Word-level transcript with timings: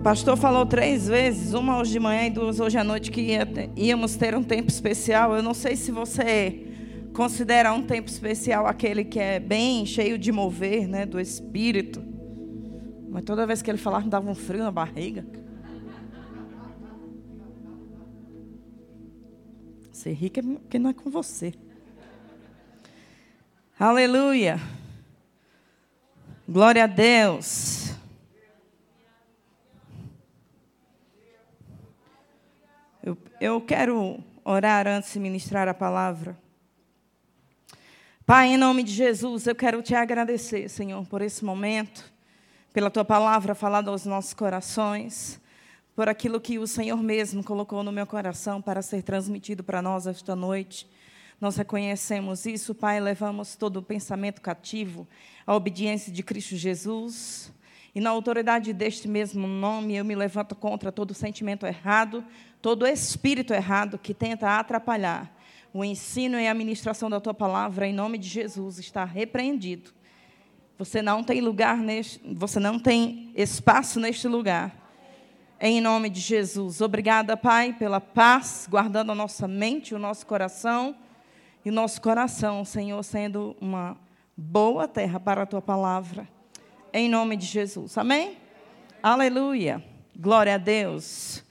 O 0.00 0.02
pastor 0.02 0.34
falou 0.34 0.64
três 0.64 1.06
vezes, 1.08 1.52
uma 1.52 1.78
hoje 1.78 1.92
de 1.92 2.00
manhã 2.00 2.26
e 2.26 2.30
duas 2.30 2.58
hoje 2.58 2.78
à 2.78 2.82
noite, 2.82 3.10
que 3.10 3.36
íamos 3.76 4.16
ter 4.16 4.34
um 4.34 4.42
tempo 4.42 4.70
especial. 4.70 5.36
Eu 5.36 5.42
não 5.42 5.52
sei 5.52 5.76
se 5.76 5.92
você 5.92 6.66
considera 7.12 7.70
um 7.74 7.82
tempo 7.82 8.08
especial 8.08 8.66
aquele 8.66 9.04
que 9.04 9.18
é 9.18 9.38
bem 9.38 9.84
cheio 9.84 10.16
de 10.16 10.32
mover, 10.32 10.88
né, 10.88 11.04
do 11.04 11.20
Espírito. 11.20 12.02
Mas 13.10 13.24
toda 13.24 13.46
vez 13.46 13.60
que 13.60 13.70
ele 13.70 13.76
falava, 13.76 14.06
me 14.06 14.10
dava 14.10 14.30
um 14.30 14.34
frio 14.34 14.64
na 14.64 14.70
barriga. 14.70 15.22
Ser 19.92 20.14
rico 20.14 20.40
é 20.40 20.42
porque 20.42 20.78
não 20.78 20.88
é 20.88 20.94
com 20.94 21.10
você. 21.10 21.52
Aleluia. 23.78 24.58
Glória 26.48 26.84
a 26.84 26.86
Deus. 26.86 27.89
Eu, 33.02 33.16
eu 33.40 33.60
quero 33.60 34.22
orar 34.44 34.86
antes 34.86 35.12
de 35.12 35.18
ministrar 35.18 35.66
a 35.68 35.74
palavra. 35.74 36.38
Pai, 38.26 38.48
em 38.48 38.56
nome 38.56 38.82
de 38.82 38.92
Jesus, 38.92 39.46
eu 39.46 39.54
quero 39.54 39.82
te 39.82 39.94
agradecer, 39.94 40.68
Senhor, 40.68 41.04
por 41.06 41.22
esse 41.22 41.44
momento, 41.44 42.12
pela 42.72 42.90
tua 42.90 43.04
palavra 43.04 43.54
falada 43.54 43.90
aos 43.90 44.04
nossos 44.04 44.34
corações 44.34 45.40
por 45.94 46.08
aquilo 46.08 46.40
que 46.40 46.58
o 46.58 46.66
Senhor 46.66 47.02
mesmo 47.02 47.44
colocou 47.44 47.82
no 47.82 47.92
meu 47.92 48.06
coração 48.06 48.62
para 48.62 48.80
ser 48.80 49.02
transmitido 49.02 49.62
para 49.62 49.82
nós 49.82 50.06
esta 50.06 50.36
noite. 50.36 50.88
Nós 51.40 51.56
reconhecemos 51.56 52.46
isso, 52.46 52.74
Pai, 52.74 53.00
levamos 53.00 53.56
todo 53.56 53.78
o 53.78 53.82
pensamento 53.82 54.40
cativo 54.40 55.06
à 55.46 55.54
obediência 55.54 56.12
de 56.12 56.22
Cristo 56.22 56.56
Jesus. 56.56 57.52
E 57.94 58.00
na 58.00 58.10
autoridade 58.10 58.72
deste 58.72 59.08
mesmo 59.08 59.46
nome, 59.46 59.96
eu 59.96 60.04
me 60.04 60.14
levanto 60.14 60.54
contra 60.54 60.92
todo 60.92 61.12
sentimento 61.12 61.66
errado, 61.66 62.24
todo 62.62 62.86
espírito 62.86 63.52
errado 63.52 63.98
que 63.98 64.14
tenta 64.14 64.58
atrapalhar 64.58 65.36
o 65.72 65.84
ensino 65.84 66.38
e 66.38 66.48
a 66.48 66.54
ministração 66.54 67.08
da 67.08 67.20
tua 67.20 67.34
palavra, 67.34 67.86
em 67.86 67.92
nome 67.92 68.18
de 68.18 68.28
Jesus, 68.28 68.78
está 68.78 69.04
repreendido. 69.04 69.92
Você 70.78 71.00
não 71.00 71.22
tem 71.22 71.40
lugar 71.40 71.76
neste, 71.76 72.20
você 72.34 72.58
não 72.58 72.78
tem 72.78 73.32
espaço 73.36 74.00
neste 74.00 74.26
lugar 74.26 74.80
em 75.60 75.80
nome 75.80 76.08
de 76.08 76.20
Jesus. 76.20 76.80
Obrigada, 76.80 77.36
Pai, 77.36 77.74
pela 77.74 78.00
paz, 78.00 78.66
guardando 78.68 79.12
a 79.12 79.14
nossa 79.14 79.46
mente, 79.46 79.94
o 79.94 79.98
nosso 79.98 80.26
coração 80.26 80.96
e 81.64 81.68
o 81.68 81.72
nosso 81.72 82.00
coração, 82.00 82.64
Senhor, 82.64 83.02
sendo 83.02 83.54
uma 83.60 83.96
boa 84.34 84.88
terra 84.88 85.20
para 85.20 85.42
a 85.42 85.46
tua 85.46 85.60
palavra. 85.60 86.26
Em 86.92 87.08
nome 87.08 87.36
de 87.36 87.46
Jesus. 87.46 87.96
Amém? 87.96 88.36
Aleluia. 89.00 89.84
Glória 90.18 90.56
a 90.56 90.58
Deus. 90.58 91.44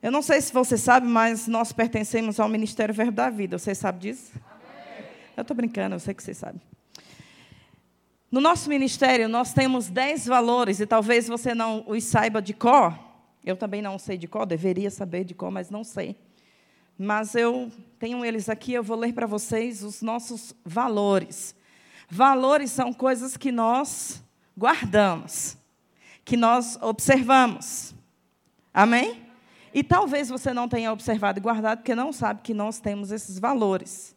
Eu 0.00 0.12
não 0.12 0.22
sei 0.22 0.40
se 0.40 0.52
você 0.52 0.78
sabe, 0.78 1.04
mas 1.06 1.48
nós 1.48 1.72
pertencemos 1.72 2.38
ao 2.38 2.48
Ministério 2.48 2.94
Verbo 2.94 3.12
da 3.12 3.28
Vida. 3.28 3.58
Você 3.58 3.74
sabe 3.74 3.98
disso? 3.98 4.30
Amém. 4.36 5.04
Eu 5.36 5.42
estou 5.42 5.56
brincando, 5.56 5.96
eu 5.96 5.98
sei 5.98 6.14
que 6.14 6.22
você 6.22 6.32
sabe. 6.32 6.60
No 8.30 8.40
nosso 8.40 8.68
ministério, 8.68 9.28
nós 9.28 9.52
temos 9.52 9.88
dez 9.88 10.26
valores, 10.26 10.78
e 10.78 10.86
talvez 10.86 11.26
você 11.26 11.54
não 11.54 11.82
os 11.86 12.04
saiba 12.04 12.40
de 12.40 12.54
cor, 12.54 12.96
eu 13.44 13.56
também 13.56 13.82
não 13.82 13.98
sei 13.98 14.16
de 14.16 14.28
qual, 14.28 14.46
deveria 14.46 14.90
saber 14.90 15.24
de 15.24 15.34
qual, 15.34 15.50
mas 15.50 15.70
não 15.70 15.82
sei. 15.82 16.14
Mas 16.96 17.34
eu 17.34 17.72
tenho 17.98 18.24
eles 18.24 18.48
aqui, 18.48 18.74
eu 18.74 18.82
vou 18.82 18.96
ler 18.96 19.12
para 19.12 19.26
vocês 19.26 19.82
os 19.82 20.02
nossos 20.02 20.54
valores. 20.64 21.54
Valores 22.08 22.70
são 22.70 22.92
coisas 22.92 23.36
que 23.36 23.50
nós 23.50 24.22
guardamos, 24.58 25.56
que 26.24 26.36
nós 26.36 26.76
observamos. 26.82 27.94
Amém? 28.74 29.24
E 29.72 29.84
talvez 29.84 30.28
você 30.28 30.52
não 30.52 30.68
tenha 30.68 30.92
observado 30.92 31.38
e 31.38 31.42
guardado, 31.42 31.78
porque 31.78 31.94
não 31.94 32.12
sabe 32.12 32.42
que 32.42 32.52
nós 32.52 32.80
temos 32.80 33.12
esses 33.12 33.38
valores. 33.38 34.16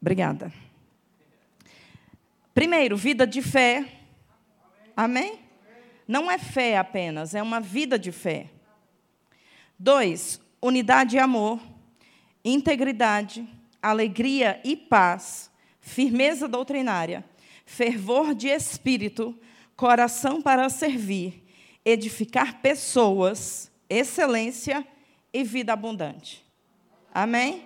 Obrigada. 0.00 0.52
Primeiro, 2.54 2.96
vida 2.96 3.26
de 3.26 3.42
fé. 3.42 3.86
Amém? 4.96 5.40
Não 6.08 6.30
é 6.30 6.38
fé 6.38 6.78
apenas, 6.78 7.34
é 7.34 7.42
uma 7.42 7.60
vida 7.60 7.98
de 7.98 8.12
fé. 8.12 8.48
Dois, 9.78 10.40
unidade 10.62 11.16
e 11.16 11.18
amor, 11.18 11.60
integridade, 12.44 13.46
alegria 13.82 14.60
e 14.64 14.76
paz, 14.76 15.50
firmeza 15.80 16.48
doutrinária, 16.48 17.24
fervor 17.66 18.34
de 18.34 18.48
espírito, 18.48 19.38
coração 19.76 20.40
para 20.40 20.68
servir, 20.70 21.44
edificar 21.84 22.62
pessoas, 22.62 23.70
excelência 23.90 24.86
e 25.32 25.44
vida 25.44 25.72
abundante. 25.72 26.42
Amém? 27.12 27.64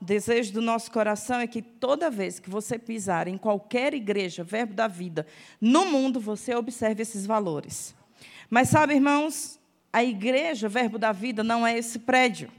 O 0.00 0.04
desejo 0.04 0.52
do 0.52 0.62
nosso 0.62 0.90
coração 0.90 1.40
é 1.40 1.46
que 1.46 1.60
toda 1.60 2.10
vez 2.10 2.38
que 2.38 2.48
você 2.48 2.78
pisar 2.78 3.28
em 3.28 3.36
qualquer 3.36 3.92
igreja, 3.94 4.42
verbo 4.42 4.74
da 4.74 4.88
vida, 4.88 5.26
no 5.60 5.86
mundo, 5.86 6.18
você 6.20 6.54
observe 6.54 7.02
esses 7.02 7.26
valores. 7.26 7.94
Mas 8.48 8.68
sabe, 8.68 8.94
irmãos, 8.94 9.58
a 9.92 10.02
igreja, 10.02 10.68
verbo 10.68 10.98
da 10.98 11.12
vida, 11.12 11.44
não 11.44 11.66
é 11.66 11.76
esse 11.76 11.98
prédio. 11.98 12.50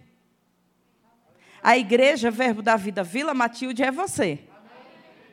A 1.61 1.77
igreja, 1.77 2.29
verbo 2.29 2.61
da 2.61 2.75
vida, 2.75 3.03
Vila 3.03 3.33
Matilde, 3.33 3.83
é 3.83 3.91
você. 3.91 4.39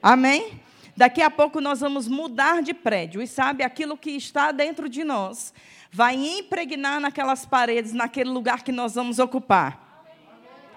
Amém? 0.00 0.42
Amém? 0.42 0.60
Daqui 0.96 1.22
a 1.22 1.30
pouco 1.30 1.60
nós 1.60 1.80
vamos 1.80 2.08
mudar 2.08 2.62
de 2.62 2.74
prédio. 2.74 3.22
E 3.22 3.26
sabe, 3.26 3.62
aquilo 3.64 3.96
que 3.96 4.10
está 4.10 4.52
dentro 4.52 4.88
de 4.88 5.04
nós 5.04 5.52
vai 5.90 6.14
impregnar 6.14 7.00
naquelas 7.00 7.44
paredes, 7.44 7.92
naquele 7.92 8.30
lugar 8.30 8.62
que 8.62 8.72
nós 8.72 8.94
vamos 8.94 9.18
ocupar. 9.18 10.04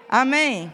Amém? 0.08 0.72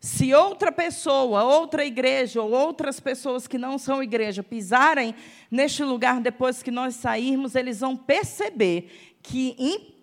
Se 0.00 0.32
outra 0.32 0.70
pessoa, 0.70 1.42
outra 1.42 1.84
igreja 1.84 2.40
ou 2.40 2.52
outras 2.52 3.00
pessoas 3.00 3.48
que 3.48 3.58
não 3.58 3.76
são 3.76 4.02
igreja 4.02 4.42
pisarem 4.42 5.14
neste 5.50 5.82
lugar 5.82 6.20
depois 6.20 6.62
que 6.62 6.70
nós 6.70 6.94
sairmos, 6.94 7.54
eles 7.56 7.80
vão 7.80 7.96
perceber 7.96 9.16
que 9.22 9.56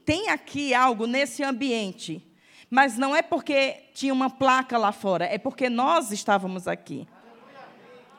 tem 0.06 0.29
aqui 0.29 0.73
algo 0.73 1.07
nesse 1.07 1.41
ambiente. 1.44 2.22
Mas 2.69 2.97
não 2.97 3.16
é 3.16 3.22
porque 3.22 3.83
tinha 3.94 4.12
uma 4.12 4.29
placa 4.29 4.78
lá 4.78 4.91
fora, 4.91 5.25
é 5.25 5.38
porque 5.38 5.69
nós 5.69 6.12
estávamos 6.12 6.67
aqui. 6.67 7.07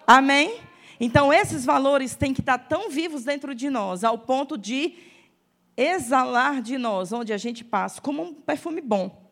Amém? 0.07 0.61
Então, 1.01 1.33
esses 1.33 1.65
valores 1.65 2.15
têm 2.15 2.33
que 2.33 2.41
estar 2.41 2.59
tão 2.59 2.91
vivos 2.91 3.25
dentro 3.25 3.55
de 3.55 3.69
nós, 3.69 4.05
ao 4.05 4.19
ponto 4.19 4.57
de 4.57 4.95
exalar 5.77 6.63
de 6.63 6.79
nós, 6.79 7.13
onde 7.13 7.33
a 7.33 7.37
gente 7.37 7.65
passa, 7.65 8.01
como 8.01 8.23
um 8.23 8.35
perfume 8.35 8.81
bom. 8.81 9.23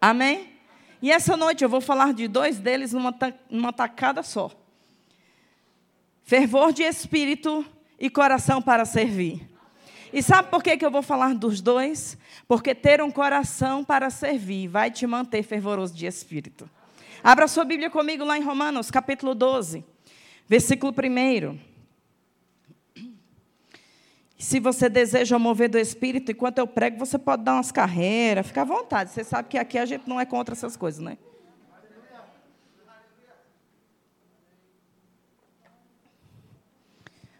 Amém? 0.00 0.52
E 1.00 1.10
essa 1.10 1.36
noite 1.36 1.62
eu 1.62 1.68
vou 1.68 1.80
falar 1.80 2.12
de 2.12 2.26
dois 2.26 2.58
deles 2.58 2.92
numa, 2.92 3.14
numa 3.48 3.72
tacada 3.72 4.22
só: 4.22 4.50
fervor 6.22 6.72
de 6.72 6.82
espírito 6.82 7.64
e 7.98 8.10
coração 8.10 8.60
para 8.60 8.84
servir. 8.84 9.48
E 10.12 10.22
sabe 10.22 10.48
por 10.48 10.62
que, 10.62 10.76
que 10.76 10.84
eu 10.86 10.90
vou 10.90 11.02
falar 11.02 11.34
dos 11.34 11.60
dois? 11.60 12.16
Porque 12.46 12.74
ter 12.74 13.02
um 13.02 13.10
coração 13.10 13.82
para 13.84 14.10
servir 14.10 14.68
vai 14.68 14.90
te 14.90 15.06
manter 15.06 15.42
fervoroso 15.42 15.94
de 15.94 16.06
espírito. 16.06 16.70
Abra 17.26 17.48
sua 17.48 17.64
Bíblia 17.64 17.88
comigo 17.88 18.22
lá 18.22 18.36
em 18.36 18.42
Romanos, 18.42 18.90
capítulo 18.90 19.34
12, 19.34 19.82
versículo 20.46 20.92
1. 20.92 21.58
Se 24.36 24.60
você 24.60 24.90
deseja 24.90 25.38
mover 25.38 25.70
do 25.70 25.78
Espírito, 25.78 26.32
enquanto 26.32 26.58
eu 26.58 26.66
prego, 26.66 26.98
você 26.98 27.18
pode 27.18 27.42
dar 27.42 27.54
umas 27.54 27.72
carreiras, 27.72 28.46
fica 28.46 28.60
à 28.60 28.64
vontade. 28.66 29.10
Você 29.10 29.24
sabe 29.24 29.48
que 29.48 29.56
aqui 29.56 29.78
a 29.78 29.86
gente 29.86 30.06
não 30.06 30.20
é 30.20 30.26
contra 30.26 30.54
essas 30.54 30.76
coisas, 30.76 31.00
né? 31.00 31.16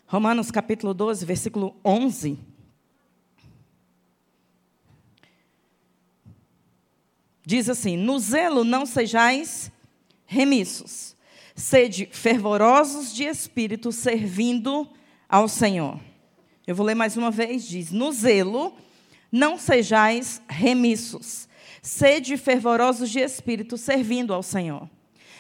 Romanos 0.06 0.50
capítulo 0.50 0.94
12, 0.94 1.26
versículo 1.26 1.76
11. 1.84 2.38
Diz 7.44 7.68
assim: 7.68 7.98
No 7.98 8.18
zelo 8.18 8.64
não 8.64 8.86
sejais 8.86 9.73
remissos, 10.34 11.16
sede 11.54 12.08
fervorosos 12.10 13.14
de 13.14 13.22
espírito, 13.22 13.92
servindo 13.92 14.88
ao 15.28 15.46
Senhor. 15.46 16.00
Eu 16.66 16.74
vou 16.74 16.84
ler 16.84 16.96
mais 16.96 17.16
uma 17.16 17.30
vez, 17.30 17.68
diz: 17.68 17.92
No 17.92 18.10
zelo 18.10 18.74
não 19.30 19.56
sejais 19.56 20.42
remissos, 20.48 21.48
sede 21.80 22.36
fervorosos 22.36 23.10
de 23.10 23.20
espírito, 23.20 23.76
servindo 23.76 24.34
ao 24.34 24.42
Senhor. 24.42 24.90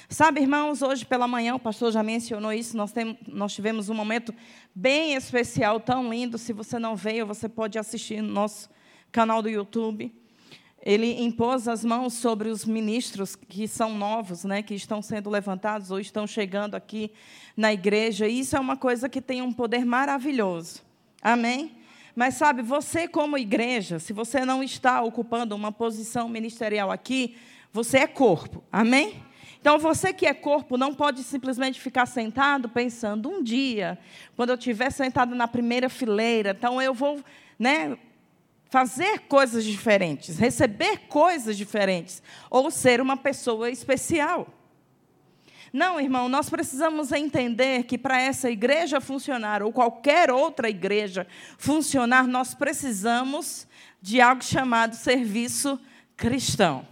Sabe, 0.08 0.42
irmãos, 0.42 0.80
hoje 0.80 1.04
pela 1.04 1.26
manhã, 1.26 1.56
o 1.56 1.58
pastor 1.58 1.90
já 1.90 2.02
mencionou 2.02 2.52
isso, 2.52 2.76
nós, 2.76 2.92
tem, 2.92 3.18
nós 3.26 3.52
tivemos 3.52 3.88
um 3.88 3.94
momento 3.94 4.32
bem 4.72 5.14
especial, 5.14 5.80
tão 5.80 6.08
lindo. 6.08 6.38
Se 6.38 6.52
você 6.52 6.78
não 6.78 6.94
veio, 6.94 7.26
você 7.26 7.48
pode 7.48 7.78
assistir 7.78 8.22
no 8.22 8.32
nosso 8.32 8.70
canal 9.10 9.42
do 9.42 9.48
YouTube. 9.48 10.14
Ele 10.84 11.24
impôs 11.24 11.66
as 11.66 11.82
mãos 11.82 12.12
sobre 12.12 12.50
os 12.50 12.66
ministros 12.66 13.34
que 13.34 13.66
são 13.66 13.96
novos, 13.96 14.44
né, 14.44 14.62
que 14.62 14.74
estão 14.74 15.00
sendo 15.00 15.30
levantados 15.30 15.90
ou 15.90 15.98
estão 15.98 16.26
chegando 16.26 16.74
aqui 16.74 17.10
na 17.56 17.72
igreja. 17.72 18.28
E 18.28 18.40
isso 18.40 18.54
é 18.54 18.60
uma 18.60 18.76
coisa 18.76 19.08
que 19.08 19.22
tem 19.22 19.40
um 19.40 19.50
poder 19.50 19.86
maravilhoso. 19.86 20.82
Amém? 21.22 21.74
Mas 22.14 22.34
sabe, 22.34 22.60
você 22.60 23.08
como 23.08 23.38
igreja, 23.38 23.98
se 23.98 24.12
você 24.12 24.44
não 24.44 24.62
está 24.62 25.00
ocupando 25.00 25.56
uma 25.56 25.72
posição 25.72 26.28
ministerial 26.28 26.92
aqui, 26.92 27.34
você 27.72 27.98
é 27.98 28.06
corpo. 28.06 28.62
Amém? 28.70 29.22
Então, 29.58 29.78
você 29.78 30.12
que 30.12 30.26
é 30.26 30.34
corpo 30.34 30.76
não 30.76 30.94
pode 30.94 31.22
simplesmente 31.22 31.80
ficar 31.80 32.04
sentado 32.04 32.68
pensando, 32.68 33.30
um 33.30 33.42
dia, 33.42 33.98
quando 34.36 34.50
eu 34.50 34.56
estiver 34.56 34.90
sentado 34.90 35.34
na 35.34 35.48
primeira 35.48 35.88
fileira, 35.88 36.50
então 36.50 36.80
eu 36.82 36.92
vou 36.92 37.18
né, 37.58 37.96
fazer 38.74 39.20
coisas 39.28 39.62
diferentes, 39.62 40.36
receber 40.36 41.02
coisas 41.06 41.56
diferentes, 41.56 42.20
ou 42.50 42.72
ser 42.72 43.00
uma 43.00 43.16
pessoa 43.16 43.70
especial. 43.70 44.48
Não, 45.72 46.00
irmão, 46.00 46.28
nós 46.28 46.50
precisamos 46.50 47.12
entender 47.12 47.84
que 47.84 47.96
para 47.96 48.20
essa 48.20 48.50
igreja 48.50 49.00
funcionar, 49.00 49.62
ou 49.62 49.72
qualquer 49.72 50.28
outra 50.28 50.68
igreja 50.68 51.24
funcionar, 51.56 52.26
nós 52.26 52.52
precisamos 52.52 53.64
de 54.02 54.20
algo 54.20 54.42
chamado 54.42 54.96
serviço 54.96 55.78
cristão. 56.16 56.84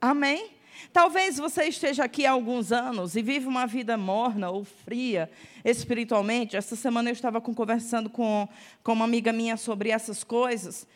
Amém? 0.00 0.52
Talvez 1.00 1.36
você 1.36 1.68
esteja 1.68 2.02
aqui 2.02 2.26
há 2.26 2.32
alguns 2.32 2.72
anos 2.72 3.14
e 3.14 3.22
vive 3.22 3.46
uma 3.46 3.68
vida 3.68 3.96
morna 3.96 4.50
ou 4.50 4.64
fria 4.64 5.30
espiritualmente. 5.64 6.56
Essa 6.56 6.74
semana 6.74 7.08
eu 7.08 7.12
estava 7.12 7.40
conversando 7.40 8.10
com, 8.10 8.48
com 8.82 8.94
uma 8.94 9.04
amiga 9.04 9.32
minha 9.32 9.56
sobre 9.56 9.90
essas 9.90 10.24
coisas 10.24 10.88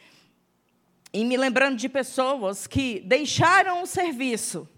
e 1.12 1.24
me 1.24 1.36
lembrando 1.36 1.76
de 1.76 1.88
pessoas 1.88 2.66
que 2.66 2.98
deixaram 2.98 3.80
o 3.80 3.86
serviço, 3.86 4.68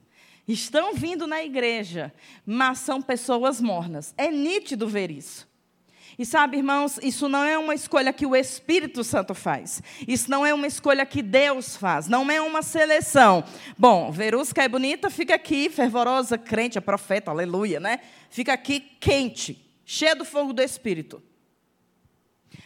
estão 0.46 0.92
vindo 0.92 1.26
na 1.26 1.42
igreja, 1.42 2.12
mas 2.44 2.80
são 2.80 3.00
pessoas 3.00 3.62
mornas. 3.62 4.12
É 4.18 4.30
nítido 4.30 4.86
ver 4.86 5.10
isso. 5.10 5.48
E 6.18 6.24
sabe, 6.24 6.58
irmãos, 6.58 6.98
isso 7.02 7.28
não 7.28 7.42
é 7.42 7.58
uma 7.58 7.74
escolha 7.74 8.12
que 8.12 8.24
o 8.24 8.36
Espírito 8.36 9.02
Santo 9.02 9.34
faz. 9.34 9.82
Isso 10.06 10.30
não 10.30 10.46
é 10.46 10.54
uma 10.54 10.66
escolha 10.66 11.04
que 11.04 11.20
Deus 11.20 11.76
faz. 11.76 12.06
Não 12.06 12.30
é 12.30 12.40
uma 12.40 12.62
seleção. 12.62 13.42
Bom, 13.76 14.12
Verusca 14.12 14.62
é 14.62 14.68
bonita, 14.68 15.10
fica 15.10 15.34
aqui, 15.34 15.68
fervorosa, 15.68 16.38
crente, 16.38 16.78
é 16.78 16.80
profeta, 16.80 17.30
aleluia, 17.30 17.80
né? 17.80 17.98
Fica 18.30 18.52
aqui 18.52 18.80
quente, 19.00 19.60
cheia 19.84 20.14
do 20.14 20.24
fogo 20.24 20.52
do 20.52 20.62
Espírito. 20.62 21.20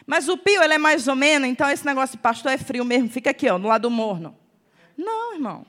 Mas 0.07 0.29
o 0.29 0.37
Pio, 0.37 0.63
ele 0.63 0.75
é 0.75 0.79
mais 0.79 1.09
ou 1.09 1.15
menos, 1.15 1.49
então 1.49 1.69
esse 1.71 1.85
negócio 1.85 2.17
de 2.17 2.23
pastor 2.23 2.53
é 2.53 2.59
frio 2.59 2.85
mesmo, 2.85 3.09
fica 3.09 3.31
aqui, 3.31 3.49
ó, 3.49 3.59
no 3.59 3.69
lado 3.69 3.91
morno. 3.91 4.37
Não, 4.97 5.35
irmão. 5.35 5.67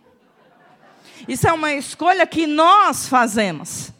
Isso 1.28 1.48
é 1.48 1.54
uma 1.54 1.74
escolha 1.74 2.26
que 2.26 2.48
nós 2.48 3.08
fazemos. 3.08 3.92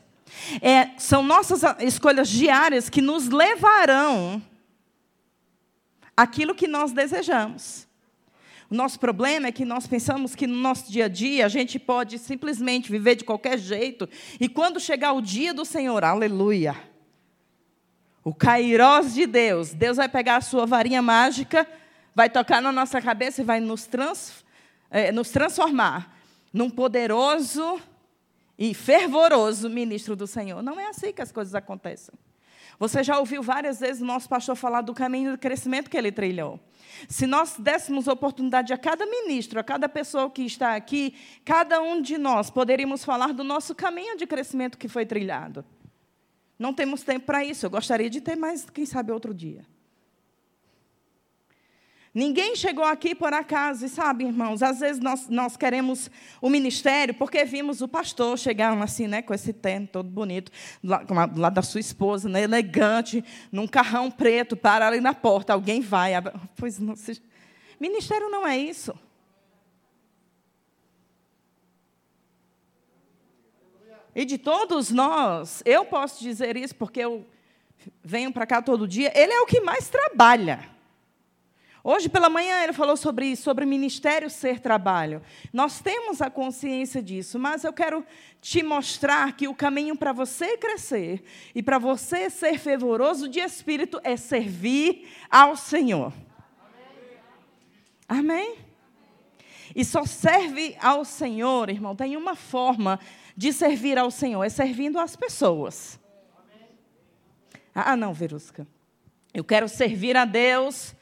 É, 0.62 0.98
são 0.98 1.22
nossas 1.24 1.62
escolhas 1.80 2.30
diárias 2.30 2.90
que 2.90 3.02
nos 3.02 3.28
levarão 3.28 4.42
aquilo 6.16 6.54
que 6.56 6.68
nós 6.68 6.92
desejamos. 6.92 7.88
O 8.70 8.76
nosso 8.76 9.00
problema 9.00 9.48
é 9.48 9.52
que 9.52 9.66
nós 9.66 9.88
pensamos 9.88 10.36
que 10.36 10.46
no 10.46 10.56
nosso 10.56 10.92
dia 10.92 11.06
a 11.06 11.08
dia 11.08 11.46
a 11.46 11.50
gente 11.50 11.80
pode 11.80 12.20
simplesmente 12.20 12.92
viver 12.92 13.16
de 13.16 13.24
qualquer 13.24 13.58
jeito, 13.58 14.08
e 14.40 14.48
quando 14.48 14.80
chegar 14.80 15.14
o 15.14 15.22
dia 15.22 15.54
do 15.54 15.66
Senhor, 15.66 16.04
aleluia, 16.04 16.76
o 18.24 18.34
Cairós 18.34 19.16
de 19.16 19.26
Deus, 19.26 19.74
Deus 19.74 19.98
vai 19.98 20.08
pegar 20.08 20.36
a 20.36 20.42
sua 20.42 20.68
varinha 20.68 21.02
mágica, 21.02 21.66
vai 22.14 22.30
tocar 22.30 22.62
na 22.62 22.72
nossa 22.72 23.02
cabeça 23.02 23.42
e 23.42 23.46
vai 23.46 23.60
nos, 23.60 23.88
trans, 23.88 24.46
é, 24.92 25.12
nos 25.12 25.30
transformar 25.30 26.16
num 26.54 26.70
poderoso 26.70 27.82
e 28.60 28.74
fervoroso 28.74 29.70
ministro 29.70 30.18
do 30.18 30.28
Senhor. 30.28 30.62
Não 30.62 30.78
é 30.78 30.90
assim 30.90 31.14
que 31.14 31.22
as 31.22 31.32
coisas 31.32 31.56
acontecem. 31.56 32.14
Você 32.78 33.02
já 33.02 33.18
ouviu 33.18 33.42
várias 33.42 33.80
vezes 33.80 34.02
o 34.02 34.06
nosso 34.06 34.28
pastor 34.28 34.56
falar 34.56 34.82
do 34.82 34.94
caminho 34.94 35.32
de 35.32 35.38
crescimento 35.38 35.90
que 35.90 35.98
ele 35.98 36.12
trilhou. 36.12 36.60
Se 37.08 37.26
nós 37.26 37.56
dessemos 37.58 38.08
oportunidade 38.08 38.74
a 38.74 38.78
cada 38.78 39.06
ministro, 39.06 39.60
a 39.60 39.64
cada 39.64 39.88
pessoa 39.88 40.30
que 40.30 40.44
está 40.44 40.76
aqui, 40.76 41.16
cada 41.46 41.82
um 41.82 42.02
de 42.02 42.18
nós 42.18 42.50
poderíamos 42.50 43.06
falar 43.06 43.34
do 43.34 43.46
nosso 43.46 43.74
caminho 43.74 44.18
de 44.18 44.28
crescimento 44.28 44.78
que 44.78 44.90
foi 44.90 45.06
trilhado. 45.06 45.64
Não 46.58 46.74
temos 46.74 47.02
tempo 47.04 47.26
para 47.26 47.46
isso. 47.46 47.66
Eu 47.66 47.70
gostaria 47.70 48.10
de 48.10 48.20
ter 48.20 48.36
mais, 48.36 48.70
quem 48.70 48.86
sabe, 48.86 49.14
outro 49.14 49.34
dia. 49.34 49.66
Ninguém 52.20 52.54
chegou 52.54 52.84
aqui 52.84 53.16
por 53.16 53.34
acaso, 53.34 53.86
e 53.86 53.88
sabe, 53.88 54.26
irmãos, 54.26 54.62
às 54.62 54.82
vezes 54.82 55.02
nós, 55.02 55.30
nós 55.30 55.56
queremos 55.56 56.12
o 56.42 56.50
ministério 56.50 57.14
porque 57.14 57.46
vimos 57.46 57.80
o 57.80 57.88
pastor 57.88 58.38
chegar 58.38 58.78
assim, 58.84 59.08
né, 59.08 59.22
com 59.22 59.34
esse 59.34 59.54
terno 59.54 59.88
todo 59.88 60.10
bonito, 60.10 60.52
lado 60.84 61.54
da 61.54 61.62
sua 61.62 61.80
esposa, 61.80 62.28
né, 62.28 62.42
elegante, 62.42 63.24
num 63.50 63.66
carrão 63.66 64.12
preto, 64.12 64.58
para 64.58 64.86
ali 64.86 65.00
na 65.00 65.14
porta, 65.14 65.54
alguém 65.54 65.80
vai. 65.80 66.12
Pois 66.58 66.78
não, 66.78 66.94
se... 66.94 67.24
Ministério 67.80 68.30
não 68.30 68.46
é 68.46 68.58
isso. 68.58 68.94
E 74.14 74.26
de 74.26 74.38
todos 74.38 74.92
nós, 74.92 75.64
eu 75.66 75.86
posso 75.86 76.22
dizer 76.22 76.58
isso 76.58 76.76
porque 76.76 77.00
eu 77.00 77.26
venho 78.04 78.34
para 78.34 78.46
cá 78.46 78.62
todo 78.62 78.86
dia, 78.86 79.10
ele 79.16 79.32
é 79.32 79.40
o 79.40 79.46
que 79.46 79.62
mais 79.62 79.88
trabalha. 79.88 80.79
Hoje 81.84 82.10
pela 82.10 82.30
manhã 82.30 82.62
ele 82.64 82.74
falou 82.74 82.98
sobre 82.98 83.28
isso, 83.28 83.44
sobre 83.44 83.66
ministério 83.66 84.30
ser 84.30 84.60
trabalho. 84.60 85.22
Nós 85.54 85.80
temos 85.80 86.22
a 86.22 86.30
consciência 86.30 87.02
disso, 87.02 87.40
mas 87.40 87.64
eu 87.64 87.72
quero 87.72 88.06
te 88.42 88.62
mostrar 88.62 89.34
que 89.34 89.48
o 89.48 89.56
caminho 89.56 89.96
para 89.96 90.12
você 90.12 90.58
crescer 90.58 91.24
e 91.56 91.64
para 91.64 91.78
você 91.78 92.30
ser 92.30 92.60
fervoroso 92.60 93.30
de 93.30 93.40
espírito 93.40 94.00
é 94.04 94.18
servir 94.18 95.08
ao 95.30 95.56
Senhor. 95.56 96.12
Amém? 98.08 98.20
Amém? 98.20 98.58
E 99.76 99.86
só 99.86 100.06
serve 100.06 100.76
ao 100.82 101.06
Senhor, 101.06 101.70
irmão, 101.70 101.96
tem 101.96 102.18
uma 102.18 102.36
forma 102.36 103.00
de 103.38 103.54
servir 103.54 103.98
ao 103.98 104.12
Senhor, 104.12 104.44
é 104.44 104.50
servindo 104.50 105.00
às 105.00 105.16
pessoas. 105.16 106.00
Ah, 107.74 107.96
não, 107.96 108.14
Verusca. 108.14 108.68
Eu 109.34 109.44
quero 109.44 109.70
servir 109.70 110.18
a 110.18 110.26
Deus 110.26 110.96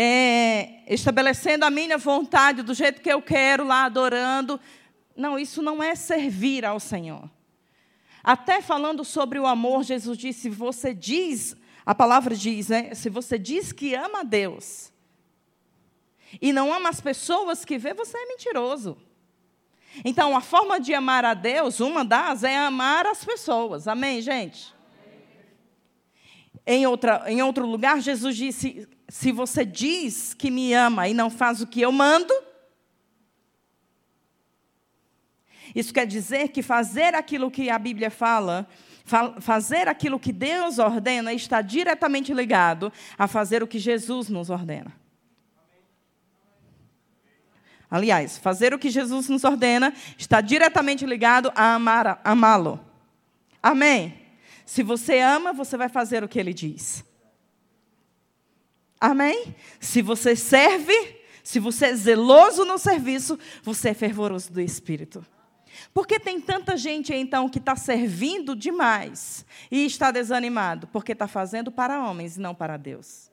é, 0.00 0.84
estabelecendo 0.86 1.64
a 1.64 1.70
minha 1.70 1.98
vontade 1.98 2.62
do 2.62 2.72
jeito 2.72 3.02
que 3.02 3.12
eu 3.12 3.20
quero, 3.20 3.64
lá 3.64 3.84
adorando. 3.84 4.60
Não, 5.16 5.36
isso 5.36 5.60
não 5.60 5.82
é 5.82 5.96
servir 5.96 6.64
ao 6.64 6.78
Senhor. 6.78 7.28
Até 8.22 8.62
falando 8.62 9.04
sobre 9.04 9.40
o 9.40 9.46
amor, 9.46 9.82
Jesus 9.82 10.16
disse: 10.16 10.42
se 10.42 10.50
você 10.50 10.94
diz, 10.94 11.56
a 11.84 11.96
palavra 11.96 12.36
diz, 12.36 12.68
né, 12.68 12.94
se 12.94 13.10
você 13.10 13.36
diz 13.36 13.72
que 13.72 13.96
ama 13.96 14.20
a 14.20 14.22
Deus 14.22 14.92
e 16.40 16.52
não 16.52 16.72
ama 16.72 16.90
as 16.90 17.00
pessoas 17.00 17.64
que 17.64 17.76
vê, 17.76 17.92
você 17.92 18.16
é 18.16 18.26
mentiroso. 18.26 18.96
Então, 20.04 20.36
a 20.36 20.40
forma 20.40 20.78
de 20.78 20.94
amar 20.94 21.24
a 21.24 21.34
Deus, 21.34 21.80
uma 21.80 22.04
das, 22.04 22.44
é 22.44 22.56
amar 22.56 23.04
as 23.04 23.24
pessoas. 23.24 23.88
Amém, 23.88 24.22
gente? 24.22 24.72
Em, 26.64 26.86
outra, 26.86 27.24
em 27.26 27.42
outro 27.42 27.66
lugar, 27.66 28.00
Jesus 28.00 28.36
disse: 28.36 28.86
se 29.08 29.32
você 29.32 29.64
diz 29.64 30.34
que 30.34 30.50
me 30.50 30.74
ama 30.74 31.08
e 31.08 31.14
não 31.14 31.30
faz 31.30 31.62
o 31.62 31.66
que 31.66 31.80
eu 31.80 31.90
mando, 31.90 32.32
isso 35.74 35.92
quer 35.92 36.06
dizer 36.06 36.48
que 36.48 36.62
fazer 36.62 37.14
aquilo 37.14 37.50
que 37.50 37.70
a 37.70 37.78
Bíblia 37.78 38.10
fala, 38.10 38.68
fazer 39.40 39.88
aquilo 39.88 40.20
que 40.20 40.32
Deus 40.32 40.78
ordena, 40.78 41.32
está 41.32 41.62
diretamente 41.62 42.34
ligado 42.34 42.92
a 43.16 43.26
fazer 43.26 43.62
o 43.62 43.66
que 43.66 43.78
Jesus 43.78 44.28
nos 44.28 44.50
ordena. 44.50 44.92
Aliás, 47.90 48.36
fazer 48.36 48.74
o 48.74 48.78
que 48.78 48.90
Jesus 48.90 49.30
nos 49.30 49.44
ordena 49.44 49.94
está 50.18 50.42
diretamente 50.42 51.06
ligado 51.06 51.50
a 51.54 51.74
amá-lo. 52.22 52.78
Amém? 53.62 54.20
Se 54.66 54.82
você 54.82 55.20
ama, 55.20 55.54
você 55.54 55.78
vai 55.78 55.88
fazer 55.88 56.22
o 56.22 56.28
que 56.28 56.38
ele 56.38 56.52
diz. 56.52 57.07
Amém? 59.00 59.54
Se 59.80 60.02
você 60.02 60.34
serve, 60.34 60.92
se 61.42 61.60
você 61.60 61.86
é 61.86 61.94
zeloso 61.94 62.64
no 62.64 62.78
serviço, 62.78 63.38
você 63.62 63.90
é 63.90 63.94
fervoroso 63.94 64.52
do 64.52 64.60
Espírito. 64.60 65.24
Por 65.94 66.06
que 66.06 66.18
tem 66.18 66.40
tanta 66.40 66.76
gente, 66.76 67.14
então, 67.14 67.48
que 67.48 67.58
está 67.58 67.76
servindo 67.76 68.56
demais 68.56 69.44
e 69.70 69.86
está 69.86 70.10
desanimado? 70.10 70.86
Porque 70.88 71.12
está 71.12 71.28
fazendo 71.28 71.70
para 71.70 72.04
homens 72.04 72.36
e 72.36 72.40
não 72.40 72.54
para 72.54 72.76
Deus. 72.76 73.30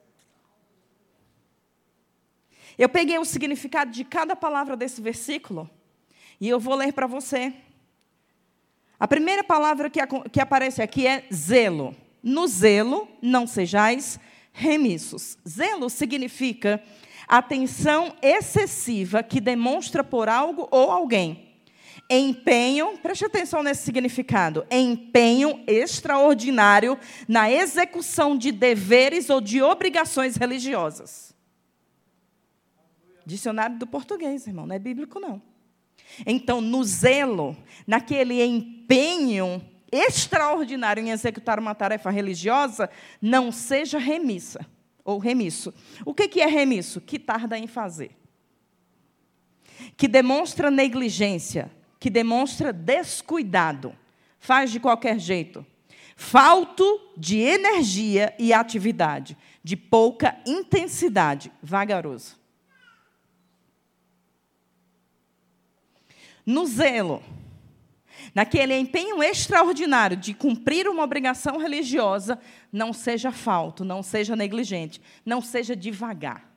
Eu 2.78 2.88
peguei 2.88 3.18
o 3.18 3.24
significado 3.24 3.90
de 3.90 4.04
cada 4.04 4.36
palavra 4.36 4.76
desse 4.76 5.00
versículo 5.00 5.68
e 6.40 6.48
eu 6.48 6.60
vou 6.60 6.74
ler 6.74 6.92
para 6.92 7.06
você. 7.06 7.52
A 8.98 9.08
primeira 9.08 9.42
palavra 9.42 9.90
que, 9.90 10.00
que 10.30 10.40
aparece 10.40 10.82
aqui 10.82 11.06
é 11.06 11.26
zelo. 11.32 11.94
No 12.22 12.46
zelo, 12.46 13.08
não 13.22 13.46
sejais 13.46 14.18
remissos. 14.56 15.36
Zelo 15.46 15.90
significa 15.90 16.82
atenção 17.28 18.16
excessiva 18.22 19.22
que 19.22 19.38
demonstra 19.38 20.02
por 20.02 20.30
algo 20.30 20.66
ou 20.70 20.90
alguém. 20.90 21.46
Empenho, 22.08 22.96
preste 22.98 23.24
atenção 23.24 23.62
nesse 23.62 23.82
significado, 23.82 24.64
empenho 24.70 25.62
extraordinário 25.66 26.98
na 27.28 27.50
execução 27.50 28.38
de 28.38 28.50
deveres 28.50 29.28
ou 29.28 29.40
de 29.40 29.60
obrigações 29.60 30.36
religiosas. 30.36 31.34
Dicionário 33.26 33.76
do 33.76 33.86
português, 33.86 34.46
irmão, 34.46 34.66
não 34.66 34.74
é 34.74 34.78
bíblico, 34.78 35.18
não. 35.20 35.42
Então, 36.24 36.60
no 36.60 36.82
zelo, 36.84 37.56
naquele 37.86 38.42
empenho 38.42 39.60
extraordinário 39.90 41.02
em 41.02 41.10
executar 41.10 41.58
uma 41.58 41.74
tarefa 41.74 42.10
religiosa, 42.10 42.90
não 43.20 43.52
seja 43.52 43.98
remissa 43.98 44.66
ou 45.04 45.18
remisso. 45.18 45.72
O 46.04 46.12
que 46.12 46.40
é 46.40 46.46
remisso? 46.46 47.00
Que 47.00 47.18
tarda 47.18 47.56
em 47.56 47.66
fazer. 47.66 48.10
Que 49.96 50.08
demonstra 50.08 50.70
negligência, 50.70 51.70
que 52.00 52.10
demonstra 52.10 52.72
descuidado, 52.72 53.94
faz 54.38 54.70
de 54.70 54.80
qualquer 54.80 55.18
jeito. 55.18 55.64
Falto 56.16 57.12
de 57.16 57.38
energia 57.38 58.34
e 58.38 58.52
atividade, 58.52 59.36
de 59.62 59.76
pouca 59.76 60.36
intensidade, 60.46 61.52
vagaroso. 61.62 62.38
No 66.44 66.64
zelo, 66.64 67.22
naquele 68.34 68.76
empenho 68.76 69.22
extraordinário 69.22 70.16
de 70.16 70.34
cumprir 70.34 70.88
uma 70.88 71.02
obrigação 71.02 71.58
religiosa, 71.58 72.38
não 72.72 72.92
seja 72.92 73.32
falto, 73.32 73.84
não 73.84 74.02
seja 74.02 74.36
negligente, 74.36 75.00
não 75.24 75.40
seja 75.40 75.74
devagar. 75.74 76.50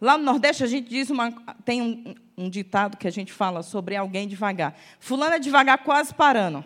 Lá 0.00 0.18
no 0.18 0.24
Nordeste 0.24 0.62
a 0.62 0.66
gente 0.66 0.88
diz 0.88 1.10
uma, 1.10 1.32
tem 1.64 1.80
um, 1.80 2.14
um 2.36 2.50
ditado 2.50 2.96
que 2.96 3.08
a 3.08 3.10
gente 3.10 3.32
fala 3.32 3.62
sobre 3.62 3.96
alguém 3.96 4.28
devagar. 4.28 4.76
Fulano 5.00 5.34
é 5.34 5.38
devagar 5.38 5.78
quase 5.78 6.14
parando. 6.14 6.64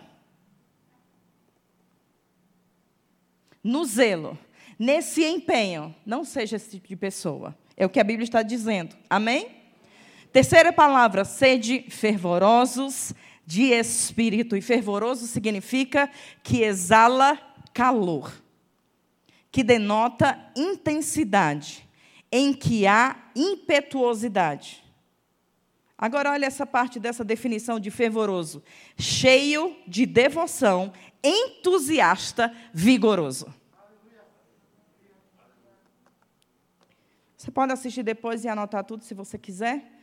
No 3.63 3.85
zelo, 3.85 4.39
nesse 4.79 5.25
empenho, 5.25 5.95
não 6.05 6.25
seja 6.25 6.57
esse 6.57 6.71
tipo 6.71 6.89
de 6.89 6.97
pessoa. 6.97 7.57
É 7.77 7.87
o 7.87 7.91
que 7.91 8.01
a 8.01 8.05
Bíblia 8.05 8.25
está 8.25 8.43
dizendo. 8.43 8.97
Amém? 9.09 9.61
Terceira 10.33 10.73
palavra, 10.73 11.25
sede 11.25 11.85
fervorosos 11.89 13.13
de 13.47 13.65
espírito. 13.65 14.57
E 14.57 14.61
fervoroso 14.61 15.27
significa 15.27 16.11
que 16.43 16.63
exala 16.63 17.39
calor, 17.73 18.33
que 19.51 19.63
denota 19.63 20.39
intensidade, 20.57 21.89
em 22.31 22.53
que 22.53 22.87
há 22.87 23.31
impetuosidade. 23.35 24.85
Agora, 25.97 26.31
olha 26.31 26.47
essa 26.47 26.65
parte 26.65 26.99
dessa 26.99 27.23
definição 27.23 27.79
de 27.79 27.91
fervoroso: 27.91 28.63
cheio 28.99 29.77
de 29.87 30.07
devoção, 30.07 30.93
entusiasta, 31.23 32.55
vigoroso. 32.73 33.53
Você 37.37 37.51
pode 37.51 37.73
assistir 37.73 38.03
depois 38.03 38.45
e 38.45 38.49
anotar 38.49 38.85
tudo 38.85 39.03
se 39.03 39.15
você 39.15 39.39
quiser. 39.39 40.00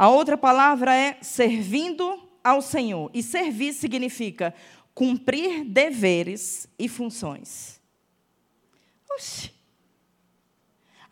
A 0.00 0.08
outra 0.08 0.38
palavra 0.38 0.96
é 0.96 1.18
servindo 1.20 2.26
ao 2.42 2.62
Senhor. 2.62 3.10
E 3.12 3.22
servir 3.22 3.74
significa 3.74 4.54
cumprir 4.94 5.62
deveres 5.62 6.66
e 6.78 6.88
funções. 6.88 7.78
Oxi. 9.14 9.52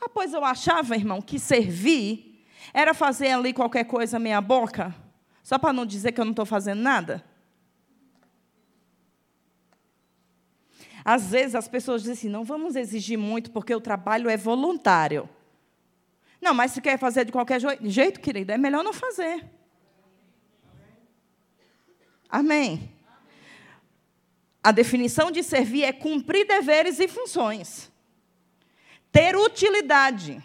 Ah, 0.00 0.08
pois 0.08 0.32
eu 0.32 0.42
achava, 0.42 0.96
irmão, 0.96 1.20
que 1.20 1.38
servir 1.38 2.46
era 2.72 2.94
fazer 2.94 3.28
ali 3.28 3.52
qualquer 3.52 3.84
coisa 3.84 4.18
meia 4.18 4.40
boca, 4.40 4.94
só 5.42 5.58
para 5.58 5.74
não 5.74 5.84
dizer 5.84 6.12
que 6.12 6.20
eu 6.22 6.24
não 6.24 6.32
estou 6.32 6.46
fazendo 6.46 6.80
nada. 6.80 7.22
Às 11.04 11.30
vezes 11.30 11.54
as 11.54 11.68
pessoas 11.68 12.00
dizem 12.00 12.14
assim, 12.14 12.28
não 12.30 12.42
vamos 12.42 12.74
exigir 12.74 13.18
muito 13.18 13.50
porque 13.50 13.74
o 13.74 13.82
trabalho 13.82 14.30
é 14.30 14.36
voluntário. 14.38 15.28
Não, 16.40 16.54
mas 16.54 16.72
se 16.72 16.80
quer 16.80 16.98
fazer 16.98 17.24
de 17.24 17.32
qualquer 17.32 17.60
jeito, 17.82 18.20
querida, 18.20 18.54
é 18.54 18.58
melhor 18.58 18.84
não 18.84 18.92
fazer. 18.92 19.44
Amém. 22.28 22.92
A 24.62 24.70
definição 24.70 25.30
de 25.30 25.42
servir 25.42 25.84
é 25.84 25.92
cumprir 25.92 26.46
deveres 26.46 27.00
e 27.00 27.08
funções. 27.08 27.90
Ter 29.10 29.34
utilidade, 29.36 30.42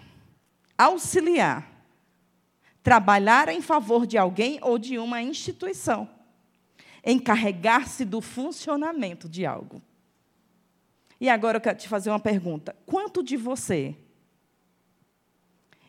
auxiliar, 0.78 1.70
trabalhar 2.82 3.50
em 3.50 3.62
favor 3.62 4.08
de 4.08 4.18
alguém 4.18 4.60
ou 4.62 4.78
de 4.78 4.98
uma 4.98 5.22
instituição, 5.22 6.10
encarregar-se 7.06 8.06
do 8.06 8.22
funcionamento 8.22 9.28
de 9.28 9.46
algo. 9.46 9.82
E 11.20 11.30
agora 11.30 11.58
eu 11.58 11.62
quero 11.62 11.78
te 11.78 11.88
fazer 11.88 12.10
uma 12.10 12.20
pergunta: 12.20 12.76
quanto 12.86 13.22
de 13.22 13.36
você 13.36 13.96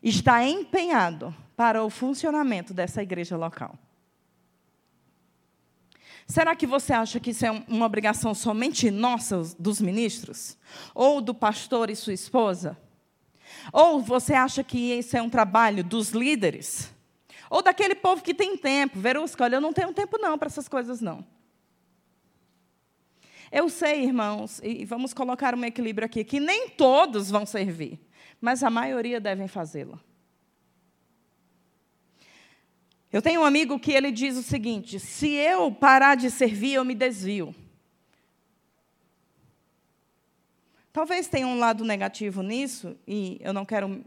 está 0.04 0.44
empenhado 0.44 1.34
para 1.56 1.82
o 1.82 1.88
funcionamento 1.88 2.74
dessa 2.74 3.02
igreja 3.02 3.36
local? 3.36 3.78
Será 6.26 6.54
que 6.54 6.66
você 6.66 6.92
acha 6.92 7.18
que 7.18 7.30
isso 7.30 7.44
é 7.44 7.50
uma 7.50 7.86
obrigação 7.86 8.34
somente 8.34 8.90
nossa, 8.90 9.42
dos 9.58 9.80
ministros? 9.80 10.56
Ou 10.94 11.20
do 11.20 11.34
pastor 11.34 11.90
e 11.90 11.96
sua 11.96 12.12
esposa? 12.12 12.78
Ou 13.72 14.00
você 14.00 14.34
acha 14.34 14.62
que 14.62 14.78
isso 14.78 15.16
é 15.16 15.22
um 15.22 15.30
trabalho 15.30 15.82
dos 15.82 16.10
líderes? 16.10 16.92
Ou 17.50 17.62
daquele 17.62 17.94
povo 17.94 18.22
que 18.22 18.34
tem 18.34 18.56
tempo? 18.56 18.98
Verusca, 18.98 19.44
olha, 19.44 19.56
eu 19.56 19.60
não 19.60 19.72
tenho 19.72 19.92
tempo 19.92 20.18
não 20.18 20.38
para 20.38 20.48
essas 20.48 20.68
coisas 20.68 21.00
não. 21.00 21.24
Eu 23.52 23.68
sei, 23.68 24.02
irmãos, 24.02 24.60
e 24.64 24.84
vamos 24.84 25.14
colocar 25.14 25.54
um 25.54 25.64
equilíbrio 25.64 26.06
aqui, 26.06 26.24
que 26.24 26.40
nem 26.40 26.70
todos 26.70 27.30
vão 27.30 27.46
servir, 27.46 28.00
mas 28.40 28.62
a 28.62 28.70
maioria 28.70 29.20
devem 29.20 29.48
fazê-lo. 29.48 30.00
Eu 33.12 33.22
tenho 33.22 33.42
um 33.42 33.44
amigo 33.44 33.78
que 33.78 33.92
ele 33.92 34.10
diz 34.10 34.36
o 34.36 34.42
seguinte: 34.42 34.98
se 34.98 35.28
eu 35.28 35.70
parar 35.70 36.16
de 36.16 36.30
servir, 36.30 36.74
eu 36.74 36.84
me 36.84 36.94
desvio. 36.94 37.54
Talvez 40.92 41.26
tenha 41.26 41.46
um 41.46 41.58
lado 41.58 41.84
negativo 41.84 42.42
nisso, 42.42 42.96
e 43.06 43.38
eu 43.40 43.52
não 43.52 43.64
quero 43.64 44.04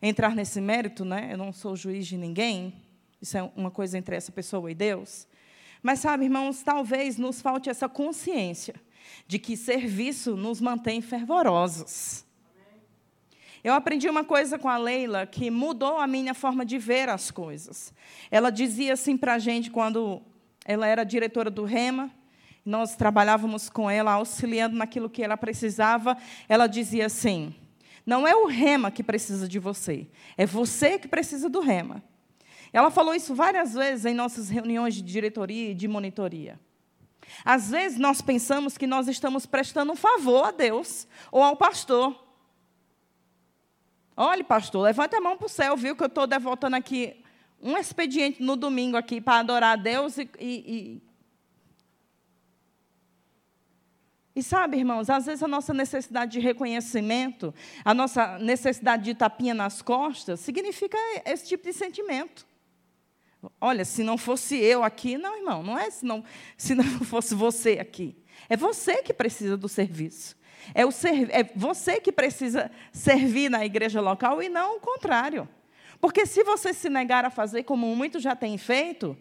entrar 0.00 0.34
nesse 0.34 0.60
mérito, 0.60 1.04
né? 1.04 1.28
eu 1.32 1.36
não 1.36 1.52
sou 1.52 1.76
juiz 1.76 2.06
de 2.06 2.16
ninguém, 2.16 2.74
isso 3.20 3.36
é 3.36 3.42
uma 3.54 3.70
coisa 3.70 3.98
entre 3.98 4.16
essa 4.16 4.32
pessoa 4.32 4.70
e 4.70 4.74
Deus. 4.74 5.28
Mas, 5.82 6.00
sabe, 6.00 6.24
irmãos, 6.24 6.62
talvez 6.62 7.18
nos 7.18 7.40
falte 7.40 7.68
essa 7.68 7.88
consciência 7.88 8.74
de 9.26 9.38
que 9.38 9.56
serviço 9.56 10.36
nos 10.36 10.60
mantém 10.60 11.00
fervorosos. 11.00 12.24
Eu 13.62 13.74
aprendi 13.74 14.08
uma 14.08 14.24
coisa 14.24 14.58
com 14.58 14.68
a 14.68 14.78
Leila 14.78 15.26
que 15.26 15.50
mudou 15.50 15.98
a 15.98 16.06
minha 16.06 16.32
forma 16.32 16.64
de 16.64 16.78
ver 16.78 17.08
as 17.08 17.30
coisas. 17.30 17.92
Ela 18.30 18.50
dizia 18.50 18.94
assim 18.94 19.16
para 19.16 19.34
a 19.34 19.38
gente, 19.38 19.70
quando 19.70 20.22
ela 20.64 20.86
era 20.86 21.04
diretora 21.04 21.50
do 21.50 21.64
REMA, 21.64 22.10
nós 22.64 22.96
trabalhávamos 22.96 23.68
com 23.68 23.90
ela, 23.90 24.12
auxiliando 24.12 24.76
naquilo 24.76 25.10
que 25.10 25.22
ela 25.22 25.36
precisava. 25.36 26.16
Ela 26.48 26.66
dizia 26.66 27.06
assim: 27.06 27.54
não 28.06 28.26
é 28.26 28.34
o 28.34 28.46
REMA 28.46 28.90
que 28.90 29.02
precisa 29.02 29.46
de 29.46 29.58
você, 29.58 30.08
é 30.36 30.46
você 30.46 30.98
que 30.98 31.08
precisa 31.08 31.48
do 31.48 31.60
REMA. 31.60 32.02
Ela 32.72 32.90
falou 32.90 33.14
isso 33.14 33.34
várias 33.34 33.74
vezes 33.74 34.04
em 34.06 34.14
nossas 34.14 34.48
reuniões 34.48 34.94
de 34.94 35.02
diretoria 35.02 35.72
e 35.72 35.74
de 35.74 35.88
monitoria. 35.88 36.58
Às 37.44 37.70
vezes 37.70 37.98
nós 37.98 38.20
pensamos 38.20 38.78
que 38.78 38.86
nós 38.86 39.08
estamos 39.08 39.44
prestando 39.44 39.92
um 39.92 39.96
favor 39.96 40.44
a 40.44 40.50
Deus 40.50 41.06
ou 41.30 41.42
ao 41.42 41.56
pastor. 41.56 42.29
Olhe, 44.22 44.44
pastor, 44.44 44.82
levante 44.82 45.16
a 45.16 45.20
mão 45.20 45.34
para 45.34 45.46
o 45.46 45.48
céu, 45.48 45.74
viu 45.78 45.96
que 45.96 46.02
eu 46.02 46.06
estou 46.06 46.26
devotando 46.26 46.76
aqui 46.76 47.24
um 47.58 47.74
expediente 47.78 48.42
no 48.42 48.54
domingo 48.54 48.94
aqui 48.94 49.18
para 49.18 49.38
adorar 49.38 49.72
a 49.72 49.76
Deus 49.76 50.18
e, 50.18 50.28
e, 50.38 51.02
e 54.36 54.42
sabe, 54.42 54.76
irmãos, 54.76 55.08
às 55.08 55.24
vezes 55.24 55.42
a 55.42 55.48
nossa 55.48 55.72
necessidade 55.72 56.32
de 56.32 56.38
reconhecimento, 56.38 57.54
a 57.82 57.94
nossa 57.94 58.38
necessidade 58.38 59.04
de 59.04 59.14
tapinha 59.14 59.54
nas 59.54 59.80
costas, 59.80 60.40
significa 60.40 60.98
esse 61.24 61.48
tipo 61.48 61.64
de 61.64 61.72
sentimento. 61.72 62.46
Olha, 63.58 63.86
se 63.86 64.02
não 64.02 64.18
fosse 64.18 64.54
eu 64.54 64.84
aqui, 64.84 65.16
não, 65.16 65.38
irmão, 65.38 65.62
não 65.62 65.78
é 65.78 65.90
se 65.90 66.04
não, 66.04 66.22
se 66.58 66.74
não 66.74 66.84
fosse 67.06 67.34
você 67.34 67.78
aqui. 67.80 68.22
É 68.50 68.56
você 68.56 69.02
que 69.02 69.14
precisa 69.14 69.56
do 69.56 69.66
serviço. 69.66 70.38
É, 70.74 70.84
o 70.84 70.90
é 71.30 71.44
você 71.54 72.00
que 72.00 72.12
precisa 72.12 72.70
servir 72.92 73.48
na 73.50 73.64
igreja 73.64 74.00
local 74.00 74.42
e 74.42 74.48
não 74.48 74.76
o 74.76 74.80
contrário. 74.80 75.48
Porque 76.00 76.24
se 76.26 76.42
você 76.42 76.72
se 76.72 76.88
negar 76.88 77.24
a 77.24 77.30
fazer 77.30 77.64
como 77.64 77.94
muitos 77.94 78.22
já 78.22 78.34
têm 78.34 78.56
feito, 78.56 79.16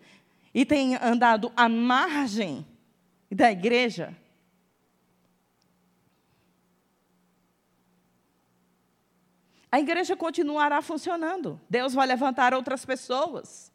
e 0.53 0.65
têm 0.65 0.95
andado 0.95 1.51
à 1.55 1.69
margem 1.69 2.65
da 3.31 3.51
igreja, 3.51 4.15
A 9.71 9.79
igreja 9.79 10.15
continuará 10.15 10.81
funcionando. 10.81 11.61
Deus 11.69 11.93
vai 11.93 12.07
levantar 12.07 12.55
outras 12.55 12.83
pessoas. 12.83 13.71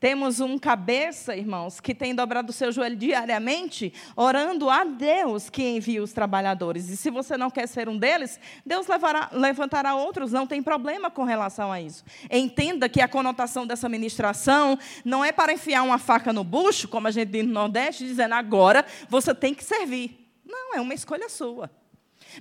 Temos 0.00 0.40
um 0.40 0.58
cabeça, 0.58 1.36
irmãos, 1.36 1.80
que 1.80 1.94
tem 1.94 2.14
dobrado 2.14 2.50
o 2.50 2.52
seu 2.52 2.70
joelho 2.70 2.96
diariamente, 2.96 3.92
orando 4.16 4.68
a 4.68 4.84
Deus 4.84 5.48
que 5.48 5.62
envia 5.62 6.02
os 6.02 6.12
trabalhadores. 6.12 6.88
E 6.88 6.96
se 6.96 7.10
você 7.10 7.36
não 7.36 7.50
quer 7.50 7.66
ser 7.66 7.88
um 7.88 7.96
deles, 7.96 8.38
Deus 8.64 8.86
levará, 8.86 9.30
levantará 9.32 9.94
outros, 9.94 10.32
não 10.32 10.46
tem 10.46 10.62
problema 10.62 11.10
com 11.10 11.24
relação 11.24 11.72
a 11.72 11.80
isso. 11.80 12.04
Entenda 12.30 12.88
que 12.88 13.00
a 13.00 13.08
conotação 13.08 13.66
dessa 13.66 13.88
ministração 13.88 14.78
não 15.04 15.24
é 15.24 15.32
para 15.32 15.52
enfiar 15.52 15.82
uma 15.82 15.98
faca 15.98 16.32
no 16.32 16.44
bucho, 16.44 16.88
como 16.88 17.08
a 17.08 17.10
gente 17.10 17.30
diz 17.30 17.46
no 17.46 17.52
Nordeste, 17.52 18.04
dizendo 18.04 18.34
agora 18.34 18.84
você 19.08 19.34
tem 19.34 19.54
que 19.54 19.64
servir. 19.64 20.20
Não, 20.44 20.74
é 20.74 20.80
uma 20.80 20.94
escolha 20.94 21.28
sua. 21.28 21.70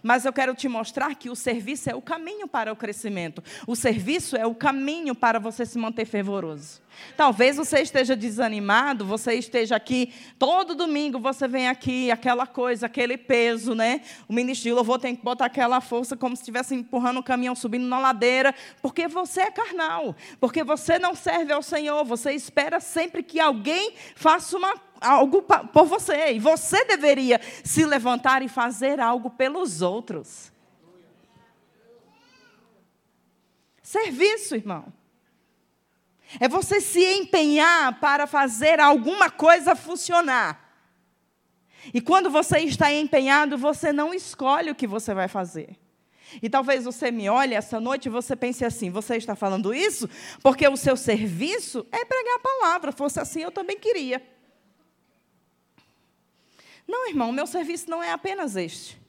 Mas 0.02 0.26
eu 0.26 0.34
quero 0.34 0.56
te 0.56 0.68
mostrar 0.68 1.16
que 1.16 1.30
o 1.30 1.36
serviço 1.36 1.90
é 1.90 1.96
o 1.96 2.02
caminho 2.02 2.48
para 2.48 2.72
o 2.72 2.76
crescimento. 2.76 3.44
O 3.68 3.76
serviço 3.76 4.36
é 4.36 4.46
o 4.46 4.56
caminho 4.56 5.14
para 5.14 5.40
você 5.40 5.66
se 5.66 5.78
manter 5.78 6.06
fervoroso. 6.06 6.82
Talvez 7.16 7.58
você 7.58 7.82
esteja 7.82 8.16
desanimado, 8.16 9.06
você 9.06 9.34
esteja 9.34 9.76
aqui, 9.76 10.14
todo 10.38 10.76
domingo 10.76 11.20
você 11.20 11.48
vem 11.48 11.68
aqui, 11.68 12.12
aquela 12.12 12.46
coisa, 12.46 12.86
aquele 12.86 13.18
peso, 13.18 13.76
né? 13.76 14.02
O 14.28 14.34
ministro 14.34 14.64
de 14.64 14.74
louvor 14.74 15.00
tem 15.00 15.16
que 15.16 15.24
botar 15.24 15.46
aquela 15.46 15.82
força 15.82 16.16
como 16.16 16.36
se 16.36 16.42
estivesse 16.42 16.76
empurrando 16.76 17.20
o 17.20 17.24
caminhão, 17.24 17.56
subindo 17.56 17.86
na 17.86 18.00
ladeira, 18.00 18.54
porque 18.82 19.08
você 19.08 19.42
é 19.42 19.52
carnal, 19.52 20.16
porque 20.40 20.64
você 20.64 20.98
não 20.98 21.16
serve 21.16 21.54
ao 21.54 21.62
Senhor, 21.62 22.04
você 22.04 22.32
espera 22.34 22.80
sempre 22.80 23.24
que 23.24 23.40
alguém 23.40 23.94
faça 24.16 24.58
uma 24.58 24.76
algo 25.03 25.41
por 25.41 25.86
você. 25.86 26.33
E 26.33 26.39
você 26.39 26.86
deveria 26.86 27.39
se 27.63 27.86
levantar 27.86 28.41
e 28.41 28.48
fazer 28.48 29.00
algo 29.00 29.29
pelos 29.29 29.81
outros. 29.81 30.51
Serviço, 33.81 34.55
irmão. 34.55 34.91
É 36.39 36.48
você 36.48 36.81
se 36.81 37.03
empenhar 37.03 38.00
para 38.00 38.25
fazer 38.25 38.79
alguma 38.79 39.29
coisa 39.29 39.75
funcionar. 39.75 40.63
E 41.93 42.01
quando 42.01 42.29
você 42.29 42.60
está 42.60 42.91
empenhado, 42.91 43.57
você 43.57 43.91
não 43.91 44.13
escolhe 44.13 44.72
o 44.72 44.75
que 44.75 44.88
você 44.88 45.13
vai 45.13 45.27
fazer. 45.27 45.77
E 46.41 46.50
talvez 46.50 46.86
você 46.86 47.12
me 47.12 47.29
olhe 47.29 47.53
essa 47.53 47.79
noite 47.79 48.07
e 48.07 48.10
você 48.10 48.36
pense 48.36 48.65
assim: 48.65 48.89
você 48.89 49.17
está 49.17 49.36
falando 49.36 49.74
isso 49.74 50.10
porque 50.41 50.67
o 50.67 50.77
seu 50.77 50.95
serviço 50.95 51.86
é 51.91 52.03
pregar 52.05 52.36
a 52.36 52.39
palavra. 52.39 52.91
Fosse 52.91 53.19
assim, 53.19 53.41
eu 53.41 53.51
também 53.51 53.77
queria. 53.77 54.22
Não, 56.88 57.08
irmão, 57.10 57.32
meu 57.32 57.48
serviço 57.48 57.90
não 57.90 58.04
é 58.04 58.12
apenas 58.12 58.56
este. 58.56 59.02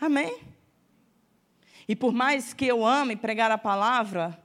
Amém? 0.00 0.40
E 1.86 1.96
por 1.96 2.12
mais 2.12 2.54
que 2.54 2.66
eu 2.66 2.86
ame 2.86 3.16
pregar 3.16 3.50
a 3.50 3.58
palavra, 3.58 4.40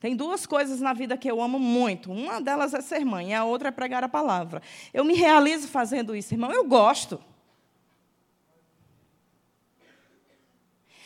tem 0.00 0.16
duas 0.16 0.46
coisas 0.46 0.80
na 0.80 0.92
vida 0.92 1.16
que 1.16 1.30
eu 1.30 1.40
amo 1.40 1.58
muito. 1.58 2.10
Uma 2.10 2.40
delas 2.40 2.74
é 2.74 2.80
ser 2.80 3.04
mãe, 3.04 3.30
e 3.30 3.34
a 3.34 3.44
outra 3.44 3.68
é 3.68 3.72
pregar 3.72 4.02
a 4.02 4.08
palavra. 4.08 4.62
Eu 4.92 5.04
me 5.04 5.14
realizo 5.14 5.68
fazendo 5.68 6.14
isso, 6.14 6.34
irmão. 6.34 6.52
Eu 6.52 6.64
gosto. 6.64 7.22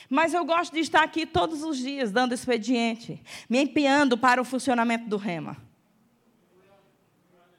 Mas 0.08 0.34
eu 0.34 0.44
gosto 0.44 0.72
de 0.72 0.80
estar 0.80 1.04
aqui 1.04 1.24
todos 1.24 1.62
os 1.62 1.78
dias, 1.78 2.10
dando 2.10 2.34
expediente, 2.34 3.22
me 3.48 3.62
empenhando 3.62 4.18
para 4.18 4.42
o 4.42 4.44
funcionamento 4.44 5.08
do 5.08 5.16
rema. 5.16 5.56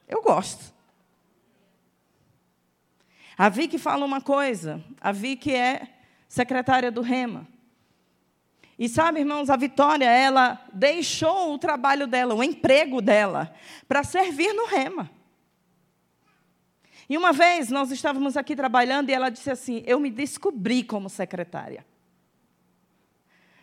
Eu 0.06 0.20
gosto. 0.20 0.72
A 3.42 3.48
Vicky 3.48 3.76
fala 3.76 4.06
uma 4.06 4.20
coisa, 4.20 4.80
a 5.00 5.10
Vicky 5.10 5.52
é 5.52 5.88
secretária 6.28 6.92
do 6.92 7.00
Rema. 7.00 7.44
E 8.78 8.88
sabe, 8.88 9.18
irmãos, 9.18 9.50
a 9.50 9.56
Vitória, 9.56 10.08
ela 10.08 10.64
deixou 10.72 11.52
o 11.52 11.58
trabalho 11.58 12.06
dela, 12.06 12.36
o 12.36 12.44
emprego 12.44 13.02
dela, 13.02 13.52
para 13.88 14.04
servir 14.04 14.52
no 14.52 14.66
Rema. 14.66 15.10
E 17.08 17.18
uma 17.18 17.32
vez 17.32 17.68
nós 17.68 17.90
estávamos 17.90 18.36
aqui 18.36 18.54
trabalhando 18.54 19.10
e 19.10 19.12
ela 19.12 19.28
disse 19.28 19.50
assim: 19.50 19.82
Eu 19.88 19.98
me 19.98 20.12
descobri 20.12 20.84
como 20.84 21.10
secretária. 21.10 21.84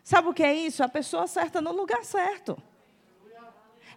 Sabe 0.04 0.28
o 0.28 0.34
que 0.34 0.44
é 0.44 0.54
isso? 0.54 0.84
A 0.84 0.90
pessoa 0.90 1.26
certa 1.26 1.62
no 1.62 1.72
lugar 1.72 2.04
certo. 2.04 2.62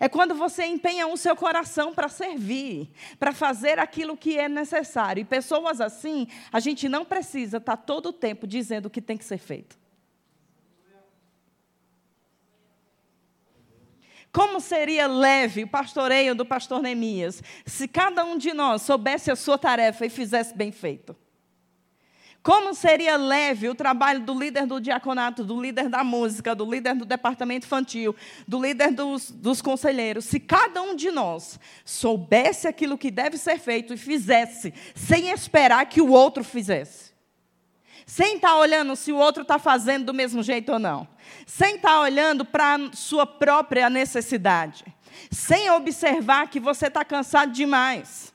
É 0.03 0.09
quando 0.09 0.35
você 0.35 0.65
empenha 0.65 1.07
o 1.07 1.17
seu 1.17 1.37
coração 1.37 1.95
para 1.95 2.09
servir, 2.09 2.91
para 3.21 3.33
fazer 3.33 3.79
aquilo 3.79 4.17
que 4.17 4.37
é 4.37 4.49
necessário. 4.49 5.21
E 5.21 5.25
pessoas 5.25 5.81
assim, 5.81 6.27
a 6.53 6.59
gente 6.59 6.89
não 6.89 7.05
precisa 7.05 7.59
estar 7.59 7.77
tá 7.77 7.83
todo 7.85 8.07
o 8.07 8.13
tempo 8.13 8.45
dizendo 8.45 8.87
o 8.87 8.91
que 8.91 9.01
tem 9.01 9.17
que 9.17 9.25
ser 9.25 9.39
feito. 9.39 9.79
Como 14.33 14.59
seria 14.59 15.07
leve 15.07 15.63
o 15.63 15.69
pastoreio 15.69 16.35
do 16.35 16.45
pastor 16.45 16.83
Neemias 16.83 17.41
se 17.65 17.87
cada 17.87 18.25
um 18.25 18.37
de 18.37 18.53
nós 18.53 18.83
soubesse 18.83 19.31
a 19.31 19.37
sua 19.37 19.57
tarefa 19.57 20.05
e 20.05 20.11
fizesse 20.11 20.53
bem 20.53 20.73
feito? 20.73 21.17
Como 22.43 22.75
seria 22.75 23.17
leve 23.17 23.69
o 23.69 23.75
trabalho 23.75 24.21
do 24.21 24.37
líder 24.37 24.67
do 24.67 24.81
diaconato, 24.81 25.45
do 25.45 25.61
líder 25.61 25.89
da 25.89 26.03
música, 26.03 26.57
do 26.57 26.69
líder 26.69 26.97
do 26.97 27.05
departamento 27.05 27.67
infantil, 27.67 28.17
do 28.49 28.61
líder 28.61 28.91
dos, 28.91 29.31
dos 29.31 29.63
conselheiros, 29.63 30.25
se 30.25 30.41
cada 30.41 30.83
um 30.83 30.97
de 30.97 31.13
nós 31.13 31.61
soubesse 31.85 32.67
aquilo 32.67 32.99
que 32.99 33.13
deve 33.13 33.39
ser 33.39 33.61
feito 33.61 33.95
e 33.95 33.97
fizesse, 33.97 34.75
sem 34.93 35.31
esperar 35.31 35.87
que 35.87 36.01
o 36.01 36.11
outro 36.11 36.43
fizesse. 36.43 37.13
Sem 38.05 38.35
estar 38.35 38.49
tá 38.49 38.57
olhando 38.59 38.97
se 38.97 39.13
o 39.13 39.17
outro 39.17 39.43
está 39.43 39.61
fazendo 39.61 40.07
do 40.07 40.15
mesmo 40.15 40.43
jeito 40.43 40.73
ou 40.73 40.79
não. 40.81 41.07
Sem 41.47 41.77
estar 41.77 41.91
tá 41.91 42.01
olhando 42.01 42.45
para 42.45 42.75
a 42.75 42.93
sua 42.93 43.25
própria 43.25 43.89
necessidade. 43.89 44.85
Sem 45.31 45.71
observar 45.71 46.49
que 46.49 46.59
você 46.59 46.89
está 46.89 47.05
cansado 47.05 47.53
demais 47.53 48.32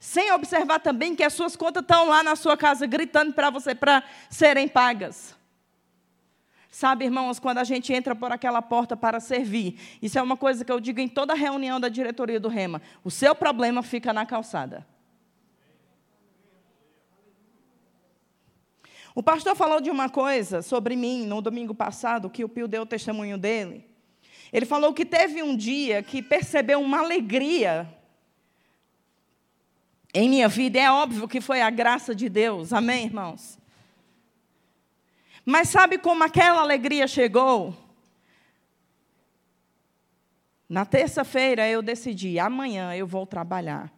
sem 0.00 0.32
observar 0.32 0.80
também 0.80 1.14
que 1.14 1.22
as 1.22 1.32
suas 1.32 1.56
contas 1.56 1.82
estão 1.82 2.08
lá 2.08 2.22
na 2.22 2.36
sua 2.36 2.56
casa 2.56 2.86
gritando 2.86 3.32
para 3.32 3.50
você 3.50 3.74
para 3.74 4.02
serem 4.30 4.68
pagas. 4.68 5.36
Sabe, 6.70 7.06
irmãos, 7.06 7.38
quando 7.38 7.56
a 7.56 7.64
gente 7.64 7.92
entra 7.92 8.14
por 8.14 8.30
aquela 8.30 8.60
porta 8.60 8.94
para 8.94 9.18
servir, 9.18 9.80
isso 10.02 10.18
é 10.18 10.22
uma 10.22 10.36
coisa 10.36 10.62
que 10.62 10.70
eu 10.70 10.78
digo 10.78 11.00
em 11.00 11.08
toda 11.08 11.32
reunião 11.32 11.80
da 11.80 11.88
diretoria 11.88 12.38
do 12.38 12.48
Rema: 12.48 12.82
o 13.02 13.10
seu 13.10 13.34
problema 13.34 13.82
fica 13.82 14.12
na 14.12 14.26
calçada. 14.26 14.86
O 19.14 19.22
pastor 19.22 19.56
falou 19.56 19.80
de 19.80 19.90
uma 19.90 20.10
coisa 20.10 20.60
sobre 20.60 20.94
mim 20.94 21.24
no 21.24 21.40
domingo 21.40 21.74
passado, 21.74 22.28
que 22.28 22.44
o 22.44 22.48
Pio 22.50 22.68
deu 22.68 22.82
o 22.82 22.86
testemunho 22.86 23.38
dele. 23.38 23.88
Ele 24.52 24.66
falou 24.66 24.92
que 24.92 25.06
teve 25.06 25.42
um 25.42 25.56
dia 25.56 26.02
que 26.02 26.20
percebeu 26.20 26.78
uma 26.78 26.98
alegria 26.98 27.88
em 30.16 30.30
minha 30.30 30.48
vida. 30.48 30.80
É 30.80 30.90
óbvio 30.90 31.28
que 31.28 31.40
foi 31.40 31.60
a 31.60 31.68
graça 31.68 32.14
de 32.14 32.28
Deus, 32.28 32.72
amém, 32.72 33.04
irmãos? 33.04 33.58
Mas 35.44 35.68
sabe 35.68 35.98
como 35.98 36.24
aquela 36.24 36.60
alegria 36.60 37.06
chegou? 37.06 37.76
Na 40.68 40.84
terça-feira 40.84 41.68
eu 41.68 41.82
decidi, 41.82 42.38
amanhã 42.38 42.94
eu 42.94 43.06
vou 43.06 43.26
trabalhar. 43.26 43.92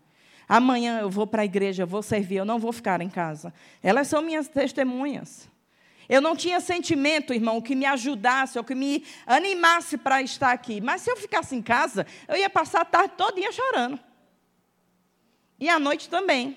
Amanhã 0.48 1.00
eu 1.00 1.09
vou 1.09 1.26
para 1.26 1.42
a 1.42 1.44
igreja, 1.44 1.85
eu 1.85 1.87
vou 1.87 2.02
servir, 2.02 2.37
eu 2.37 2.44
não 2.44 2.59
vou 2.59 2.72
ficar 2.72 3.00
em 3.00 3.09
casa. 3.09 3.54
Elas 3.83 4.09
são 4.09 4.20
minhas 4.20 4.48
testemunhas. 4.48 5.48
Eu 6.09 6.20
não 6.20 6.35
tinha 6.35 6.59
sentimento, 6.59 7.35
irmão, 7.35 7.61
que 7.61 7.74
me 7.74 7.85
ajudasse 7.85 8.59
ou 8.59 8.64
que 8.64 8.74
me 8.74 9.04
animasse 9.26 9.96
para 9.96 10.20
estar 10.20 10.52
aqui. 10.52 10.81
Mas 10.81 11.02
se 11.02 11.11
eu 11.11 11.16
ficasse 11.16 11.54
em 11.54 11.62
casa, 11.62 12.07
eu 12.26 12.37
ia 12.37 12.50
passar 12.50 12.81
a 12.81 12.85
tarde 12.85 13.14
todinha 13.16 13.52
chorando. 13.52 14.08
E 15.59 15.68
à 15.68 15.79
noite 15.79 16.09
também. 16.09 16.57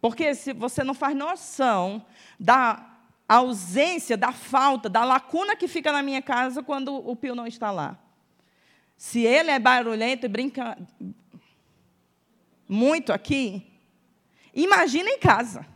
Porque 0.00 0.34
se 0.34 0.52
você 0.52 0.82
não 0.82 0.94
faz 0.94 1.16
noção 1.16 2.04
da 2.38 2.96
ausência, 3.28 4.16
da 4.16 4.32
falta, 4.32 4.88
da 4.88 5.04
lacuna 5.04 5.56
que 5.56 5.66
fica 5.66 5.92
na 5.92 6.02
minha 6.02 6.22
casa 6.22 6.62
quando 6.62 6.94
o 6.94 7.16
Pio 7.16 7.34
não 7.34 7.46
está 7.46 7.70
lá. 7.70 7.98
Se 8.96 9.20
ele 9.20 9.50
é 9.50 9.58
barulhento 9.58 10.26
e 10.26 10.28
brinca 10.28 10.78
muito 12.68 13.12
aqui, 13.12 13.66
imagina 14.54 15.10
em 15.10 15.18
casa. 15.18 15.66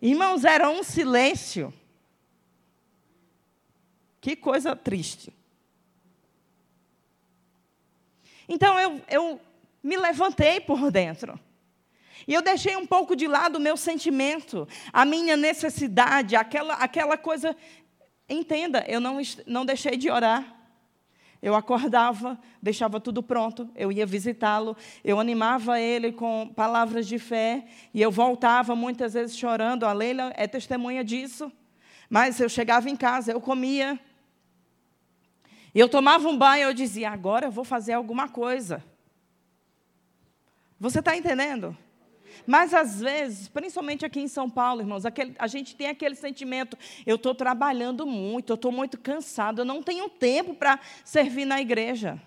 Irmãos, 0.00 0.44
era 0.44 0.70
um 0.70 0.82
silêncio. 0.82 1.72
Que 4.20 4.36
coisa 4.36 4.76
triste. 4.76 5.32
Então 8.48 8.78
eu, 8.78 9.02
eu 9.08 9.40
me 9.88 9.96
levantei 9.96 10.60
por 10.60 10.90
dentro. 10.90 11.40
E 12.26 12.34
eu 12.34 12.42
deixei 12.42 12.76
um 12.76 12.86
pouco 12.86 13.16
de 13.16 13.26
lado 13.26 13.56
o 13.56 13.60
meu 13.60 13.74
sentimento, 13.74 14.68
a 14.92 15.02
minha 15.06 15.34
necessidade, 15.34 16.36
aquela, 16.36 16.74
aquela 16.74 17.16
coisa. 17.16 17.56
Entenda, 18.28 18.84
eu 18.86 19.00
não, 19.00 19.18
não 19.46 19.64
deixei 19.64 19.96
de 19.96 20.10
orar. 20.10 20.56
Eu 21.40 21.54
acordava, 21.54 22.38
deixava 22.60 23.00
tudo 23.00 23.22
pronto, 23.22 23.70
eu 23.74 23.90
ia 23.90 24.04
visitá-lo, 24.04 24.76
eu 25.02 25.18
animava 25.18 25.80
ele 25.80 26.12
com 26.12 26.52
palavras 26.54 27.06
de 27.06 27.18
fé, 27.18 27.64
e 27.94 28.02
eu 28.02 28.10
voltava 28.10 28.74
muitas 28.76 29.14
vezes 29.14 29.38
chorando. 29.38 29.86
A 29.86 29.92
Leila 29.94 30.32
é 30.36 30.46
testemunha 30.46 31.02
disso. 31.02 31.50
Mas 32.10 32.40
eu 32.40 32.48
chegava 32.48 32.90
em 32.90 32.96
casa, 32.96 33.32
eu 33.32 33.40
comia. 33.40 33.98
Eu 35.74 35.88
tomava 35.88 36.28
um 36.28 36.36
banho, 36.36 36.64
eu 36.64 36.74
dizia, 36.74 37.08
agora 37.10 37.46
eu 37.46 37.50
vou 37.50 37.64
fazer 37.64 37.94
alguma 37.94 38.28
coisa. 38.28 38.84
Você 40.78 41.00
está 41.00 41.16
entendendo? 41.16 41.76
Mas 42.46 42.72
às 42.72 43.00
vezes, 43.00 43.48
principalmente 43.48 44.04
aqui 44.04 44.20
em 44.20 44.28
São 44.28 44.48
Paulo, 44.48 44.80
irmãos, 44.80 45.04
aquele, 45.04 45.34
a 45.38 45.46
gente 45.46 45.74
tem 45.74 45.88
aquele 45.88 46.14
sentimento: 46.14 46.76
eu 47.06 47.16
estou 47.16 47.34
trabalhando 47.34 48.06
muito, 48.06 48.52
eu 48.52 48.54
estou 48.54 48.70
muito 48.70 48.98
cansado, 48.98 49.60
eu 49.60 49.64
não 49.64 49.82
tenho 49.82 50.08
tempo 50.08 50.54
para 50.54 50.78
servir 51.04 51.44
na 51.44 51.60
igreja. 51.60 52.20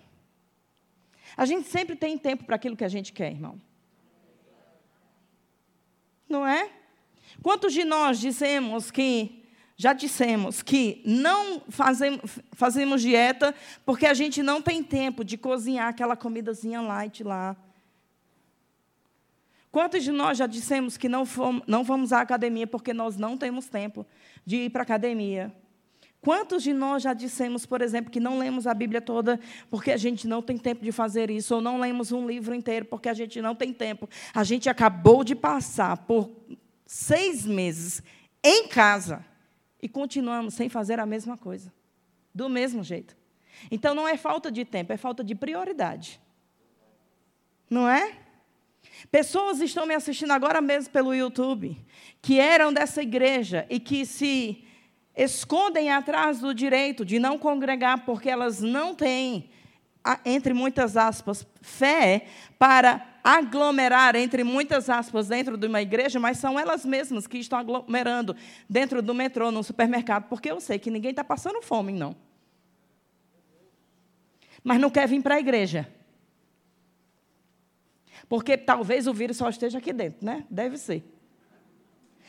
A 1.36 1.46
gente 1.46 1.68
sempre 1.68 1.96
tem 1.96 2.18
tempo 2.18 2.44
para 2.44 2.56
aquilo 2.56 2.76
que 2.76 2.84
a 2.84 2.88
gente 2.88 3.12
quer, 3.12 3.32
irmão. 3.32 3.60
Não 6.28 6.46
é? 6.46 6.70
Quantos 7.42 7.72
de 7.72 7.84
nós 7.84 8.18
dizemos 8.18 8.90
que, 8.90 9.44
já 9.76 9.92
dissemos, 9.92 10.62
que 10.62 11.02
não 11.06 11.62
fazemos, 11.68 12.38
fazemos 12.52 13.00
dieta 13.00 13.54
porque 13.84 14.06
a 14.06 14.14
gente 14.14 14.42
não 14.42 14.60
tem 14.60 14.82
tempo 14.82 15.24
de 15.24 15.38
cozinhar 15.38 15.88
aquela 15.88 16.16
comidazinha 16.16 16.82
light 16.82 17.24
lá? 17.24 17.56
Quantos 19.72 20.04
de 20.04 20.12
nós 20.12 20.36
já 20.36 20.46
dissemos 20.46 20.98
que 20.98 21.08
não, 21.08 21.24
fomos, 21.24 21.62
não 21.66 21.82
vamos 21.82 22.12
à 22.12 22.20
academia 22.20 22.66
porque 22.66 22.92
nós 22.92 23.16
não 23.16 23.38
temos 23.38 23.70
tempo 23.70 24.06
de 24.44 24.56
ir 24.56 24.70
para 24.70 24.82
a 24.82 24.84
academia? 24.84 25.50
Quantos 26.20 26.62
de 26.62 26.74
nós 26.74 27.02
já 27.02 27.14
dissemos, 27.14 27.64
por 27.64 27.80
exemplo, 27.80 28.10
que 28.10 28.20
não 28.20 28.38
lemos 28.38 28.66
a 28.66 28.74
Bíblia 28.74 29.00
toda 29.00 29.40
porque 29.70 29.90
a 29.90 29.96
gente 29.96 30.28
não 30.28 30.42
tem 30.42 30.58
tempo 30.58 30.84
de 30.84 30.92
fazer 30.92 31.30
isso, 31.30 31.54
ou 31.54 31.62
não 31.62 31.80
lemos 31.80 32.12
um 32.12 32.26
livro 32.26 32.54
inteiro 32.54 32.84
porque 32.84 33.08
a 33.08 33.14
gente 33.14 33.40
não 33.40 33.54
tem 33.54 33.72
tempo? 33.72 34.06
A 34.34 34.44
gente 34.44 34.68
acabou 34.68 35.24
de 35.24 35.34
passar 35.34 35.96
por 35.96 36.30
seis 36.84 37.46
meses 37.46 38.02
em 38.44 38.68
casa 38.68 39.24
e 39.80 39.88
continuamos 39.88 40.52
sem 40.52 40.68
fazer 40.68 41.00
a 41.00 41.06
mesma 41.06 41.38
coisa, 41.38 41.72
do 42.34 42.46
mesmo 42.46 42.84
jeito. 42.84 43.16
Então 43.70 43.94
não 43.94 44.06
é 44.06 44.18
falta 44.18 44.52
de 44.52 44.66
tempo, 44.66 44.92
é 44.92 44.98
falta 44.98 45.24
de 45.24 45.34
prioridade. 45.34 46.20
Não 47.70 47.88
é? 47.88 48.21
Pessoas 49.10 49.60
estão 49.60 49.86
me 49.86 49.94
assistindo 49.94 50.32
agora 50.32 50.60
mesmo 50.60 50.92
pelo 50.92 51.14
YouTube, 51.14 51.76
que 52.20 52.38
eram 52.38 52.72
dessa 52.72 53.02
igreja 53.02 53.66
e 53.68 53.80
que 53.80 54.06
se 54.06 54.64
escondem 55.16 55.90
atrás 55.90 56.40
do 56.40 56.54
direito 56.54 57.04
de 57.04 57.18
não 57.18 57.38
congregar 57.38 58.04
porque 58.04 58.30
elas 58.30 58.60
não 58.60 58.94
têm, 58.94 59.50
entre 60.24 60.54
muitas 60.54 60.96
aspas, 60.96 61.46
fé 61.60 62.26
para 62.58 63.06
aglomerar, 63.22 64.16
entre 64.16 64.42
muitas 64.42 64.90
aspas, 64.90 65.28
dentro 65.28 65.56
de 65.56 65.66
uma 65.66 65.80
igreja, 65.80 66.18
mas 66.18 66.38
são 66.38 66.58
elas 66.58 66.84
mesmas 66.84 67.26
que 67.26 67.38
estão 67.38 67.58
aglomerando 67.58 68.34
dentro 68.68 69.00
do 69.00 69.14
metrô, 69.14 69.50
no 69.50 69.62
supermercado, 69.62 70.28
porque 70.28 70.50
eu 70.50 70.60
sei 70.60 70.78
que 70.78 70.90
ninguém 70.90 71.10
está 71.10 71.22
passando 71.22 71.62
fome, 71.62 71.92
não. 71.92 72.16
Mas 74.64 74.80
não 74.80 74.90
quer 74.90 75.06
vir 75.08 75.22
para 75.22 75.36
a 75.36 75.40
igreja. 75.40 75.88
Porque 78.32 78.56
talvez 78.56 79.06
o 79.06 79.12
vírus 79.12 79.36
só 79.36 79.50
esteja 79.50 79.76
aqui 79.76 79.92
dentro, 79.92 80.24
né? 80.24 80.46
Deve 80.48 80.78
ser. 80.78 81.04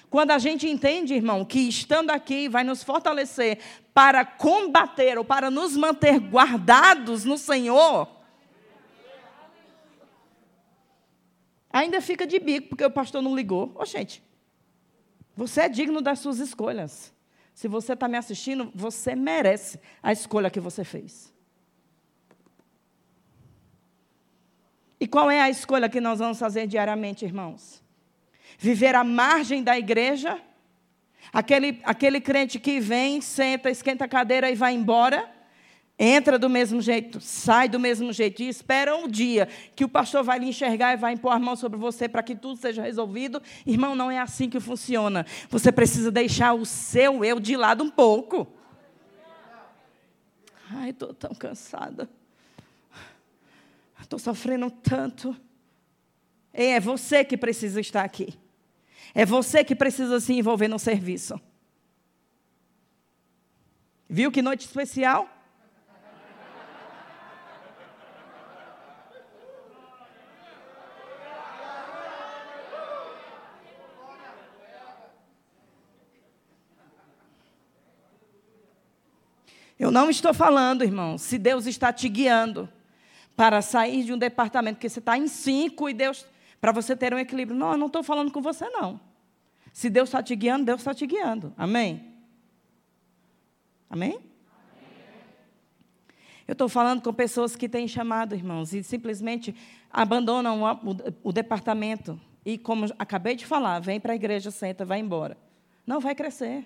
Quando 0.09 0.31
a 0.31 0.37
gente 0.37 0.67
entende, 0.67 1.13
irmão, 1.13 1.45
que 1.45 1.61
estando 1.61 2.09
aqui 2.09 2.49
vai 2.49 2.61
nos 2.61 2.83
fortalecer 2.83 3.59
para 3.93 4.25
combater 4.25 5.17
ou 5.17 5.23
para 5.23 5.49
nos 5.49 5.77
manter 5.77 6.19
guardados 6.19 7.23
no 7.23 7.37
Senhor, 7.37 8.09
ainda 11.71 12.01
fica 12.01 12.27
de 12.27 12.37
bico, 12.37 12.67
porque 12.67 12.83
o 12.83 12.91
pastor 12.91 13.21
não 13.21 13.33
ligou. 13.33 13.71
Ô, 13.73 13.85
gente, 13.85 14.21
você 15.37 15.61
é 15.61 15.69
digno 15.69 16.01
das 16.01 16.19
suas 16.19 16.39
escolhas. 16.39 17.13
Se 17.53 17.69
você 17.69 17.93
está 17.93 18.09
me 18.09 18.17
assistindo, 18.17 18.69
você 18.75 19.15
merece 19.15 19.79
a 20.01 20.11
escolha 20.11 20.49
que 20.51 20.59
você 20.59 20.83
fez. 20.83 21.32
E 25.03 25.07
qual 25.07 25.29
é 25.29 25.41
a 25.41 25.49
escolha 25.49 25.89
que 25.89 25.99
nós 25.99 26.19
vamos 26.19 26.39
fazer 26.39 26.65
diariamente, 26.65 27.25
irmãos? 27.25 27.83
Viver 28.57 28.95
à 28.95 29.03
margem 29.03 29.61
da 29.61 29.77
igreja? 29.77 30.39
Aquele, 31.33 31.81
aquele 31.83 32.21
crente 32.21 32.57
que 32.57 32.79
vem, 32.79 33.19
senta, 33.19 33.69
esquenta 33.69 34.05
a 34.05 34.07
cadeira 34.07 34.49
e 34.49 34.55
vai 34.55 34.73
embora? 34.73 35.29
Entra 35.99 36.39
do 36.39 36.49
mesmo 36.49 36.79
jeito, 36.79 37.19
sai 37.19 37.67
do 37.67 37.81
mesmo 37.81 38.13
jeito 38.13 38.43
e 38.43 38.47
espera 38.47 38.95
um 38.95 39.05
dia 39.05 39.49
que 39.75 39.83
o 39.83 39.89
pastor 39.89 40.23
vai 40.23 40.39
lhe 40.39 40.47
enxergar 40.47 40.93
e 40.93 40.97
vai 40.97 41.11
impor 41.11 41.33
a 41.33 41.39
mão 41.39 41.57
sobre 41.57 41.77
você 41.77 42.07
para 42.07 42.23
que 42.23 42.33
tudo 42.33 42.55
seja 42.55 42.81
resolvido. 42.81 43.41
Irmão, 43.67 43.95
não 43.95 44.09
é 44.09 44.19
assim 44.19 44.49
que 44.49 44.61
funciona. 44.61 45.25
Você 45.49 45.69
precisa 45.69 46.09
deixar 46.09 46.53
o 46.53 46.65
seu 46.65 47.25
eu 47.25 47.41
de 47.41 47.57
lado 47.57 47.83
um 47.83 47.89
pouco. 47.89 48.47
Ai, 50.71 50.91
estou 50.91 51.13
tão 51.13 51.35
cansada. 51.35 52.09
Estou 53.99 54.19
sofrendo 54.19 54.69
tanto. 54.69 55.35
É 56.51 56.79
você 56.79 57.23
que 57.23 57.37
precisa 57.37 57.81
estar 57.81 58.03
aqui. 58.03 58.37
É 59.13 59.25
você 59.25 59.63
que 59.63 59.75
precisa 59.75 60.19
se 60.19 60.33
envolver 60.33 60.67
no 60.67 60.79
serviço. 60.79 61.39
Viu 64.09 64.31
que 64.31 64.41
noite 64.41 64.65
especial? 64.65 65.27
Eu 79.79 79.91
não 79.91 80.09
estou 80.09 80.33
falando, 80.33 80.83
irmão, 80.83 81.17
se 81.17 81.37
Deus 81.37 81.65
está 81.65 81.91
te 81.91 82.07
guiando 82.07 82.69
para 83.35 83.61
sair 83.61 84.03
de 84.03 84.13
um 84.13 84.17
departamento 84.17 84.79
que 84.79 84.87
você 84.87 84.99
está 84.99 85.17
em 85.17 85.27
cinco 85.27 85.89
e 85.89 85.93
Deus, 85.93 86.25
para 86.61 86.71
você 86.71 86.95
ter 86.95 87.13
um 87.13 87.19
equilíbrio. 87.19 87.57
Não, 87.57 87.71
eu 87.71 87.77
não 87.77 87.87
estou 87.87 88.03
falando 88.03 88.31
com 88.31 88.41
você, 88.41 88.69
não. 88.69 88.99
Se 89.71 89.89
Deus 89.89 90.09
está 90.09 90.21
te 90.21 90.35
guiando, 90.35 90.65
Deus 90.65 90.81
está 90.81 90.93
te 90.93 91.05
guiando. 91.05 91.53
Amém? 91.57 92.13
Amém? 93.89 94.19
Eu 96.47 96.53
estou 96.53 96.69
falando 96.69 97.01
com 97.01 97.13
pessoas 97.13 97.55
que 97.55 97.67
têm 97.67 97.87
chamado, 97.87 98.35
irmãos, 98.35 98.73
e 98.73 98.83
simplesmente 98.83 99.55
abandonam 99.89 100.61
o, 100.61 100.91
o, 100.91 101.29
o 101.29 101.31
departamento. 101.31 102.19
E, 102.45 102.57
como 102.57 102.85
acabei 102.99 103.35
de 103.35 103.45
falar, 103.45 103.79
vem 103.79 103.99
para 103.99 104.13
a 104.13 104.15
igreja, 104.15 104.51
senta, 104.51 104.85
vai 104.85 104.99
embora. 104.99 105.37
Não 105.87 105.99
vai 105.99 106.13
crescer. 106.13 106.65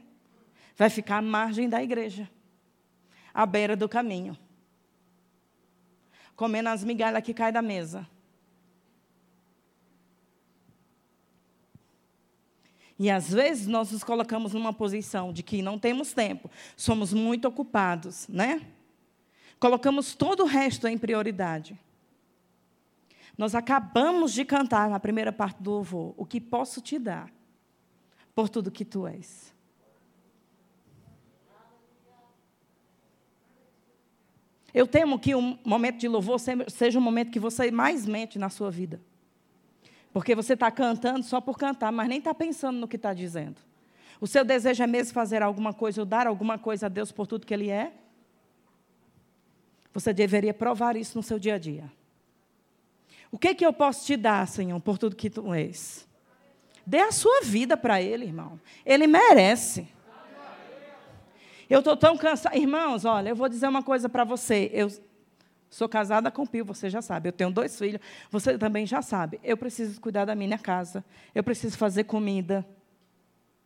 Vai 0.76 0.90
ficar 0.90 1.18
à 1.18 1.22
margem 1.22 1.70
da 1.70 1.82
igreja, 1.82 2.30
à 3.34 3.46
beira 3.46 3.76
do 3.76 3.88
caminho 3.88 4.38
comendo 6.38 6.70
as 6.70 6.84
migalhas 6.84 7.24
que 7.24 7.34
caem 7.34 7.52
da 7.52 7.62
mesa. 7.62 8.08
E 13.00 13.10
às 13.10 13.32
vezes 13.32 13.68
nós 13.68 13.92
nos 13.92 14.04
colocamos 14.04 14.54
numa 14.54 14.72
posição 14.72 15.34
de 15.34 15.44
que 15.44 15.62
não 15.62 15.78
temos 15.78 16.14
tempo, 16.14 16.50
somos 16.76 17.12
muito 17.12 17.48
ocupados, 17.48 18.28
né? 18.28 18.66
Colocamos 19.60 20.16
todo 20.16 20.44
o 20.44 20.46
resto 20.46 20.88
em 20.88 20.98
prioridade. 20.98 21.78
Nós 23.36 23.54
acabamos 23.54 24.32
de 24.32 24.46
cantar 24.46 24.90
na 24.90 25.00
primeira 25.00 25.32
parte 25.32 25.62
do 25.62 25.72
louvor: 25.72 26.14
O 26.18 26.26
que 26.26 26.40
posso 26.40 26.82
te 26.82 27.00
dar 27.00 27.32
por 28.34 28.48
tudo 28.48 28.72
que 28.72 28.86
tu 28.86 29.08
és. 29.08 29.54
Eu 34.78 34.86
temo 34.86 35.18
que 35.18 35.34
um 35.34 35.58
momento 35.66 35.98
de 35.98 36.08
louvor 36.08 36.40
seja 36.68 37.00
um 37.00 37.02
momento 37.02 37.32
que 37.32 37.40
você 37.40 37.72
mais 37.72 38.06
mente 38.06 38.38
na 38.38 38.48
sua 38.48 38.70
vida. 38.70 39.02
Porque 40.14 40.36
você 40.36 40.54
está 40.54 40.70
cantando 40.70 41.24
só 41.24 41.42
por 41.42 41.58
cantar, 41.58 41.92
mas 41.92 42.08
nem 42.08 42.20
está 42.20 42.32
pensando 42.32 42.78
no 42.78 42.88
que 42.88 42.96
está 42.96 43.12
dizendo. 43.12 43.60
O 44.22 44.28
seu 44.28 44.46
desejo 44.46 44.84
é 44.84 44.86
mesmo 44.86 45.16
fazer 45.16 45.42
alguma 45.42 45.74
coisa 45.74 46.02
ou 46.02 46.06
dar 46.06 46.28
alguma 46.28 46.60
coisa 46.60 46.86
a 46.86 46.90
Deus 46.90 47.12
por 47.12 47.26
tudo 47.26 47.44
que 47.44 47.56
Ele 47.56 47.72
é? 47.72 47.92
Você 49.96 50.14
deveria 50.14 50.54
provar 50.54 50.96
isso 50.96 51.18
no 51.18 51.24
seu 51.24 51.40
dia 51.40 51.56
a 51.56 51.58
dia. 51.58 51.92
O 53.32 53.40
que, 53.40 53.56
que 53.56 53.66
eu 53.66 53.74
posso 53.74 54.06
te 54.06 54.16
dar, 54.16 54.48
Senhor, 54.48 54.80
por 54.80 55.00
tudo 55.00 55.16
que 55.16 55.32
tu 55.32 55.56
és? 55.56 56.08
Dê 56.86 57.00
a 57.00 57.12
sua 57.12 57.42
vida 57.42 57.76
para 57.76 58.00
Ele, 58.00 58.26
irmão. 58.26 58.60
Ele 58.86 59.08
merece. 59.08 59.88
Eu 61.70 61.80
estou 61.80 61.98
tão 61.98 62.18
cansada. 62.18 62.58
Irmãos, 62.58 63.06
olha, 63.06 63.30
eu 63.30 63.36
vou 63.36 63.50
dizer 63.50 63.68
uma 63.68 63.84
coisa 63.84 64.08
para 64.08 64.24
você. 64.24 64.70
Eu 64.74 64.90
sou 65.70 65.90
casada 65.90 66.32
com 66.32 66.46
Pio, 66.46 66.64
você 66.64 66.90
já 66.90 67.02
sabe. 67.02 67.30
Eu 67.30 67.34
tenho 67.34 67.52
dois 67.52 67.78
filhos, 67.78 68.02
você 68.32 68.58
também 68.58 68.86
já 68.86 69.02
sabe. 69.02 69.40
Eu 69.44 69.58
preciso 69.58 70.00
cuidar 70.00 70.26
da 70.26 70.36
minha 70.36 70.58
casa. 70.58 71.04
Eu 71.36 71.44
preciso 71.44 71.78
fazer 71.78 72.06
comida. 72.06 72.66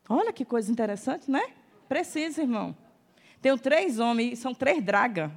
Olha 0.09 0.33
que 0.33 0.43
coisa 0.43 0.71
interessante, 0.71 1.29
né? 1.29 1.43
Preciso, 1.87 2.41
irmão. 2.41 2.75
Tenho 3.41 3.57
três 3.57 3.99
homens, 3.99 4.39
são 4.39 4.53
três 4.53 4.83
dragas. 4.83 5.31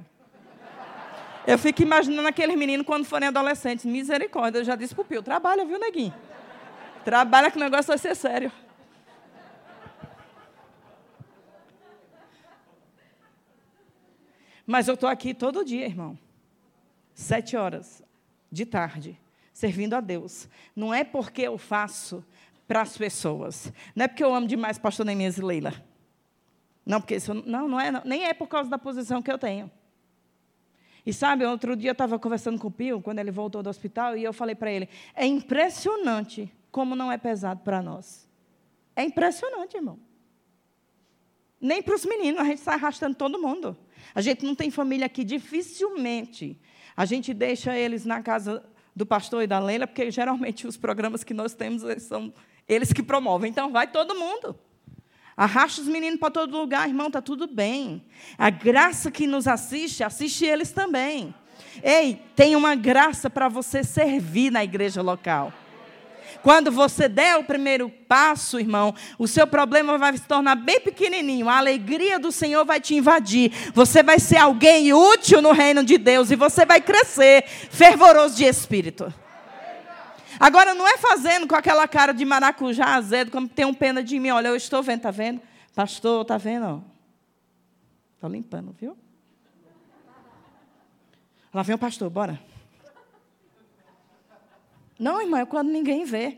Eu 1.47 1.59
fico 1.59 1.83
imaginando 1.83 2.27
aqueles 2.27 2.57
meninos 2.57 2.85
quando 2.85 3.05
forem 3.05 3.27
adolescentes. 3.27 3.85
Misericórdia, 3.85 4.59
eu 4.59 4.63
já 4.63 4.75
disse 4.75 4.95
para 4.95 5.03
o 5.03 5.05
Pio, 5.05 5.21
trabalha, 5.21 5.63
viu, 5.63 5.79
neguinho? 5.79 6.13
Trabalha 7.03 7.51
que 7.51 7.57
o 7.57 7.59
negócio 7.59 7.87
vai 7.87 7.99
ser 7.99 8.15
sério. 8.15 8.51
Mas 14.65 14.87
eu 14.87 14.95
estou 14.95 15.07
aqui 15.07 15.33
todo 15.33 15.63
dia, 15.63 15.85
irmão. 15.85 16.17
Sete 17.13 17.55
horas 17.55 18.03
de 18.51 18.65
tarde, 18.65 19.19
servindo 19.53 19.93
a 19.93 20.01
Deus. 20.01 20.49
Não 20.75 20.93
é 20.93 21.03
porque 21.03 21.43
eu 21.43 21.57
faço 21.57 22.25
para 22.67 22.81
as 22.81 22.97
pessoas. 22.97 23.71
Não 23.95 24.05
é 24.05 24.07
porque 24.07 24.23
eu 24.23 24.33
amo 24.33 24.47
demais 24.47 24.77
pastor 24.77 25.05
Neemias 25.05 25.37
e 25.37 25.41
Leila. 25.41 25.73
Não, 26.85 26.99
porque 26.99 27.15
isso, 27.15 27.33
não, 27.33 27.67
não 27.67 27.79
é, 27.79 27.91
não, 27.91 28.01
nem 28.05 28.25
é 28.25 28.33
por 28.33 28.47
causa 28.47 28.69
da 28.69 28.77
posição 28.77 29.21
que 29.21 29.31
eu 29.31 29.37
tenho. 29.37 29.71
E 31.05 31.13
sabe, 31.13 31.45
outro 31.45 31.75
dia 31.75 31.89
eu 31.89 31.93
estava 31.93 32.17
conversando 32.17 32.59
com 32.59 32.67
o 32.67 32.71
Pio, 32.71 32.99
quando 33.01 33.19
ele 33.19 33.31
voltou 33.31 33.61
do 33.61 33.69
hospital, 33.69 34.17
e 34.17 34.23
eu 34.23 34.33
falei 34.33 34.55
para 34.55 34.71
ele: 34.71 34.89
é 35.13 35.25
impressionante 35.25 36.51
como 36.71 36.95
não 36.95 37.11
é 37.11 37.17
pesado 37.17 37.61
para 37.61 37.81
nós. 37.81 38.27
É 38.95 39.03
impressionante, 39.03 39.75
irmão. 39.75 39.99
Nem 41.61 41.81
para 41.81 41.95
os 41.95 42.05
meninos, 42.05 42.41
a 42.41 42.43
gente 42.43 42.57
está 42.57 42.73
arrastando 42.73 43.15
todo 43.15 43.39
mundo. 43.39 43.77
A 44.13 44.21
gente 44.21 44.45
não 44.45 44.55
tem 44.55 44.69
família 44.69 45.05
aqui, 45.05 45.23
dificilmente. 45.23 46.59
A 46.95 47.05
gente 47.05 47.33
deixa 47.33 47.77
eles 47.77 48.05
na 48.05 48.21
casa 48.21 48.63
do 48.95 49.05
pastor 49.05 49.43
e 49.43 49.47
da 49.47 49.59
Leila, 49.59 49.87
porque 49.87 50.09
geralmente 50.09 50.67
os 50.67 50.77
programas 50.77 51.23
que 51.23 51.33
nós 51.33 51.53
temos 51.53 51.83
são 52.03 52.33
eles 52.67 52.93
que 52.93 53.03
promovem. 53.03 53.49
Então, 53.51 53.71
vai 53.71 53.87
todo 53.87 54.15
mundo. 54.15 54.57
Arrasta 55.35 55.81
os 55.81 55.87
meninos 55.87 56.19
para 56.19 56.31
todo 56.31 56.57
lugar, 56.57 56.87
irmão, 56.87 57.07
está 57.07 57.21
tudo 57.21 57.45
bem. 57.45 58.05
A 58.37 58.49
graça 58.49 59.11
que 59.11 59.27
nos 59.27 59.47
assiste, 59.47 60.01
assiste 60.01 60.45
eles 60.45 60.71
também. 60.71 61.35
Ei, 61.83 62.21
tem 62.35 62.55
uma 62.55 62.73
graça 62.73 63.29
para 63.29 63.49
você 63.49 63.83
servir 63.83 64.49
na 64.49 64.63
igreja 64.63 65.01
local. 65.01 65.51
Quando 66.41 66.71
você 66.71 67.07
der 67.09 67.37
o 67.37 67.43
primeiro 67.43 67.89
passo, 67.89 68.59
irmão, 68.59 68.93
o 69.17 69.27
seu 69.27 69.47
problema 69.47 69.97
vai 69.97 70.15
se 70.17 70.23
tornar 70.23 70.55
bem 70.55 70.79
pequenininho. 70.79 71.49
A 71.49 71.57
alegria 71.57 72.19
do 72.19 72.31
Senhor 72.31 72.63
vai 72.65 72.79
te 72.79 72.95
invadir. 72.95 73.51
Você 73.73 74.03
vai 74.03 74.19
ser 74.19 74.37
alguém 74.37 74.93
útil 74.93 75.41
no 75.41 75.51
reino 75.51 75.83
de 75.83 75.97
Deus 75.97 76.31
e 76.31 76.35
você 76.35 76.65
vai 76.65 76.81
crescer 76.81 77.43
fervoroso 77.47 78.35
de 78.35 78.45
espírito. 78.45 79.13
Agora, 80.39 80.73
não 80.73 80.87
é 80.87 80.97
fazendo 80.97 81.47
com 81.47 81.55
aquela 81.55 81.87
cara 81.87 82.13
de 82.13 82.25
maracujá 82.25 82.95
azedo, 82.95 83.31
como 83.31 83.47
tem 83.47 83.65
um 83.65 83.73
pena 83.73 84.03
de 84.03 84.19
mim. 84.19 84.29
Olha, 84.31 84.49
eu 84.49 84.55
estou 84.55 84.83
vendo, 84.83 84.97
está 84.97 85.11
vendo? 85.11 85.41
Pastor, 85.73 86.21
está 86.21 86.37
vendo? 86.37 86.83
Estou 88.15 88.29
limpando, 88.29 88.75
viu? 88.79 88.97
Lá 91.53 91.63
vem 91.63 91.75
o 91.75 91.79
pastor, 91.79 92.09
bora. 92.09 92.39
Não, 94.97 95.21
irmão, 95.21 95.39
é 95.39 95.45
quando 95.45 95.69
ninguém 95.69 96.05
vê. 96.05 96.37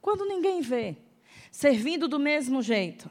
Quando 0.00 0.24
ninguém 0.24 0.60
vê. 0.60 0.96
Servindo 1.50 2.08
do 2.08 2.18
mesmo 2.18 2.62
jeito. 2.62 3.10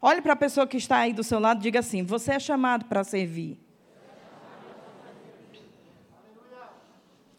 Olhe 0.00 0.22
para 0.22 0.34
a 0.34 0.36
pessoa 0.36 0.66
que 0.66 0.76
está 0.76 0.98
aí 0.98 1.12
do 1.12 1.24
seu 1.24 1.38
lado 1.38 1.58
e 1.58 1.62
diga 1.62 1.80
assim: 1.80 2.02
Você 2.04 2.32
é 2.32 2.38
chamado 2.38 2.84
para 2.84 3.02
servir. 3.02 3.58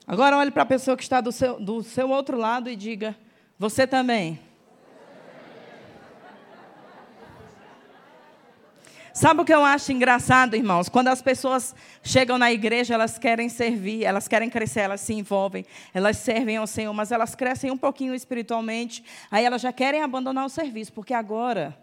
Agora 0.05 0.37
olhe 0.37 0.49
para 0.49 0.63
a 0.63 0.65
pessoa 0.65 0.97
que 0.97 1.03
está 1.03 1.21
do 1.21 1.31
seu, 1.31 1.59
do 1.59 1.83
seu 1.83 2.09
outro 2.09 2.37
lado 2.37 2.69
e 2.69 2.75
diga: 2.75 3.15
Você 3.57 3.85
também. 3.85 4.48
Sabe 9.19 9.41
o 9.41 9.45
que 9.45 9.53
eu 9.53 9.65
acho 9.65 9.91
engraçado, 9.91 10.55
irmãos? 10.55 10.87
Quando 10.87 11.09
as 11.09 11.21
pessoas 11.21 11.75
chegam 12.01 12.37
na 12.37 12.53
igreja, 12.53 12.93
elas 12.93 13.19
querem 13.19 13.49
servir, 13.49 14.05
elas 14.05 14.29
querem 14.29 14.49
crescer, 14.49 14.79
elas 14.79 15.01
se 15.01 15.13
envolvem, 15.13 15.65
elas 15.93 16.15
servem 16.15 16.55
ao 16.55 16.65
Senhor, 16.65 16.93
mas 16.93 17.11
elas 17.11 17.35
crescem 17.35 17.69
um 17.69 17.77
pouquinho 17.77 18.15
espiritualmente, 18.15 19.03
aí 19.29 19.43
elas 19.43 19.61
já 19.61 19.73
querem 19.73 20.01
abandonar 20.01 20.45
o 20.45 20.49
serviço, 20.49 20.93
porque 20.93 21.13
agora, 21.13 21.77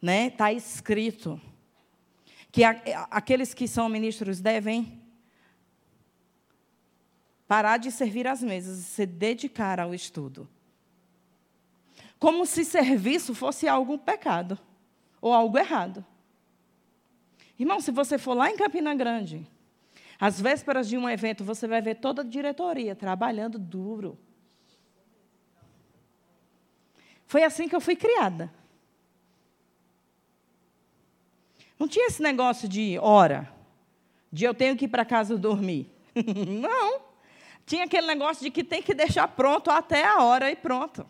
né, 0.00 0.28
está 0.28 0.52
escrito 0.52 1.40
que 2.52 2.62
aqueles 2.62 3.52
que 3.52 3.66
são 3.66 3.88
ministros 3.88 4.40
devem 4.40 5.02
parar 7.48 7.76
de 7.76 7.90
servir 7.90 8.28
às 8.28 8.40
mesas 8.40 8.78
e 8.78 8.84
se 8.84 9.04
dedicar 9.04 9.80
ao 9.80 9.92
estudo. 9.92 10.48
Como 12.20 12.46
se 12.46 12.64
serviço 12.64 13.34
fosse 13.34 13.66
algo 13.66 13.98
pecado 13.98 14.56
ou 15.20 15.32
algo 15.32 15.58
errado. 15.58 16.06
Irmão, 17.58 17.80
se 17.80 17.90
você 17.90 18.18
for 18.18 18.34
lá 18.34 18.50
em 18.50 18.56
Campina 18.56 18.94
Grande, 18.94 19.46
às 20.18 20.40
vésperas 20.40 20.88
de 20.88 20.96
um 20.96 21.08
evento, 21.08 21.44
você 21.44 21.66
vai 21.66 21.80
ver 21.80 21.96
toda 21.96 22.22
a 22.22 22.24
diretoria 22.24 22.94
trabalhando 22.94 23.58
duro. 23.58 24.18
Foi 27.26 27.42
assim 27.42 27.68
que 27.68 27.74
eu 27.74 27.80
fui 27.80 27.96
criada. 27.96 28.52
Não 31.78 31.88
tinha 31.88 32.06
esse 32.06 32.22
negócio 32.22 32.68
de 32.68 32.98
hora, 32.98 33.52
de 34.32 34.44
eu 34.44 34.54
tenho 34.54 34.76
que 34.76 34.86
ir 34.86 34.88
para 34.88 35.04
casa 35.04 35.36
dormir. 35.36 35.90
Não 36.14 37.02
tinha 37.66 37.84
aquele 37.84 38.06
negócio 38.06 38.42
de 38.44 38.50
que 38.50 38.62
tem 38.62 38.80
que 38.80 38.94
deixar 38.94 39.26
pronto 39.28 39.70
até 39.70 40.04
a 40.04 40.22
hora 40.22 40.50
e 40.50 40.56
pronto. 40.56 41.06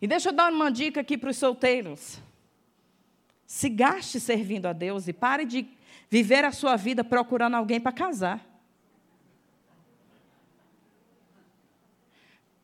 E 0.00 0.06
deixa 0.06 0.28
eu 0.28 0.32
dar 0.32 0.52
uma 0.52 0.70
dica 0.70 1.00
aqui 1.00 1.18
para 1.18 1.30
os 1.30 1.36
solteiros. 1.36 2.20
Se 3.48 3.70
gaste 3.70 4.20
servindo 4.20 4.66
a 4.66 4.74
Deus 4.74 5.08
e 5.08 5.12
pare 5.14 5.46
de 5.46 5.66
viver 6.10 6.44
a 6.44 6.52
sua 6.52 6.76
vida 6.76 7.02
procurando 7.02 7.54
alguém 7.54 7.80
para 7.80 7.90
casar. 7.90 8.46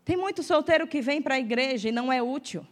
Tem 0.05 0.15
muito 0.15 0.43
solteiro 0.43 0.87
que 0.87 1.01
vem 1.01 1.23
para 1.23 1.37
a 1.37 1.39
igreja 1.39 1.89
e 1.89 1.93
não 1.93 2.13
é 2.13 2.23
útil. 2.23 2.67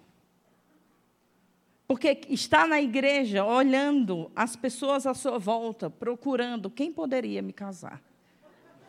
Porque 1.88 2.20
está 2.28 2.66
na 2.66 2.82
igreja 2.82 3.46
olhando 3.46 4.30
as 4.36 4.56
pessoas 4.56 5.06
à 5.06 5.14
sua 5.14 5.38
volta, 5.38 5.88
procurando 5.88 6.68
quem 6.68 6.92
poderia 6.92 7.40
me 7.40 7.54
casar. 7.54 8.02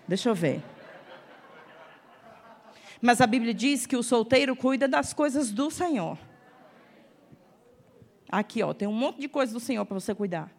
Deixa 0.05 0.27
eu 0.27 0.35
ver. 0.35 0.61
Mas 3.01 3.21
a 3.21 3.27
Bíblia 3.27 3.53
diz 3.53 3.85
que 3.85 3.95
o 3.95 4.03
solteiro 4.03 4.53
cuida 4.53 4.85
das 4.85 5.13
coisas 5.13 5.49
do 5.49 5.71
Senhor. 5.71 6.17
Aqui, 8.33 8.63
ó, 8.63 8.73
tem 8.73 8.87
um 8.87 8.93
monte 8.93 9.21
de 9.21 9.27
coisa 9.27 9.53
do 9.53 9.59
Senhor 9.59 9.85
para 9.85 9.93
você 9.93 10.15
cuidar. 10.15 10.51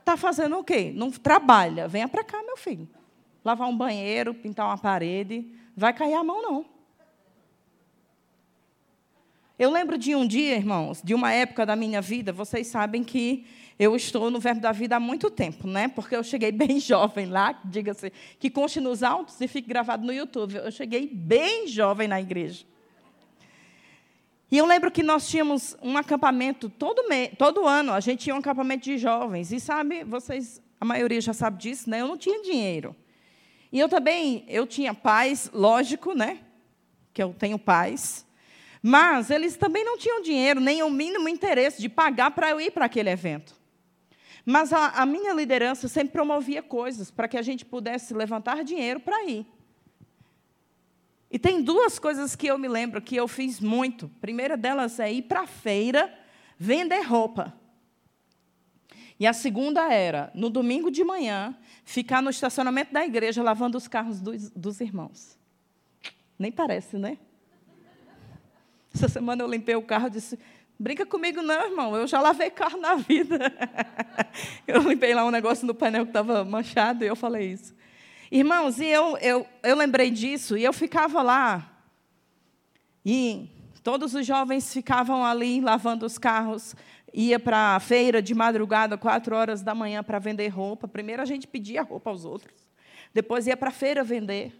Está 0.00 0.16
fazendo 0.16 0.58
o 0.58 0.64
quê? 0.64 0.92
Não 0.92 1.08
trabalha. 1.08 1.86
Venha 1.86 2.08
para 2.08 2.24
cá, 2.24 2.42
meu 2.42 2.56
filho. 2.56 2.88
Lavar 3.44 3.68
um 3.68 3.76
banheiro, 3.76 4.34
pintar 4.34 4.66
uma 4.66 4.76
parede. 4.76 5.46
Vai 5.76 5.92
cair 5.92 6.14
a 6.14 6.24
mão, 6.24 6.42
não. 6.42 6.66
Eu 9.56 9.70
lembro 9.70 9.96
de 9.96 10.16
um 10.16 10.26
dia, 10.26 10.56
irmãos, 10.56 11.00
de 11.00 11.14
uma 11.14 11.32
época 11.32 11.64
da 11.64 11.76
minha 11.76 12.00
vida, 12.00 12.32
vocês 12.32 12.66
sabem 12.66 13.04
que 13.04 13.46
eu 13.78 13.94
estou 13.94 14.28
no 14.28 14.40
Verbo 14.40 14.60
da 14.60 14.72
Vida 14.72 14.96
há 14.96 15.00
muito 15.00 15.30
tempo, 15.30 15.68
né? 15.68 15.86
Porque 15.86 16.16
eu 16.16 16.24
cheguei 16.24 16.50
bem 16.50 16.78
jovem 16.82 17.26
lá, 17.26 17.52
diga-se, 17.64 18.12
que 18.40 18.50
conste 18.50 18.80
nos 18.80 19.04
altos 19.04 19.40
e 19.40 19.46
fique 19.46 19.68
gravado 19.68 20.04
no 20.04 20.12
YouTube. 20.12 20.56
Eu 20.56 20.72
cheguei 20.72 21.06
bem 21.06 21.68
jovem 21.68 22.08
na 22.08 22.20
igreja. 22.20 22.64
E 24.52 24.58
eu 24.58 24.66
lembro 24.66 24.90
que 24.90 25.02
nós 25.02 25.26
tínhamos 25.26 25.74
um 25.80 25.96
acampamento 25.96 26.68
todo, 26.68 27.08
me, 27.08 27.28
todo 27.28 27.66
ano, 27.66 27.90
a 27.90 28.00
gente 28.00 28.24
tinha 28.24 28.34
um 28.34 28.38
acampamento 28.38 28.84
de 28.84 28.98
jovens. 28.98 29.50
E 29.50 29.58
sabe, 29.58 30.04
vocês, 30.04 30.60
a 30.78 30.84
maioria 30.84 31.22
já 31.22 31.32
sabe 31.32 31.56
disso, 31.56 31.88
né? 31.88 32.02
Eu 32.02 32.06
não 32.06 32.18
tinha 32.18 32.42
dinheiro. 32.42 32.94
E 33.72 33.80
eu 33.80 33.88
também, 33.88 34.44
eu 34.46 34.66
tinha 34.66 34.92
pais, 34.92 35.50
lógico, 35.54 36.12
né? 36.12 36.40
Que 37.14 37.22
eu 37.22 37.32
tenho 37.32 37.58
pais. 37.58 38.26
Mas 38.82 39.30
eles 39.30 39.56
também 39.56 39.86
não 39.86 39.96
tinham 39.96 40.20
dinheiro, 40.20 40.60
nem 40.60 40.82
o 40.82 40.90
mínimo 40.90 41.30
interesse 41.30 41.80
de 41.80 41.88
pagar 41.88 42.32
para 42.32 42.50
eu 42.50 42.60
ir 42.60 42.72
para 42.72 42.84
aquele 42.84 43.08
evento. 43.08 43.56
Mas 44.44 44.70
a, 44.70 44.88
a 44.88 45.06
minha 45.06 45.32
liderança 45.32 45.88
sempre 45.88 46.12
promovia 46.12 46.62
coisas 46.62 47.10
para 47.10 47.26
que 47.26 47.38
a 47.38 47.42
gente 47.42 47.64
pudesse 47.64 48.12
levantar 48.12 48.62
dinheiro 48.64 49.00
para 49.00 49.24
ir. 49.24 49.46
E 51.32 51.38
tem 51.38 51.62
duas 51.62 51.98
coisas 51.98 52.36
que 52.36 52.46
eu 52.46 52.58
me 52.58 52.68
lembro 52.68 53.00
que 53.00 53.16
eu 53.16 53.26
fiz 53.26 53.58
muito. 53.58 54.10
A 54.18 54.20
primeira 54.20 54.54
delas 54.54 55.00
é 55.00 55.10
ir 55.10 55.22
para 55.22 55.40
a 55.40 55.46
feira 55.46 56.12
vender 56.58 57.00
roupa. 57.00 57.54
E 59.18 59.26
a 59.26 59.32
segunda 59.32 59.90
era, 59.90 60.30
no 60.34 60.50
domingo 60.50 60.90
de 60.90 61.02
manhã, 61.02 61.56
ficar 61.86 62.20
no 62.20 62.28
estacionamento 62.28 62.92
da 62.92 63.02
igreja 63.06 63.42
lavando 63.42 63.78
os 63.78 63.88
carros 63.88 64.20
dos, 64.20 64.50
dos 64.50 64.80
irmãos. 64.82 65.38
Nem 66.38 66.52
parece, 66.52 66.98
né? 66.98 67.16
Essa 68.94 69.08
semana 69.08 69.42
eu 69.42 69.48
limpei 69.48 69.74
o 69.74 69.82
carro 69.82 70.08
e 70.08 70.10
disse: 70.10 70.38
Brinca 70.78 71.06
comigo, 71.06 71.40
não, 71.40 71.64
irmão. 71.64 71.96
Eu 71.96 72.06
já 72.06 72.20
lavei 72.20 72.50
carro 72.50 72.78
na 72.78 72.96
vida. 72.96 73.38
eu 74.68 74.82
limpei 74.82 75.14
lá 75.14 75.24
um 75.24 75.30
negócio 75.30 75.66
no 75.66 75.74
painel 75.74 76.04
que 76.04 76.10
estava 76.10 76.44
manchado 76.44 77.04
e 77.04 77.06
eu 77.06 77.16
falei 77.16 77.52
isso. 77.52 77.74
Irmãos, 78.34 78.80
e 78.80 78.86
eu, 78.86 79.18
eu, 79.18 79.46
eu 79.62 79.76
lembrei 79.76 80.10
disso 80.10 80.56
e 80.56 80.64
eu 80.64 80.72
ficava 80.72 81.20
lá. 81.20 81.70
E 83.04 83.46
todos 83.82 84.14
os 84.14 84.26
jovens 84.26 84.72
ficavam 84.72 85.22
ali 85.22 85.60
lavando 85.60 86.06
os 86.06 86.16
carros. 86.16 86.74
Ia 87.12 87.38
para 87.38 87.76
a 87.76 87.80
feira 87.80 88.22
de 88.22 88.34
madrugada, 88.34 88.96
quatro 88.96 89.36
horas 89.36 89.60
da 89.60 89.74
manhã, 89.74 90.02
para 90.02 90.18
vender 90.18 90.48
roupa. 90.48 90.88
Primeiro 90.88 91.20
a 91.20 91.26
gente 91.26 91.46
pedia 91.46 91.82
roupa 91.82 92.08
aos 92.08 92.24
outros. 92.24 92.54
Depois 93.12 93.46
ia 93.46 93.54
para 93.54 93.68
a 93.68 93.70
feira 93.70 94.02
vender. 94.02 94.58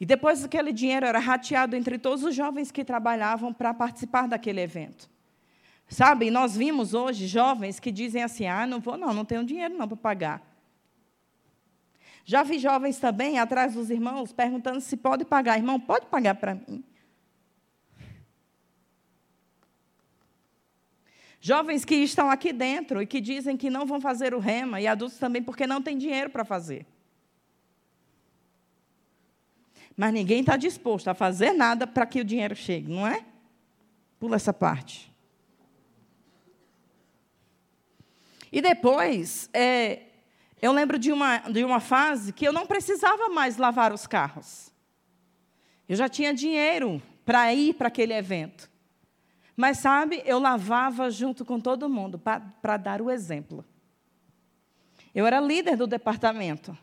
E 0.00 0.04
depois 0.04 0.42
aquele 0.42 0.72
dinheiro 0.72 1.06
era 1.06 1.20
rateado 1.20 1.76
entre 1.76 1.96
todos 1.96 2.24
os 2.24 2.34
jovens 2.34 2.72
que 2.72 2.84
trabalhavam 2.84 3.52
para 3.52 3.72
participar 3.72 4.26
daquele 4.26 4.60
evento. 4.60 5.08
Sabe, 5.88 6.28
nós 6.28 6.56
vimos 6.56 6.92
hoje 6.92 7.28
jovens 7.28 7.78
que 7.78 7.92
dizem 7.92 8.24
assim: 8.24 8.48
ah, 8.48 8.66
não 8.66 8.80
vou, 8.80 8.96
não, 8.96 9.14
não 9.14 9.24
tenho 9.24 9.44
dinheiro 9.44 9.78
não 9.78 9.86
para 9.86 9.96
pagar. 9.96 10.53
Já 12.24 12.42
vi 12.42 12.58
jovens 12.58 12.98
também 12.98 13.38
atrás 13.38 13.74
dos 13.74 13.90
irmãos 13.90 14.32
perguntando 14.32 14.80
se 14.80 14.96
pode 14.96 15.24
pagar. 15.24 15.58
Irmão, 15.58 15.78
pode 15.78 16.06
pagar 16.06 16.34
para 16.34 16.54
mim? 16.54 16.82
Jovens 21.38 21.84
que 21.84 21.96
estão 21.96 22.30
aqui 22.30 22.54
dentro 22.54 23.02
e 23.02 23.06
que 23.06 23.20
dizem 23.20 23.54
que 23.54 23.68
não 23.68 23.84
vão 23.84 24.00
fazer 24.00 24.32
o 24.32 24.38
rema, 24.38 24.80
e 24.80 24.86
adultos 24.86 25.18
também 25.18 25.42
porque 25.42 25.66
não 25.66 25.82
tem 25.82 25.98
dinheiro 25.98 26.30
para 26.30 26.42
fazer. 26.42 26.86
Mas 29.94 30.14
ninguém 30.14 30.40
está 30.40 30.56
disposto 30.56 31.08
a 31.08 31.14
fazer 31.14 31.52
nada 31.52 31.86
para 31.86 32.06
que 32.06 32.18
o 32.18 32.24
dinheiro 32.24 32.56
chegue, 32.56 32.90
não 32.90 33.06
é? 33.06 33.22
Pula 34.18 34.36
essa 34.36 34.54
parte. 34.54 35.12
E 38.50 38.62
depois, 38.62 39.50
é, 39.52 40.13
eu 40.64 40.72
lembro 40.72 40.98
de 40.98 41.12
uma, 41.12 41.40
de 41.40 41.62
uma 41.62 41.78
fase 41.78 42.32
que 42.32 42.48
eu 42.48 42.50
não 42.50 42.66
precisava 42.66 43.28
mais 43.28 43.58
lavar 43.58 43.92
os 43.92 44.06
carros. 44.06 44.72
Eu 45.86 45.94
já 45.94 46.08
tinha 46.08 46.32
dinheiro 46.32 47.02
para 47.22 47.52
ir 47.52 47.74
para 47.74 47.88
aquele 47.88 48.14
evento. 48.14 48.70
Mas, 49.54 49.76
sabe, 49.80 50.22
eu 50.24 50.38
lavava 50.38 51.10
junto 51.10 51.44
com 51.44 51.60
todo 51.60 51.86
mundo 51.86 52.18
para 52.18 52.78
dar 52.78 53.02
o 53.02 53.10
exemplo. 53.10 53.62
Eu 55.14 55.26
era 55.26 55.38
líder 55.38 55.76
do 55.76 55.86
departamento. 55.86 56.74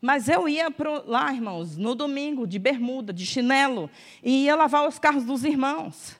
Mas 0.00 0.26
eu 0.26 0.48
ia 0.48 0.70
pro, 0.70 1.06
lá, 1.06 1.30
irmãos, 1.34 1.76
no 1.76 1.94
domingo, 1.94 2.46
de 2.46 2.58
bermuda, 2.58 3.12
de 3.12 3.26
chinelo, 3.26 3.90
e 4.22 4.44
ia 4.44 4.56
lavar 4.56 4.88
os 4.88 4.98
carros 4.98 5.26
dos 5.26 5.44
irmãos. 5.44 6.18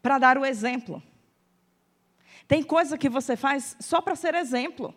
Para 0.00 0.20
dar 0.20 0.38
o 0.38 0.46
exemplo. 0.46 1.02
Tem 2.46 2.62
coisa 2.62 2.98
que 2.98 3.08
você 3.08 3.36
faz 3.36 3.76
só 3.80 4.00
para 4.00 4.14
ser 4.14 4.34
exemplo, 4.34 4.94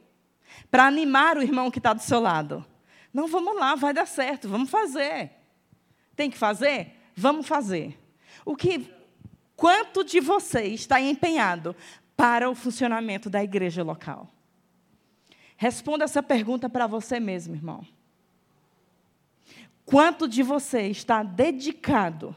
para 0.69 0.85
animar 0.85 1.37
o 1.37 1.41
irmão 1.41 1.71
que 1.71 1.79
está 1.79 1.93
do 1.93 2.01
seu 2.01 2.19
lado. 2.19 2.65
Não, 3.13 3.27
vamos 3.27 3.55
lá, 3.55 3.75
vai 3.75 3.93
dar 3.93 4.05
certo, 4.05 4.49
vamos 4.49 4.69
fazer. 4.69 5.31
Tem 6.15 6.29
que 6.29 6.37
fazer? 6.37 6.93
Vamos 7.15 7.47
fazer. 7.47 7.97
O 8.45 8.55
que, 8.55 8.93
quanto 9.55 10.03
de 10.03 10.19
você 10.19 10.63
está 10.63 10.99
empenhado 10.99 11.75
para 12.15 12.49
o 12.49 12.55
funcionamento 12.55 13.29
da 13.29 13.43
igreja 13.43 13.83
local? 13.83 14.29
Responda 15.55 16.03
essa 16.03 16.21
pergunta 16.21 16.69
para 16.69 16.85
você 16.85 17.19
mesmo, 17.19 17.55
irmão. 17.55 17.85
Quanto 19.85 20.27
de 20.27 20.43
você 20.43 20.81
está 20.87 21.23
dedicado? 21.23 22.35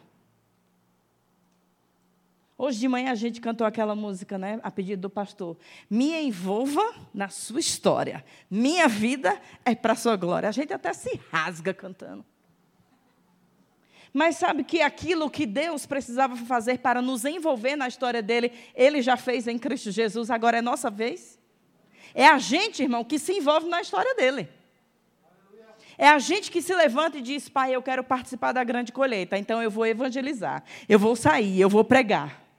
Hoje 2.62 2.78
de 2.78 2.88
manhã 2.88 3.10
a 3.10 3.14
gente 3.14 3.40
cantou 3.40 3.66
aquela 3.66 3.94
música, 3.94 4.36
né, 4.36 4.60
a 4.62 4.70
pedido 4.70 5.00
do 5.00 5.08
pastor. 5.08 5.56
Me 5.88 6.12
envolva 6.20 6.82
na 7.14 7.30
sua 7.30 7.58
história. 7.58 8.22
Minha 8.50 8.86
vida 8.86 9.40
é 9.64 9.74
para 9.74 9.94
a 9.94 9.96
sua 9.96 10.14
glória. 10.14 10.46
A 10.46 10.52
gente 10.52 10.70
até 10.70 10.92
se 10.92 11.18
rasga 11.32 11.72
cantando. 11.72 12.22
Mas 14.12 14.36
sabe 14.36 14.62
que 14.62 14.82
aquilo 14.82 15.30
que 15.30 15.46
Deus 15.46 15.86
precisava 15.86 16.36
fazer 16.36 16.80
para 16.80 17.00
nos 17.00 17.24
envolver 17.24 17.76
na 17.76 17.88
história 17.88 18.20
dele, 18.20 18.52
ele 18.74 19.00
já 19.00 19.16
fez 19.16 19.48
em 19.48 19.58
Cristo 19.58 19.90
Jesus, 19.90 20.30
agora 20.30 20.58
é 20.58 20.60
nossa 20.60 20.90
vez? 20.90 21.40
É 22.14 22.26
a 22.26 22.36
gente, 22.36 22.82
irmão, 22.82 23.02
que 23.02 23.18
se 23.18 23.32
envolve 23.32 23.70
na 23.70 23.80
história 23.80 24.14
dele. 24.14 24.46
É 25.96 26.08
a 26.08 26.18
gente 26.18 26.50
que 26.50 26.60
se 26.60 26.74
levanta 26.74 27.16
e 27.16 27.22
diz: 27.22 27.48
Pai, 27.48 27.74
eu 27.74 27.80
quero 27.80 28.04
participar 28.04 28.52
da 28.52 28.62
grande 28.62 28.92
colheita, 28.92 29.38
então 29.38 29.62
eu 29.62 29.70
vou 29.70 29.86
evangelizar, 29.86 30.62
eu 30.86 30.98
vou 30.98 31.16
sair, 31.16 31.58
eu 31.58 31.70
vou 31.70 31.82
pregar. 31.82 32.49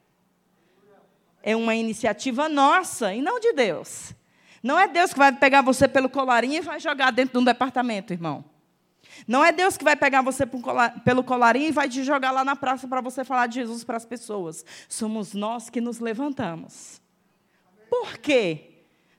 É 1.44 1.56
uma 1.56 1.76
iniciativa 1.76 2.48
nossa 2.48 3.14
e 3.14 3.22
não 3.22 3.40
de 3.40 3.54
Deus. 3.54 4.14
Não 4.62 4.78
é 4.80 4.88
Deus 4.88 5.12
que 5.12 5.20
vai 5.20 5.32
pegar 5.32 5.62
você 5.62 5.88
pelo 5.88 6.10
colarinho 6.10 6.56
e 6.56 6.62
vai 6.62 6.80
jogar 6.80 7.12
dentro 7.12 7.34
de 7.34 7.40
um 7.40 7.44
departamento, 7.44 8.14
irmão. 8.14 8.46
Não 9.28 9.44
é 9.44 9.52
Deus 9.52 9.78
que 9.78 9.84
vai 9.84 9.96
pegar 9.96 10.22
você 10.22 10.46
pelo 11.04 11.24
colarinho 11.24 11.68
e 11.68 11.72
vai 11.72 11.90
te 11.90 12.04
jogar 12.04 12.32
lá 12.32 12.44
na 12.44 12.56
praça 12.56 12.88
para 12.88 13.02
você 13.02 13.24
falar 13.24 13.48
de 13.48 13.56
Jesus 13.56 13.84
para 13.84 13.98
as 13.98 14.06
pessoas. 14.06 14.66
Somos 14.88 15.34
nós 15.34 15.70
que 15.70 15.82
nos 15.82 16.00
levantamos. 16.00 17.02
Por 17.90 18.18
quê? 18.18 18.72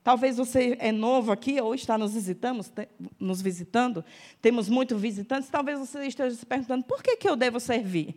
Talvez 0.02 0.36
você 0.36 0.76
é 0.80 0.90
novo 0.90 1.30
aqui 1.30 1.60
ou 1.60 1.74
está 1.74 1.96
nos 1.96 2.14
visitando, 2.14 2.64
nos 3.20 3.40
visitando, 3.40 4.04
temos 4.40 4.68
muitos 4.68 5.00
visitantes, 5.00 5.48
talvez 5.48 5.78
você 5.78 6.04
esteja 6.06 6.34
se 6.34 6.44
perguntando, 6.44 6.82
por 6.82 7.02
que, 7.02 7.16
que 7.16 7.28
eu 7.28 7.36
devo 7.36 7.60
servir? 7.60 8.16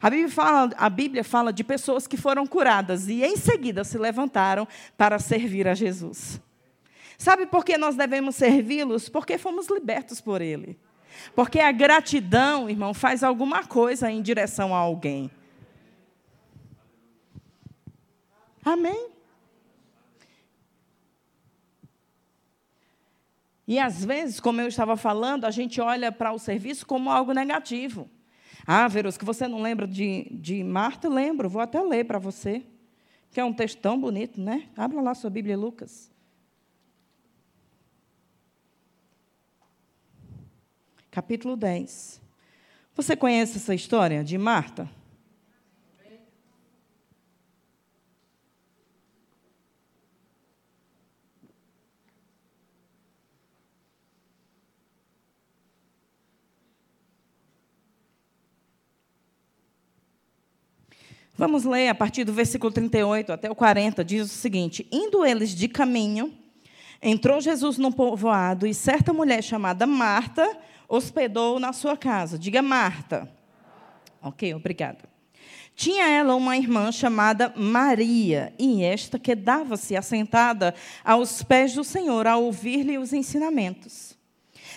A 0.00 0.10
Bíblia, 0.10 0.28
fala, 0.28 0.70
a 0.76 0.90
Bíblia 0.90 1.24
fala 1.24 1.52
de 1.52 1.64
pessoas 1.64 2.06
que 2.06 2.16
foram 2.16 2.46
curadas 2.46 3.08
e 3.08 3.22
em 3.22 3.36
seguida 3.36 3.84
se 3.84 3.96
levantaram 3.96 4.66
para 4.96 5.18
servir 5.18 5.68
a 5.68 5.74
Jesus. 5.74 6.40
Sabe 7.16 7.46
por 7.46 7.64
que 7.64 7.78
nós 7.78 7.96
devemos 7.96 8.34
servi-los? 8.34 9.08
Porque 9.08 9.38
fomos 9.38 9.68
libertos 9.68 10.20
por 10.20 10.40
Ele. 10.40 10.78
Porque 11.34 11.60
a 11.60 11.70
gratidão, 11.70 12.68
irmão, 12.68 12.92
faz 12.92 13.22
alguma 13.22 13.64
coisa 13.64 14.10
em 14.10 14.20
direção 14.20 14.74
a 14.74 14.78
alguém. 14.78 15.30
Amém? 18.64 19.10
E 23.66 23.78
às 23.78 24.04
vezes, 24.04 24.40
como 24.40 24.60
eu 24.60 24.68
estava 24.68 24.96
falando, 24.96 25.44
a 25.44 25.50
gente 25.50 25.80
olha 25.80 26.12
para 26.12 26.32
o 26.32 26.38
serviço 26.38 26.86
como 26.86 27.10
algo 27.10 27.32
negativo. 27.32 28.10
Ah, 28.66 28.88
Verus, 28.88 29.16
que 29.16 29.24
você 29.24 29.46
não 29.46 29.60
lembra 29.60 29.86
de, 29.86 30.26
de 30.30 30.64
Marta? 30.64 31.08
Lembro, 31.08 31.48
vou 31.48 31.60
até 31.60 31.80
ler 31.82 32.04
para 32.04 32.18
você. 32.18 32.62
Que 33.30 33.40
é 33.40 33.44
um 33.44 33.52
texto 33.52 33.78
tão 33.80 34.00
bonito, 34.00 34.40
né? 34.40 34.68
Abra 34.76 35.00
lá 35.00 35.14
sua 35.14 35.30
Bíblia, 35.30 35.56
Lucas. 35.56 36.14
capítulo 41.14 41.56
10. 41.56 42.20
Você 42.96 43.14
conhece 43.14 43.58
essa 43.58 43.72
história 43.72 44.24
de 44.24 44.36
Marta? 44.36 44.90
Vamos 61.36 61.64
ler 61.64 61.88
a 61.88 61.94
partir 61.94 62.22
do 62.22 62.32
versículo 62.32 62.72
38 62.72 63.32
até 63.32 63.50
o 63.50 63.54
40, 63.56 64.04
diz 64.04 64.30
o 64.30 64.34
seguinte: 64.34 64.86
Indo 64.92 65.24
eles 65.24 65.50
de 65.50 65.66
caminho, 65.66 66.32
entrou 67.02 67.40
Jesus 67.40 67.76
num 67.76 67.90
povoado 67.90 68.66
e 68.66 68.72
certa 68.72 69.12
mulher 69.12 69.42
chamada 69.42 69.84
Marta 69.84 70.56
hospedou 70.88 71.58
na 71.58 71.72
sua 71.72 71.96
casa. 71.96 72.38
Diga 72.38 72.62
Marta. 72.62 73.28
Ok, 74.22 74.54
obrigada. 74.54 75.12
Tinha 75.74 76.08
ela 76.08 76.36
uma 76.36 76.56
irmã 76.56 76.92
chamada 76.92 77.52
Maria, 77.56 78.54
e 78.56 78.84
esta 78.84 79.18
quedava-se 79.18 79.96
assentada 79.96 80.72
aos 81.04 81.42
pés 81.42 81.74
do 81.74 81.82
Senhor 81.82 82.28
a 82.28 82.36
ouvir-lhe 82.36 82.96
os 82.96 83.12
ensinamentos. 83.12 84.13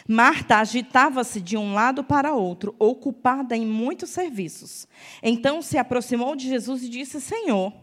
Marta 0.07 0.57
agitava-se 0.57 1.41
de 1.41 1.57
um 1.57 1.73
lado 1.73 2.03
para 2.03 2.33
outro, 2.33 2.75
ocupada 2.79 3.57
em 3.57 3.65
muitos 3.65 4.09
serviços. 4.09 4.87
Então 5.21 5.61
se 5.61 5.77
aproximou 5.77 6.35
de 6.35 6.47
Jesus 6.47 6.83
e 6.83 6.89
disse: 6.89 7.19
Senhor, 7.19 7.73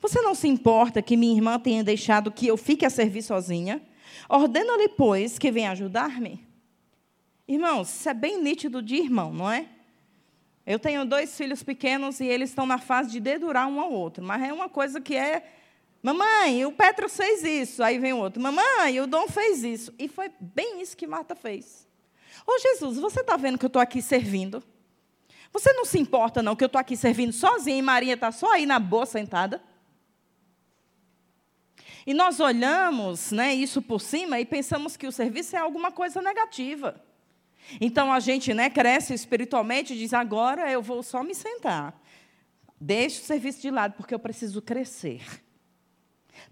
você 0.00 0.20
não 0.20 0.34
se 0.34 0.46
importa 0.46 1.02
que 1.02 1.16
minha 1.16 1.34
irmã 1.34 1.58
tenha 1.58 1.82
deixado 1.82 2.30
que 2.30 2.46
eu 2.46 2.56
fique 2.56 2.84
a 2.84 2.90
servir 2.90 3.22
sozinha? 3.22 3.82
Ordena-lhe, 4.28 4.88
pois, 4.90 5.38
que 5.38 5.50
venha 5.50 5.70
ajudar-me. 5.72 6.46
Irmãos, 7.48 7.88
isso 7.88 8.08
é 8.08 8.14
bem 8.14 8.42
nítido 8.42 8.80
de 8.80 8.96
irmão, 8.96 9.32
não 9.32 9.50
é? 9.50 9.66
Eu 10.66 10.78
tenho 10.78 11.04
dois 11.04 11.36
filhos 11.36 11.62
pequenos 11.62 12.20
e 12.20 12.26
eles 12.26 12.50
estão 12.50 12.64
na 12.64 12.78
fase 12.78 13.10
de 13.10 13.20
dedurar 13.20 13.68
um 13.68 13.80
ao 13.80 13.92
outro, 13.92 14.24
mas 14.24 14.42
é 14.42 14.52
uma 14.52 14.68
coisa 14.68 15.00
que 15.00 15.14
é. 15.14 15.50
Mamãe, 16.04 16.66
o 16.66 16.70
Petro 16.70 17.08
fez 17.08 17.42
isso. 17.42 17.82
Aí 17.82 17.98
vem 17.98 18.12
outro. 18.12 18.38
Mamãe, 18.38 19.00
o 19.00 19.06
Dom 19.06 19.26
fez 19.26 19.64
isso. 19.64 19.90
E 19.98 20.06
foi 20.06 20.30
bem 20.38 20.82
isso 20.82 20.94
que 20.94 21.06
Marta 21.06 21.34
fez. 21.34 21.88
Ô 22.46 22.58
Jesus, 22.58 22.98
você 22.98 23.22
está 23.22 23.38
vendo 23.38 23.56
que 23.56 23.64
eu 23.64 23.68
estou 23.68 23.80
aqui 23.80 24.02
servindo? 24.02 24.62
Você 25.50 25.72
não 25.72 25.86
se 25.86 25.98
importa, 25.98 26.42
não, 26.42 26.54
que 26.54 26.62
eu 26.62 26.66
estou 26.66 26.78
aqui 26.78 26.94
servindo 26.94 27.32
sozinha 27.32 27.78
e 27.78 27.80
Maria 27.80 28.12
está 28.12 28.30
só 28.30 28.52
aí 28.52 28.66
na 28.66 28.78
boa 28.78 29.06
sentada? 29.06 29.62
E 32.06 32.12
nós 32.12 32.38
olhamos 32.38 33.32
né, 33.32 33.54
isso 33.54 33.80
por 33.80 33.98
cima 33.98 34.38
e 34.38 34.44
pensamos 34.44 34.98
que 34.98 35.06
o 35.06 35.12
serviço 35.12 35.56
é 35.56 35.58
alguma 35.58 35.90
coisa 35.90 36.20
negativa. 36.20 37.02
Então 37.80 38.12
a 38.12 38.20
gente 38.20 38.52
né, 38.52 38.68
cresce 38.68 39.14
espiritualmente 39.14 39.94
e 39.94 39.98
diz: 39.98 40.12
agora 40.12 40.70
eu 40.70 40.82
vou 40.82 41.02
só 41.02 41.22
me 41.22 41.34
sentar. 41.34 41.98
Deixe 42.78 43.22
o 43.22 43.24
serviço 43.24 43.62
de 43.62 43.70
lado, 43.70 43.94
porque 43.94 44.14
eu 44.14 44.18
preciso 44.18 44.60
crescer. 44.60 45.22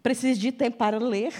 Preciso 0.02 0.40
de 0.40 0.50
tempo 0.50 0.76
para 0.76 0.98
ler. 0.98 1.32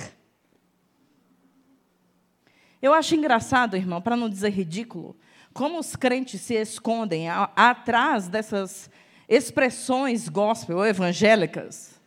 Eu 2.81 2.93
acho 2.93 3.15
engraçado, 3.15 3.77
irmão, 3.77 4.01
para 4.01 4.17
não 4.17 4.29
dizer 4.29 4.51
ridículo, 4.51 5.17
como 5.53 5.79
os 5.79 5.95
crentes 5.95 6.41
se 6.41 6.55
escondem 6.55 7.29
atrás 7.29 8.29
dessas 8.29 8.91
expressões 9.29 10.29
gospel 10.29 10.79
ou 10.79 10.87
evangélicas 10.87 12.01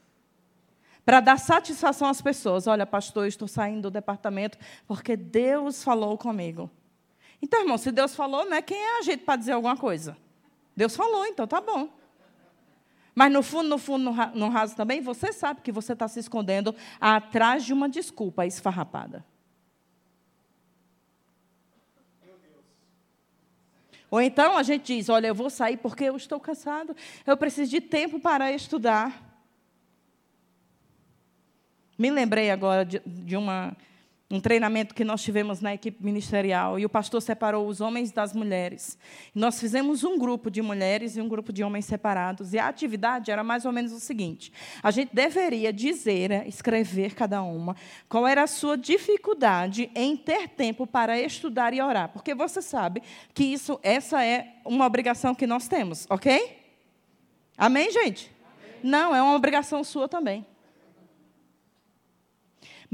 para 1.05 1.19
dar 1.19 1.37
satisfação 1.37 2.09
às 2.09 2.21
pessoas. 2.21 2.65
Olha, 2.67 2.85
pastor, 2.85 3.25
eu 3.25 3.29
estou 3.29 3.47
saindo 3.47 3.83
do 3.83 3.91
departamento 3.91 4.57
porque 4.87 5.15
Deus 5.15 5.83
falou 5.83 6.17
comigo. 6.17 6.69
Então, 7.41 7.61
irmão, 7.61 7.77
se 7.77 7.91
Deus 7.91 8.15
falou, 8.15 8.49
né, 8.49 8.61
quem 8.61 8.77
é 8.77 8.99
a 8.99 9.01
gente 9.03 9.23
para 9.23 9.35
dizer 9.35 9.51
alguma 9.51 9.77
coisa? 9.77 10.17
Deus 10.75 10.95
falou, 10.95 11.25
então 11.25 11.45
tá 11.45 11.61
bom. 11.61 11.89
Mas 13.15 13.31
no 13.31 13.41
fundo, 13.41 13.69
no 13.69 13.77
fundo, 13.77 14.11
no 14.35 14.49
raso 14.49 14.75
também, 14.75 15.01
você 15.01 15.31
sabe 15.31 15.61
que 15.61 15.71
você 15.71 15.93
está 15.93 16.05
se 16.05 16.19
escondendo 16.19 16.75
atrás 16.99 17.63
de 17.63 17.71
uma 17.71 17.87
desculpa 17.87 18.45
esfarrapada. 18.45 19.25
Ou 24.11 24.21
então 24.21 24.57
a 24.57 24.63
gente 24.63 24.95
diz: 24.95 25.07
Olha, 25.07 25.27
eu 25.27 25.35
vou 25.35 25.49
sair 25.49 25.77
porque 25.77 26.03
eu 26.03 26.17
estou 26.17 26.39
cansado, 26.41 26.95
eu 27.25 27.37
preciso 27.37 27.71
de 27.71 27.79
tempo 27.79 28.19
para 28.19 28.51
estudar. 28.51 29.23
Me 31.97 32.11
lembrei 32.11 32.51
agora 32.51 32.83
de, 32.83 32.99
de 33.05 33.37
uma 33.37 33.75
um 34.29 34.39
treinamento 34.39 34.95
que 34.95 35.03
nós 35.03 35.21
tivemos 35.21 35.61
na 35.61 35.75
equipe 35.75 36.03
ministerial 36.03 36.79
e 36.79 36.85
o 36.85 36.89
pastor 36.89 37.21
separou 37.21 37.67
os 37.67 37.79
homens 37.79 38.11
das 38.11 38.33
mulheres. 38.33 38.97
Nós 39.35 39.59
fizemos 39.59 40.03
um 40.03 40.17
grupo 40.17 40.49
de 40.49 40.63
mulheres 40.63 41.15
e 41.15 41.21
um 41.21 41.29
grupo 41.29 41.53
de 41.53 41.63
homens 41.63 41.85
separados 41.85 42.51
e 42.51 42.57
a 42.57 42.67
atividade 42.67 43.29
era 43.29 43.43
mais 43.43 43.65
ou 43.65 43.71
menos 43.71 43.91
o 43.91 43.99
seguinte: 43.99 44.51
a 44.81 44.89
gente 44.89 45.13
deveria 45.13 45.71
dizer, 45.71 46.29
né, 46.29 46.47
escrever 46.47 47.13
cada 47.13 47.43
uma, 47.43 47.75
qual 48.09 48.27
era 48.27 48.43
a 48.43 48.47
sua 48.47 48.75
dificuldade 48.75 49.91
em 49.93 50.17
ter 50.17 50.49
tempo 50.49 50.87
para 50.87 51.19
estudar 51.19 51.73
e 51.73 51.81
orar, 51.81 52.09
porque 52.09 52.33
você 52.33 52.63
sabe 52.63 53.03
que 53.31 53.43
isso, 53.43 53.79
essa 53.83 54.25
é 54.25 54.55
uma 54.65 54.87
obrigação 54.87 55.35
que 55.35 55.45
nós 55.45 55.67
temos, 55.67 56.07
ok? 56.09 56.63
Amém, 57.55 57.91
gente? 57.91 58.31
Amém. 58.43 58.79
Não, 58.83 59.15
é 59.15 59.21
uma 59.21 59.35
obrigação 59.35 59.83
sua 59.83 60.09
também. 60.09 60.45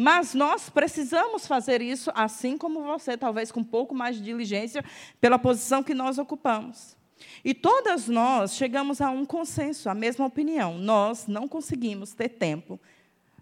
Mas 0.02 0.34
nós 0.34 0.68
precisamos 0.68 1.45
fazer 1.45 1.80
isso 1.80 2.10
assim 2.16 2.58
como 2.58 2.82
você, 2.82 3.16
talvez 3.16 3.52
com 3.52 3.60
um 3.60 3.64
pouco 3.64 3.93
mais 3.93 4.16
de 4.16 4.24
diligência, 4.24 4.84
pela 5.20 5.38
posição 5.38 5.84
que 5.84 5.93
nós 5.93 6.18
ocupamos. 6.18 6.97
E 7.45 7.54
todas 7.54 8.08
nós 8.08 8.56
chegamos 8.56 8.99
a 8.99 9.12
um 9.12 9.24
consenso, 9.24 9.88
a 9.88 9.93
mesma 9.93 10.26
opinião. 10.26 10.76
Nós 10.80 11.28
não 11.28 11.47
conseguimos 11.47 12.16
ter 12.16 12.30
tempo, 12.30 12.80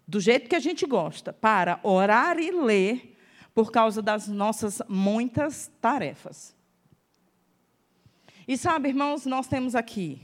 do 0.06 0.20
jeito 0.20 0.50
que 0.50 0.56
a 0.56 0.60
gente 0.60 0.86
gosta, 0.86 1.32
para 1.32 1.80
orar 1.82 2.38
e 2.38 2.52
ler, 2.52 3.18
por 3.56 3.72
causa 3.72 4.02
das 4.02 4.28
nossas 4.28 4.82
muitas 4.90 5.72
tarefas. 5.80 6.54
E 8.46 8.58
sabe, 8.58 8.90
irmãos, 8.90 9.26
nós 9.26 9.48
temos 9.48 9.76
aqui 9.76 10.22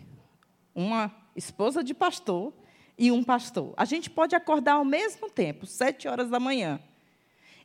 uma 0.75 1.09
esposa 1.33 1.81
de 1.81 1.93
pastor 1.93 2.51
e 2.97 3.11
um 3.11 3.23
pastor. 3.23 3.73
A 3.77 3.85
gente 3.85 4.09
pode 4.09 4.35
acordar 4.35 4.73
ao 4.73 4.85
mesmo 4.85 5.29
tempo, 5.29 5.65
sete 5.65 6.07
horas 6.07 6.29
da 6.29 6.39
manhã. 6.39 6.79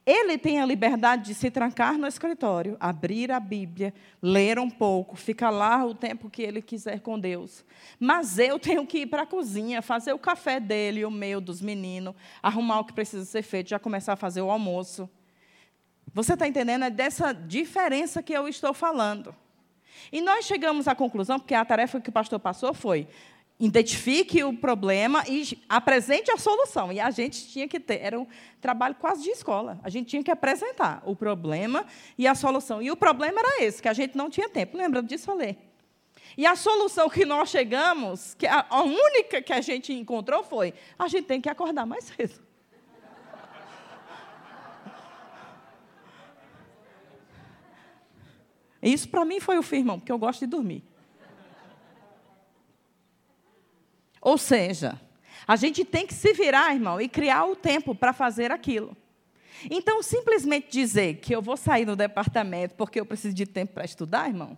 Ele 0.06 0.38
tem 0.38 0.58
a 0.58 0.64
liberdade 0.64 1.26
de 1.26 1.34
se 1.34 1.50
trancar 1.50 1.98
no 1.98 2.06
escritório, 2.06 2.76
abrir 2.80 3.30
a 3.30 3.38
Bíblia, 3.38 3.92
ler 4.22 4.58
um 4.58 4.70
pouco, 4.70 5.14
ficar 5.14 5.50
lá 5.50 5.84
o 5.84 5.94
tempo 5.94 6.30
que 6.30 6.42
ele 6.42 6.62
quiser 6.62 7.00
com 7.00 7.18
Deus. 7.18 7.64
Mas 7.98 8.38
eu 8.38 8.58
tenho 8.58 8.86
que 8.86 9.00
ir 9.00 9.06
para 9.06 9.22
a 9.22 9.26
cozinha, 9.26 9.82
fazer 9.82 10.12
o 10.14 10.18
café 10.18 10.58
dele, 10.58 11.04
o 11.04 11.10
meu, 11.10 11.40
dos 11.40 11.60
meninos, 11.60 12.14
arrumar 12.42 12.80
o 12.80 12.84
que 12.84 12.94
precisa 12.94 13.24
ser 13.26 13.42
feito, 13.42 13.68
já 13.68 13.78
começar 13.78 14.14
a 14.14 14.16
fazer 14.16 14.40
o 14.40 14.50
almoço. 14.50 15.08
Você 16.14 16.32
está 16.32 16.48
entendendo? 16.48 16.84
É 16.86 16.90
dessa 16.90 17.32
diferença 17.32 18.22
que 18.22 18.32
eu 18.32 18.48
estou 18.48 18.72
falando. 18.72 19.34
E 20.10 20.20
nós 20.20 20.44
chegamos 20.44 20.88
à 20.88 20.94
conclusão, 20.94 21.38
porque 21.38 21.54
a 21.54 21.64
tarefa 21.64 22.00
que 22.00 22.08
o 22.08 22.12
pastor 22.12 22.40
passou 22.40 22.72
foi: 22.72 23.06
identifique 23.60 24.42
o 24.42 24.56
problema 24.56 25.22
e 25.28 25.62
apresente 25.68 26.30
a 26.30 26.38
solução. 26.38 26.90
E 26.90 26.98
a 26.98 27.10
gente 27.10 27.46
tinha 27.46 27.68
que 27.68 27.78
ter, 27.78 28.00
era 28.00 28.18
um 28.18 28.26
trabalho 28.58 28.94
quase 28.94 29.22
de 29.22 29.30
escola. 29.30 29.78
A 29.82 29.90
gente 29.90 30.08
tinha 30.08 30.24
que 30.24 30.30
apresentar 30.30 31.02
o 31.04 31.14
problema 31.14 31.84
e 32.16 32.26
a 32.26 32.34
solução. 32.34 32.80
E 32.80 32.90
o 32.90 32.96
problema 32.96 33.38
era 33.38 33.62
esse, 33.62 33.82
que 33.82 33.88
a 33.88 33.92
gente 33.92 34.16
não 34.16 34.30
tinha 34.30 34.48
tempo. 34.48 34.78
Lembra 34.78 35.02
disso, 35.02 35.26
falei? 35.26 35.58
E 36.38 36.46
a 36.46 36.56
solução 36.56 37.10
que 37.10 37.26
nós 37.26 37.50
chegamos, 37.50 38.32
que 38.34 38.46
a, 38.46 38.64
a 38.70 38.82
única 38.82 39.42
que 39.42 39.52
a 39.52 39.60
gente 39.60 39.92
encontrou 39.92 40.42
foi: 40.42 40.72
a 40.98 41.06
gente 41.06 41.26
tem 41.26 41.40
que 41.40 41.48
acordar 41.48 41.84
mais 41.84 42.04
cedo. 42.04 42.40
Isso 48.82 49.06
para 49.10 49.26
mim 49.26 49.40
foi 49.40 49.58
o 49.58 49.62
firmão, 49.62 49.98
porque 49.98 50.10
eu 50.10 50.18
gosto 50.18 50.40
de 50.40 50.46
dormir. 50.46 50.82
Ou 54.20 54.36
seja, 54.36 55.00
a 55.46 55.56
gente 55.56 55.84
tem 55.84 56.06
que 56.06 56.14
se 56.14 56.32
virar, 56.32 56.74
irmão, 56.74 57.00
e 57.00 57.08
criar 57.08 57.44
o 57.46 57.56
tempo 57.56 57.94
para 57.94 58.12
fazer 58.12 58.50
aquilo. 58.50 58.96
Então, 59.70 60.02
simplesmente 60.02 60.70
dizer 60.70 61.16
que 61.16 61.34
eu 61.34 61.42
vou 61.42 61.56
sair 61.56 61.84
do 61.84 61.96
departamento 61.96 62.74
porque 62.74 63.00
eu 63.00 63.06
preciso 63.06 63.34
de 63.34 63.46
tempo 63.46 63.74
para 63.74 63.84
estudar, 63.84 64.28
irmão. 64.28 64.56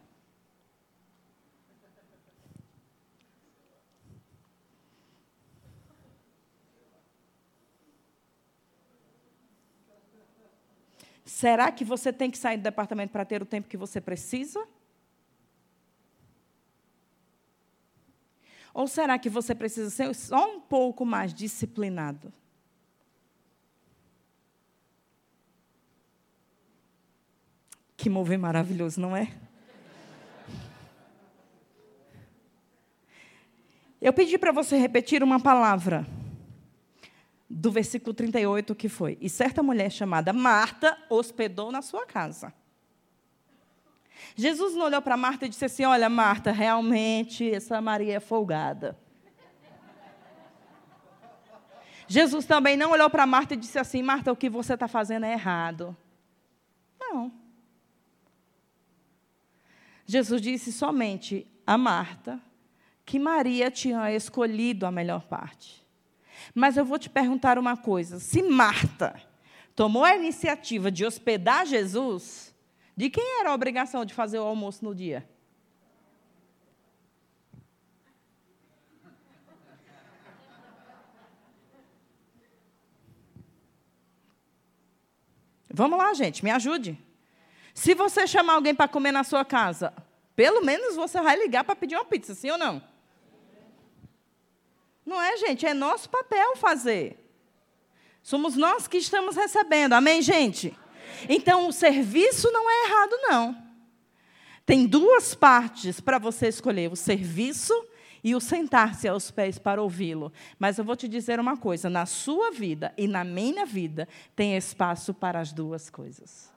Será 11.25 11.73
que 11.73 11.85
você 11.85 12.13
tem 12.13 12.31
que 12.31 12.39
sair 12.39 12.57
do 12.57 12.63
departamento 12.63 13.11
para 13.11 13.25
ter 13.25 13.43
o 13.43 13.47
tempo 13.47 13.69
que 13.69 13.77
você 13.77 14.01
precisa? 14.01 14.65
Ou 18.75 18.87
será 18.87 19.19
que 19.19 19.29
você 19.29 19.55
precisa 19.55 19.91
ser 19.91 20.15
só 20.15 20.57
um 20.57 20.61
pouco 20.61 21.05
mais 21.05 21.35
disciplinado? 21.35 22.33
Que 27.97 28.09
mover 28.09 28.39
maravilhoso, 28.39 29.01
não 29.01 29.17
é? 29.17 29.33
Eu 34.01 34.13
pedi 34.13 34.37
para 34.37 34.51
você 34.51 34.77
repetir 34.77 35.23
uma 35.23 35.39
palavra 35.39 36.05
do 37.49 37.71
versículo 37.71 38.13
38 38.13 38.75
que 38.75 38.89
foi: 38.89 39.17
E 39.21 39.29
certa 39.29 39.63
mulher 39.63 39.93
chamada 39.93 40.33
Marta 40.33 40.99
hospedou 41.09 41.71
na 41.71 41.83
sua 41.83 42.05
casa. 42.05 42.53
Jesus 44.35 44.75
não 44.75 44.87
olhou 44.87 45.03
para 45.03 45.17
Marta 45.17 45.47
e 45.47 45.49
disse 45.49 45.65
assim: 45.65 45.85
Olha, 45.85 46.09
Marta, 46.09 46.53
realmente 46.53 47.51
essa 47.51 47.81
Maria 47.81 48.17
é 48.17 48.21
folgada. 48.21 48.99
Jesus 52.09 52.45
também 52.45 52.77
não 52.77 52.91
olhou 52.91 53.09
para 53.09 53.27
Marta 53.27 53.55
e 53.55 53.57
disse 53.57 53.79
assim: 53.79 54.03
Marta, 54.03 54.33
o 54.33 54.37
que 54.37 54.51
você 54.51 54.75
está 54.75 54.87
fazendo 54.87 55.25
é 55.25 55.33
errado. 55.33 55.97
Não. 57.01 57.33
Jesus 60.05 60.43
disse 60.43 60.73
somente 60.73 61.47
a 61.67 61.79
Marta 61.79 62.41
que 63.05 63.19
Maria 63.19 63.71
tinha 63.71 64.13
escolhido 64.13 64.85
a 64.85 64.91
melhor 64.91 65.23
parte. 65.23 65.83
Mas 66.55 66.77
eu 66.77 66.85
vou 66.85 66.99
te 66.99 67.09
perguntar 67.09 67.59
uma 67.59 67.77
coisa: 67.77 68.19
se 68.19 68.43
Marta 68.43 69.21
tomou 69.75 70.05
a 70.05 70.17
iniciativa 70.17 70.91
de 70.91 71.05
hospedar 71.05 71.67
Jesus, 71.67 72.52
de 72.97 73.11
quem 73.11 73.41
era 73.41 73.51
a 73.51 73.55
obrigação 73.55 74.05
de 74.05 74.15
fazer 74.15 74.39
o 74.39 74.45
almoço 74.45 74.85
no 74.85 74.95
dia? 74.95 75.29
Vamos 85.75 85.99
lá, 85.99 86.13
gente, 86.13 86.45
me 86.45 86.51
ajude. 86.51 86.99
Se 87.73 87.95
você 87.95 88.27
chamar 88.27 88.55
alguém 88.55 88.75
para 88.75 88.87
comer 88.87 89.11
na 89.11 89.25
sua 89.25 89.43
casa, 89.43 89.95
pelo 90.37 90.63
menos 90.63 90.97
você 90.97 91.21
vai 91.23 91.37
ligar 91.37 91.65
para 91.65 91.75
pedir 91.75 91.95
uma 91.95 92.05
pizza, 92.05 92.35
sim 92.35 92.51
ou 92.51 92.59
não? 92.59 92.83
Não 95.05 95.21
é, 95.21 95.37
gente? 95.39 95.65
É 95.67 95.73
nosso 95.73 96.11
papel 96.11 96.57
fazer. 96.57 97.19
Somos 98.23 98.55
nós 98.55 98.87
que 98.87 98.99
estamos 98.99 99.35
recebendo. 99.35 99.95
Amém, 99.95 100.21
gente? 100.21 100.77
Então, 101.29 101.69
o 101.69 101.73
serviço 101.73 102.51
não 102.53 102.71
é 102.71 102.87
errado, 102.87 103.13
não. 103.23 103.63
Tem 104.65 104.87
duas 104.87 105.35
partes 105.35 106.01
para 106.01 106.19
você 106.19 106.49
escolher: 106.49 106.91
o 106.93 106.97
serviço 106.97 107.75
e 108.23 108.35
o 108.35 108.41
sentar-se 108.41 109.09
aos 109.09 109.31
pés 109.31 109.59
para 109.59 109.83
ouvi-lo. 109.83 110.33
Mas 110.59 110.79
eu 110.79 110.85
vou 110.85 110.95
te 110.95 111.09
dizer 111.09 111.41
uma 111.41 111.57
coisa: 111.57 111.91
na 111.91 112.07
sua 112.07 112.51
vida 112.53 112.93
e 112.97 113.09
na 113.09 113.25
minha 113.25 113.67
vida, 113.67 114.07
tem 114.37 114.57
espaço 114.57 115.13
para 115.13 115.41
as 115.41 115.53
duas 115.53 115.91
coisas. 115.91 116.52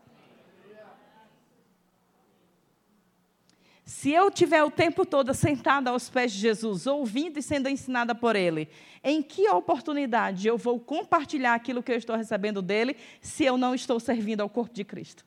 Se 3.86 4.12
eu 4.12 4.32
tiver 4.32 4.64
o 4.64 4.72
tempo 4.72 5.06
todo 5.06 5.32
sentada 5.32 5.92
aos 5.92 6.10
pés 6.10 6.34
de 6.34 6.40
Jesus, 6.40 6.88
ouvindo 6.88 7.38
e 7.38 7.44
sendo 7.44 7.70
ensinada 7.70 8.16
por 8.16 8.36
Ele, 8.36 8.68
em 9.04 9.22
que 9.22 9.48
oportunidade 9.48 10.48
eu 10.48 10.58
vou 10.58 10.80
compartilhar 10.80 11.54
aquilo 11.54 11.84
que 11.84 11.92
eu 11.92 11.98
estou 11.98 12.16
recebendo 12.16 12.64
dele, 12.64 12.98
se 13.22 13.46
eu 13.46 13.58
não 13.58 13.76
estou 13.76 14.00
servindo 14.00 14.42
ao 14.42 14.50
corpo 14.50 14.74
de 14.74 14.84
Cristo? 14.84 15.24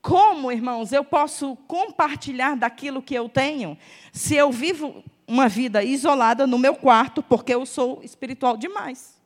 Como, 0.00 0.52
irmãos, 0.52 0.92
eu 0.92 1.02
posso 1.02 1.56
compartilhar 1.66 2.54
daquilo 2.54 3.02
que 3.02 3.16
eu 3.16 3.28
tenho, 3.28 3.76
se 4.12 4.36
eu 4.36 4.52
vivo 4.52 5.02
uma 5.26 5.48
vida 5.48 5.82
isolada 5.82 6.46
no 6.46 6.60
meu 6.60 6.76
quarto, 6.76 7.24
porque 7.24 7.52
eu 7.52 7.66
sou 7.66 8.00
espiritual 8.04 8.56
demais? 8.56 9.20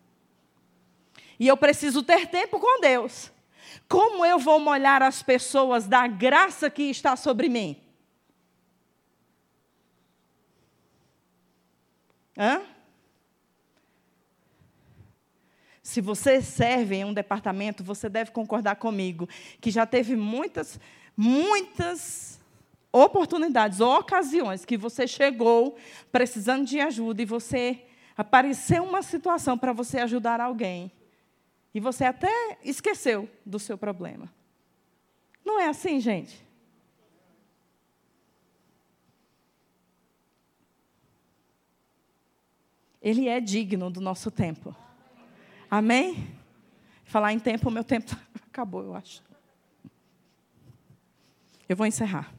E 1.39 1.47
eu 1.47 1.57
preciso 1.59 2.03
ter 2.03 2.29
tempo 2.29 2.59
com 2.59 2.81
Deus. 2.81 3.31
Como 3.89 4.25
eu 4.25 4.39
vou 4.39 4.61
molhar 4.61 5.03
as 5.03 5.23
pessoas 5.23 5.87
da 5.87 6.07
graça 6.07 6.71
que 6.71 6.85
está 6.85 7.17
sobre 7.17 7.49
mim? 7.49 7.77
Hã? 12.37 12.63
Se 15.83 16.01
você 16.01 16.41
serve 16.41 16.97
em 16.97 17.05
um 17.05 17.13
departamento, 17.13 17.83
você 17.83 18.09
deve 18.09 18.31
concordar 18.31 18.77
comigo 18.77 19.29
que 19.61 19.71
já 19.71 19.85
teve 19.85 20.15
muitas, 20.15 20.79
muitas 21.17 22.41
oportunidades 22.93 23.81
ou 23.81 23.99
ocasiões 23.99 24.65
que 24.65 24.77
você 24.77 25.07
chegou 25.07 25.77
precisando 26.13 26.65
de 26.65 26.81
ajuda 26.81 27.23
e 27.23 27.25
você 27.25 27.83
apareceu 28.17 28.85
uma 28.85 29.03
situação 29.03 29.57
para 29.57 29.73
você 29.73 29.99
ajudar 29.99 30.41
alguém. 30.41 30.93
E 31.73 31.81
você 31.81 32.05
até 32.05 32.59
esqueceu 32.65 33.29
do 33.47 33.59
seu 33.59 33.79
problema. 33.79 34.33
Não 35.45 35.59
é 35.59 35.69
assim, 35.69 36.01
gente? 36.01 36.45
Ele 43.01 43.29
é 43.29 43.41
digno 43.41 43.91
do 43.91 44.01
nosso 44.01 44.31
tempo. 44.31 44.77
Amém? 45.71 46.37
Falar 47.05 47.33
em 47.33 47.39
tempo, 47.39 47.69
o 47.69 47.73
meu 47.73 47.85
tempo 47.85 48.15
acabou, 48.47 48.83
eu 48.83 48.95
acho. 48.95 49.23
Eu 51.69 51.77
vou 51.77 51.87
encerrar. 51.87 52.35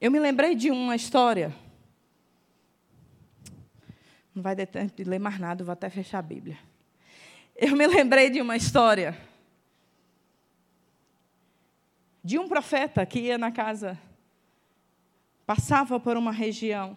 Eu 0.00 0.10
me 0.10 0.18
lembrei 0.18 0.54
de 0.54 0.70
uma 0.70 0.94
história 0.94 1.54
não 4.34 4.42
vai 4.42 4.56
ter 4.56 4.66
tempo 4.66 4.94
de 4.96 5.04
ler 5.04 5.20
mais 5.20 5.38
nada, 5.38 5.62
vou 5.62 5.72
até 5.72 5.88
fechar 5.88 6.18
a 6.18 6.22
Bíblia. 6.22 6.58
Eu 7.54 7.76
me 7.76 7.86
lembrei 7.86 8.30
de 8.30 8.40
uma 8.40 8.56
história 8.56 9.16
de 12.24 12.38
um 12.38 12.48
profeta 12.48 13.04
que 13.04 13.20
ia 13.20 13.36
na 13.36 13.52
casa, 13.52 14.00
passava 15.44 16.00
por 16.00 16.16
uma 16.16 16.32
região. 16.32 16.96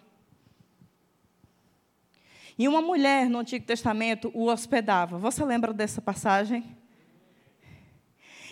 E 2.58 2.66
uma 2.66 2.80
mulher 2.80 3.28
no 3.28 3.38
Antigo 3.38 3.64
Testamento 3.66 4.32
o 4.34 4.46
hospedava. 4.46 5.18
Você 5.18 5.44
lembra 5.44 5.72
dessa 5.72 6.00
passagem? 6.00 6.76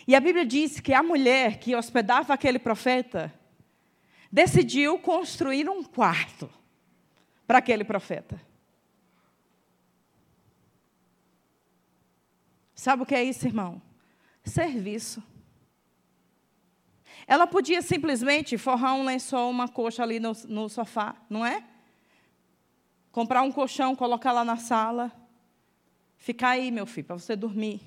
E 0.06 0.14
a 0.14 0.20
Bíblia 0.20 0.44
diz 0.44 0.78
que 0.78 0.92
a 0.92 1.02
mulher 1.02 1.58
que 1.58 1.74
hospedava 1.74 2.34
aquele 2.34 2.58
profeta 2.58 3.32
decidiu 4.30 4.98
construir 4.98 5.68
um 5.68 5.82
quarto 5.82 6.48
para 7.46 7.58
aquele 7.58 7.82
profeta. 7.82 8.40
Sabe 12.86 13.02
o 13.02 13.06
que 13.06 13.16
é 13.16 13.24
isso, 13.24 13.44
irmão? 13.44 13.82
Serviço. 14.44 15.20
Ela 17.26 17.44
podia 17.44 17.82
simplesmente 17.82 18.56
forrar 18.56 18.94
um 18.94 19.04
lençol, 19.04 19.50
uma 19.50 19.66
coxa 19.66 20.04
ali 20.04 20.20
no, 20.20 20.30
no 20.46 20.68
sofá, 20.68 21.16
não 21.28 21.44
é? 21.44 21.64
Comprar 23.10 23.42
um 23.42 23.50
colchão, 23.50 23.96
colocar 23.96 24.30
lá 24.30 24.44
na 24.44 24.56
sala. 24.56 25.10
Ficar 26.16 26.50
aí, 26.50 26.70
meu 26.70 26.86
filho, 26.86 27.08
para 27.08 27.18
você 27.18 27.34
dormir. 27.34 27.80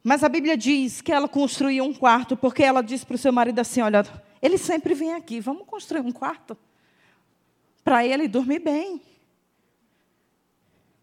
Mas 0.00 0.22
a 0.22 0.28
Bíblia 0.28 0.56
diz 0.56 1.00
que 1.00 1.10
ela 1.10 1.26
construiu 1.26 1.82
um 1.82 1.92
quarto, 1.92 2.36
porque 2.36 2.62
ela 2.62 2.82
disse 2.82 3.04
para 3.04 3.16
o 3.16 3.18
seu 3.18 3.32
marido 3.32 3.58
assim: 3.58 3.80
Olha, 3.80 4.04
ele 4.40 4.56
sempre 4.56 4.94
vem 4.94 5.12
aqui, 5.12 5.40
vamos 5.40 5.66
construir 5.66 6.02
um 6.02 6.12
quarto 6.12 6.56
para 7.82 8.06
ele 8.06 8.28
dormir 8.28 8.60
bem. 8.60 9.02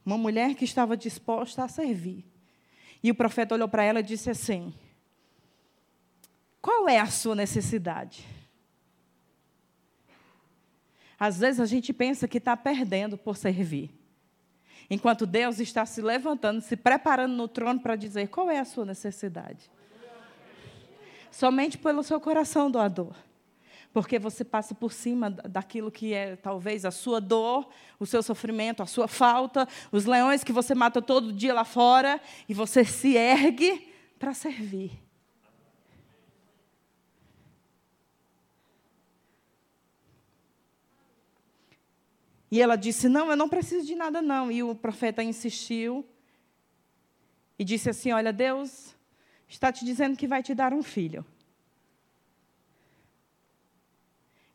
Uma 0.09 0.17
mulher 0.17 0.55
que 0.55 0.65
estava 0.65 0.97
disposta 0.97 1.63
a 1.63 1.67
servir. 1.67 2.25
E 3.03 3.11
o 3.11 3.15
profeta 3.15 3.53
olhou 3.53 3.67
para 3.67 3.83
ela 3.83 3.99
e 3.99 4.03
disse 4.03 4.27
assim: 4.27 4.73
Qual 6.59 6.89
é 6.89 6.97
a 6.97 7.05
sua 7.05 7.35
necessidade? 7.35 8.25
Às 11.19 11.37
vezes 11.37 11.61
a 11.61 11.67
gente 11.67 11.93
pensa 11.93 12.27
que 12.27 12.39
está 12.39 12.57
perdendo 12.57 13.19
por 13.19 13.37
servir. 13.37 13.91
Enquanto 14.89 15.27
Deus 15.27 15.59
está 15.59 15.85
se 15.85 16.01
levantando, 16.01 16.59
se 16.59 16.75
preparando 16.75 17.35
no 17.35 17.47
trono 17.47 17.79
para 17.79 17.95
dizer 17.95 18.29
qual 18.29 18.49
é 18.49 18.57
a 18.57 18.65
sua 18.65 18.85
necessidade. 18.85 19.69
Somente 21.29 21.77
pelo 21.77 22.01
seu 22.01 22.19
coração 22.19 22.71
doador 22.71 23.15
porque 23.93 24.19
você 24.19 24.43
passa 24.43 24.75
por 24.75 24.93
cima 24.93 25.29
daquilo 25.29 25.91
que 25.91 26.13
é 26.13 26.35
talvez 26.35 26.85
a 26.85 26.91
sua 26.91 27.19
dor, 27.19 27.67
o 27.99 28.05
seu 28.05 28.21
sofrimento, 28.21 28.83
a 28.83 28.85
sua 28.85 29.07
falta, 29.07 29.67
os 29.91 30.05
leões 30.05 30.43
que 30.43 30.51
você 30.51 30.75
mata 30.75 31.01
todo 31.01 31.33
dia 31.33 31.53
lá 31.53 31.65
fora, 31.65 32.21
e 32.47 32.53
você 32.53 32.85
se 32.85 33.15
ergue 33.15 33.91
para 34.19 34.33
servir. 34.33 34.91
E 42.51 42.61
ela 42.61 42.75
disse: 42.75 43.07
Não, 43.07 43.29
eu 43.29 43.35
não 43.35 43.47
preciso 43.47 43.85
de 43.85 43.95
nada, 43.95 44.21
não. 44.21 44.51
E 44.51 44.63
o 44.63 44.73
profeta 44.73 45.23
insistiu 45.23 46.05
e 47.57 47.63
disse 47.63 47.89
assim: 47.89 48.11
Olha, 48.11 48.33
Deus 48.33 48.95
está 49.47 49.71
te 49.71 49.85
dizendo 49.85 50.17
que 50.17 50.27
vai 50.27 50.41
te 50.41 50.55
dar 50.55 50.73
um 50.73 50.81
filho. 50.81 51.25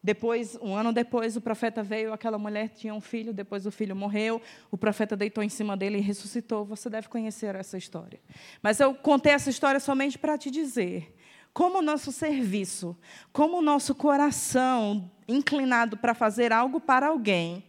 Depois, 0.05 0.55
um 0.61 0.77
ano 0.77 0.93
depois, 0.93 1.35
o 1.35 1.41
profeta 1.41 1.83
veio, 1.83 2.13
aquela 2.13 2.37
mulher 2.37 2.69
tinha 2.69 2.93
um 2.93 3.01
filho, 3.01 3.33
depois 3.33 3.65
o 3.65 3.71
filho 3.71 3.97
morreu, 3.97 4.39
o 4.71 4.77
profeta 4.77 5.17
deitou 5.17 5.43
em 5.43 5.49
cima 5.49 5.79
dele 5.79 5.97
e 5.97 6.03
ressuscitou. 6.03 6.63
Você 6.67 6.91
deve 6.91 7.09
conhecer 7.09 7.55
essa 7.55 7.79
história. 7.79 8.21
Mas 8.63 8.79
eu 8.81 8.95
contei 8.95 9.33
essa 9.33 9.49
história 9.49 9.81
somente 9.81 10.19
para 10.19 10.37
te 10.37 10.51
dizer 10.51 11.17
como 11.55 11.79
o 11.79 11.83
nosso 11.83 12.13
serviço, 12.13 12.95
como 13.33 13.59
o 13.59 13.63
nosso 13.63 13.95
coração 13.95 15.11
inclinado 15.27 15.97
para 15.97 16.13
fazer 16.13 16.53
algo 16.53 16.79
para 16.81 17.07
alguém, 17.07 17.65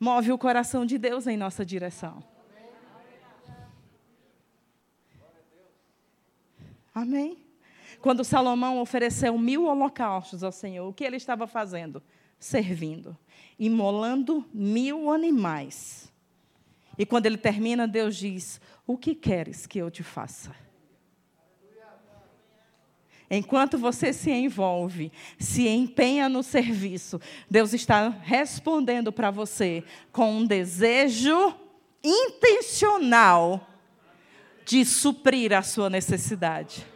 move 0.00 0.32
o 0.32 0.38
coração 0.38 0.86
de 0.86 0.96
Deus 0.96 1.26
em 1.26 1.36
nossa 1.36 1.62
direção. 1.62 2.24
Amém? 6.94 7.47
Quando 8.00 8.24
Salomão 8.24 8.80
ofereceu 8.80 9.36
mil 9.36 9.64
holocaustos 9.64 10.44
ao 10.44 10.52
Senhor, 10.52 10.88
o 10.88 10.92
que 10.92 11.04
ele 11.04 11.16
estava 11.16 11.46
fazendo? 11.46 12.02
Servindo, 12.38 13.16
imolando 13.58 14.44
mil 14.54 15.10
animais. 15.10 16.12
E 16.96 17.04
quando 17.04 17.26
ele 17.26 17.36
termina, 17.36 17.88
Deus 17.88 18.16
diz: 18.16 18.60
O 18.86 18.96
que 18.96 19.14
queres 19.14 19.66
que 19.66 19.78
eu 19.78 19.90
te 19.90 20.02
faça? 20.02 20.54
Enquanto 23.30 23.76
você 23.76 24.12
se 24.12 24.30
envolve, 24.30 25.12
se 25.38 25.68
empenha 25.68 26.28
no 26.28 26.42
serviço, 26.42 27.20
Deus 27.50 27.74
está 27.74 28.08
respondendo 28.08 29.12
para 29.12 29.30
você 29.30 29.84
com 30.10 30.38
um 30.38 30.46
desejo 30.46 31.54
intencional 32.02 33.68
de 34.64 34.84
suprir 34.84 35.52
a 35.52 35.62
sua 35.62 35.90
necessidade. 35.90 36.86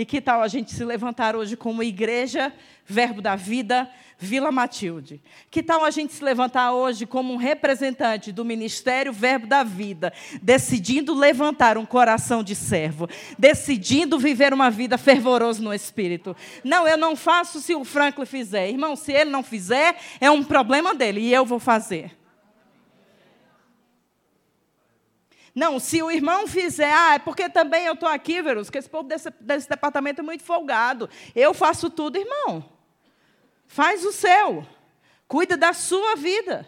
E 0.00 0.06
que 0.06 0.18
tal 0.18 0.40
a 0.40 0.48
gente 0.48 0.72
se 0.72 0.82
levantar 0.82 1.36
hoje 1.36 1.58
como 1.58 1.82
igreja, 1.82 2.54
Verbo 2.86 3.20
da 3.20 3.36
Vida, 3.36 3.86
Vila 4.18 4.50
Matilde? 4.50 5.20
Que 5.50 5.62
tal 5.62 5.84
a 5.84 5.90
gente 5.90 6.14
se 6.14 6.24
levantar 6.24 6.72
hoje 6.72 7.04
como 7.04 7.34
um 7.34 7.36
representante 7.36 8.32
do 8.32 8.42
Ministério 8.42 9.12
Verbo 9.12 9.46
da 9.46 9.62
Vida, 9.62 10.10
decidindo 10.40 11.12
levantar 11.12 11.76
um 11.76 11.84
coração 11.84 12.42
de 12.42 12.54
servo, 12.54 13.10
decidindo 13.38 14.18
viver 14.18 14.54
uma 14.54 14.70
vida 14.70 14.96
fervorosa 14.96 15.62
no 15.62 15.74
Espírito? 15.74 16.34
Não, 16.64 16.88
eu 16.88 16.96
não 16.96 17.14
faço 17.14 17.60
se 17.60 17.74
o 17.74 17.84
Franklin 17.84 18.24
fizer. 18.24 18.70
Irmão, 18.70 18.96
se 18.96 19.12
ele 19.12 19.28
não 19.28 19.42
fizer, 19.42 20.00
é 20.18 20.30
um 20.30 20.42
problema 20.42 20.94
dele 20.94 21.20
e 21.20 21.34
eu 21.34 21.44
vou 21.44 21.58
fazer. 21.58 22.18
Não, 25.54 25.78
se 25.78 26.02
o 26.02 26.10
irmão 26.10 26.46
fizer, 26.46 26.92
ah, 26.92 27.14
é 27.14 27.18
porque 27.18 27.48
também 27.48 27.86
eu 27.86 27.94
estou 27.94 28.08
aqui, 28.08 28.40
Verus, 28.40 28.68
porque 28.68 28.78
esse 28.78 28.88
povo 28.88 29.08
desse, 29.08 29.30
desse 29.40 29.68
departamento 29.68 30.20
é 30.20 30.24
muito 30.24 30.44
folgado. 30.44 31.08
Eu 31.34 31.52
faço 31.52 31.90
tudo, 31.90 32.16
irmão. 32.16 32.64
Faz 33.66 34.04
o 34.04 34.12
seu. 34.12 34.66
Cuida 35.26 35.56
da 35.56 35.72
sua 35.72 36.16
vida. 36.16 36.66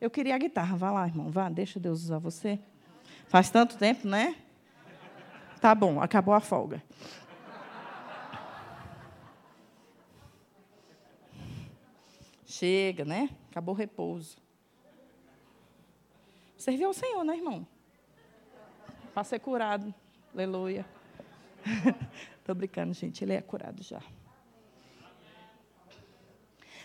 Eu 0.00 0.10
queria 0.10 0.34
a 0.34 0.38
guitarra. 0.38 0.76
Vá 0.76 0.90
lá, 0.90 1.06
irmão. 1.06 1.30
Vá, 1.30 1.48
deixa 1.48 1.78
Deus 1.78 2.02
usar 2.02 2.18
você. 2.18 2.58
Faz 3.28 3.50
tanto 3.50 3.76
tempo, 3.76 4.06
né? 4.06 4.36
Tá 5.60 5.74
bom, 5.74 6.00
acabou 6.00 6.34
a 6.34 6.40
folga. 6.40 6.82
Chega, 12.44 13.04
né? 13.04 13.30
Acabou 13.48 13.74
o 13.74 13.78
repouso. 13.78 14.41
Serviu 16.62 16.86
ao 16.86 16.94
Senhor, 16.94 17.24
né, 17.24 17.36
irmão? 17.36 17.66
Para 19.12 19.24
ser 19.24 19.40
curado. 19.40 19.92
Aleluia. 20.32 20.86
Estou 22.38 22.54
brincando, 22.54 22.94
gente. 22.94 23.24
Ele 23.24 23.32
é 23.32 23.42
curado 23.42 23.82
já. 23.82 24.00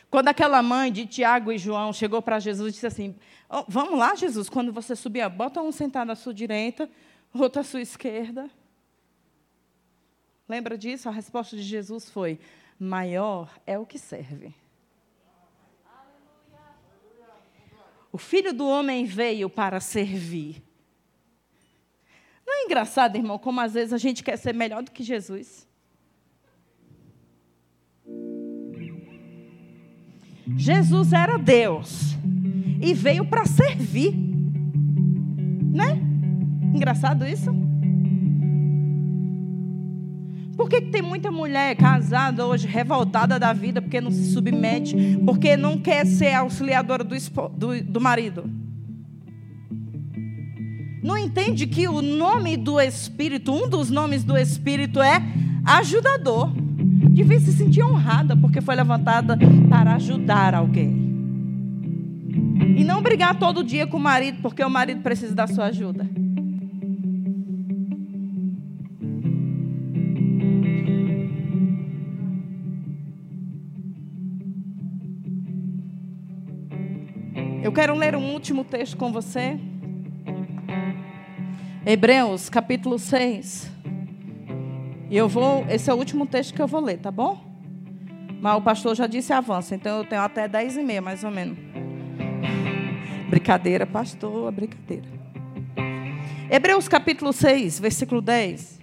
Quando 0.09 0.29
aquela 0.29 0.63
mãe 0.63 0.91
de 0.91 1.05
Tiago 1.05 1.51
e 1.51 1.59
João 1.59 1.93
chegou 1.93 2.23
para 2.23 2.39
Jesus 2.39 2.69
e 2.69 2.73
disse 2.73 2.87
assim: 2.87 3.15
oh, 3.47 3.65
Vamos 3.67 3.99
lá, 3.99 4.15
Jesus, 4.15 4.49
quando 4.49 4.73
você 4.73 4.95
subir, 4.95 5.29
bota 5.29 5.61
um 5.61 5.71
sentado 5.71 6.11
à 6.11 6.15
sua 6.15 6.33
direita, 6.33 6.89
outro 7.31 7.61
à 7.61 7.63
sua 7.63 7.79
esquerda. 7.79 8.49
Lembra 10.49 10.75
disso? 10.75 11.07
A 11.07 11.11
resposta 11.11 11.55
de 11.55 11.61
Jesus 11.61 12.09
foi: 12.09 12.39
Maior 12.79 13.55
é 13.63 13.77
o 13.77 13.85
que 13.85 13.99
serve. 13.99 14.55
O 18.11 18.17
filho 18.17 18.53
do 18.53 18.67
homem 18.67 19.05
veio 19.05 19.49
para 19.49 19.79
servir. 19.79 20.63
Não 22.45 22.61
é 22.61 22.65
engraçado, 22.65 23.15
irmão, 23.17 23.37
como 23.37 23.59
às 23.59 23.73
vezes 23.73 23.91
a 23.91 23.97
gente 23.97 24.23
quer 24.23 24.37
ser 24.37 24.53
melhor 24.53 24.81
do 24.81 24.91
que 24.91 25.03
Jesus? 25.03 25.67
Jesus 30.55 31.11
era 31.11 31.37
Deus 31.37 32.15
e 32.81 32.93
veio 32.93 33.25
para 33.25 33.45
servir. 33.45 34.13
Né? 35.73 35.99
Engraçado 36.73 37.25
isso? 37.25 37.51
Por 40.57 40.67
que, 40.67 40.81
que, 40.81 40.89
tem 40.89 41.03
muita 41.03 41.31
mulher 41.31 41.75
casada 41.75 42.45
hoje, 42.45 42.67
revoltada 42.67 43.39
da 43.39 43.53
vida, 43.53 43.79
porque 43.79 44.01
não 44.01 44.09
se 44.11 44.33
submete, 44.33 44.95
porque 45.23 45.55
não 45.55 45.77
quer 45.77 46.05
ser 46.05 46.33
auxiliadora 46.33 47.03
do, 47.03 47.15
do, 47.55 47.83
do 47.83 48.01
marido? 48.01 48.49
Não 51.03 51.15
entende 51.15 51.67
que 51.67 51.87
o 51.87 52.01
nome 52.01 52.57
do 52.57 52.81
Espírito, 52.81 53.53
um 53.53 53.69
dos 53.69 53.91
nomes 53.91 54.23
do 54.23 54.35
Espírito 54.35 54.99
é 54.99 55.21
ajudador 55.63 56.51
devia 57.17 57.39
se 57.39 57.51
sentir 57.51 57.83
honrada 57.83 58.37
porque 58.37 58.61
foi 58.61 58.75
levantada 58.75 59.37
para 59.69 59.95
ajudar 59.95 60.53
alguém. 60.53 61.07
E 62.77 62.83
não 62.83 63.01
brigar 63.01 63.39
todo 63.39 63.63
dia 63.63 63.87
com 63.87 63.97
o 63.97 63.99
marido 63.99 64.39
porque 64.41 64.63
o 64.63 64.69
marido 64.69 65.01
precisa 65.01 65.33
da 65.33 65.47
sua 65.47 65.65
ajuda. 65.65 66.07
Quero 77.77 77.93
ler 77.93 78.15
um 78.15 78.33
último 78.33 78.63
texto 78.63 78.97
com 78.97 79.11
você. 79.11 79.55
Hebreus, 81.85 82.49
capítulo 82.49 82.97
6. 82.97 83.71
E 85.11 85.15
eu 85.15 85.29
vou, 85.29 85.63
esse 85.69 85.87
é 85.87 85.93
o 85.93 85.97
último 85.97 86.25
texto 86.25 86.55
que 86.55 86.59
eu 86.59 86.65
vou 86.65 86.81
ler, 86.81 86.97
tá 86.97 87.11
bom? 87.11 87.39
Mas 88.41 88.57
o 88.57 88.61
pastor 88.63 88.95
já 88.95 89.05
disse 89.05 89.31
avança, 89.31 89.75
então 89.75 89.99
eu 89.99 90.05
tenho 90.05 90.23
até 90.23 90.47
10 90.47 90.77
e 90.77 90.81
meia, 90.81 91.03
mais 91.03 91.23
ou 91.23 91.29
menos. 91.29 91.55
Brincadeira, 93.29 93.85
pastor, 93.85 94.51
brincadeira. 94.51 95.07
Hebreus 96.49 96.87
capítulo 96.87 97.31
6, 97.31 97.79
versículo 97.79 98.23
10. 98.23 98.79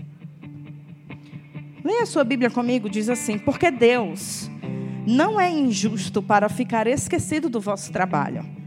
Leia 1.83 2.03
a 2.05 2.07
sua 2.07 2.23
Bíblia 2.23 2.49
comigo, 2.49 2.89
diz 2.89 3.09
assim: 3.09 3.41
Porque 3.41 3.73
Deus 3.73 4.49
não 5.05 5.41
é 5.41 5.51
injusto 5.51 6.23
para 6.23 6.49
ficar 6.49 6.87
esquecido 6.87 7.49
do 7.49 7.61
vosso 7.61 7.91
trabalho 7.91 8.63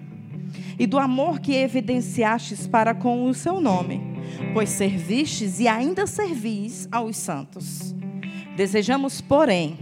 e 0.78 0.86
do 0.86 0.98
amor 1.00 1.40
que 1.40 1.54
evidenciastes 1.54 2.68
para 2.68 2.94
com 2.94 3.26
o 3.26 3.34
seu 3.34 3.60
nome 3.60 4.18
pois 4.54 4.70
servistes 4.70 5.60
e 5.60 5.68
ainda 5.68 6.06
servis 6.06 6.88
aos 6.92 7.18
santos. 7.18 7.96
Desejamos, 8.56 9.22
porém, 9.22 9.78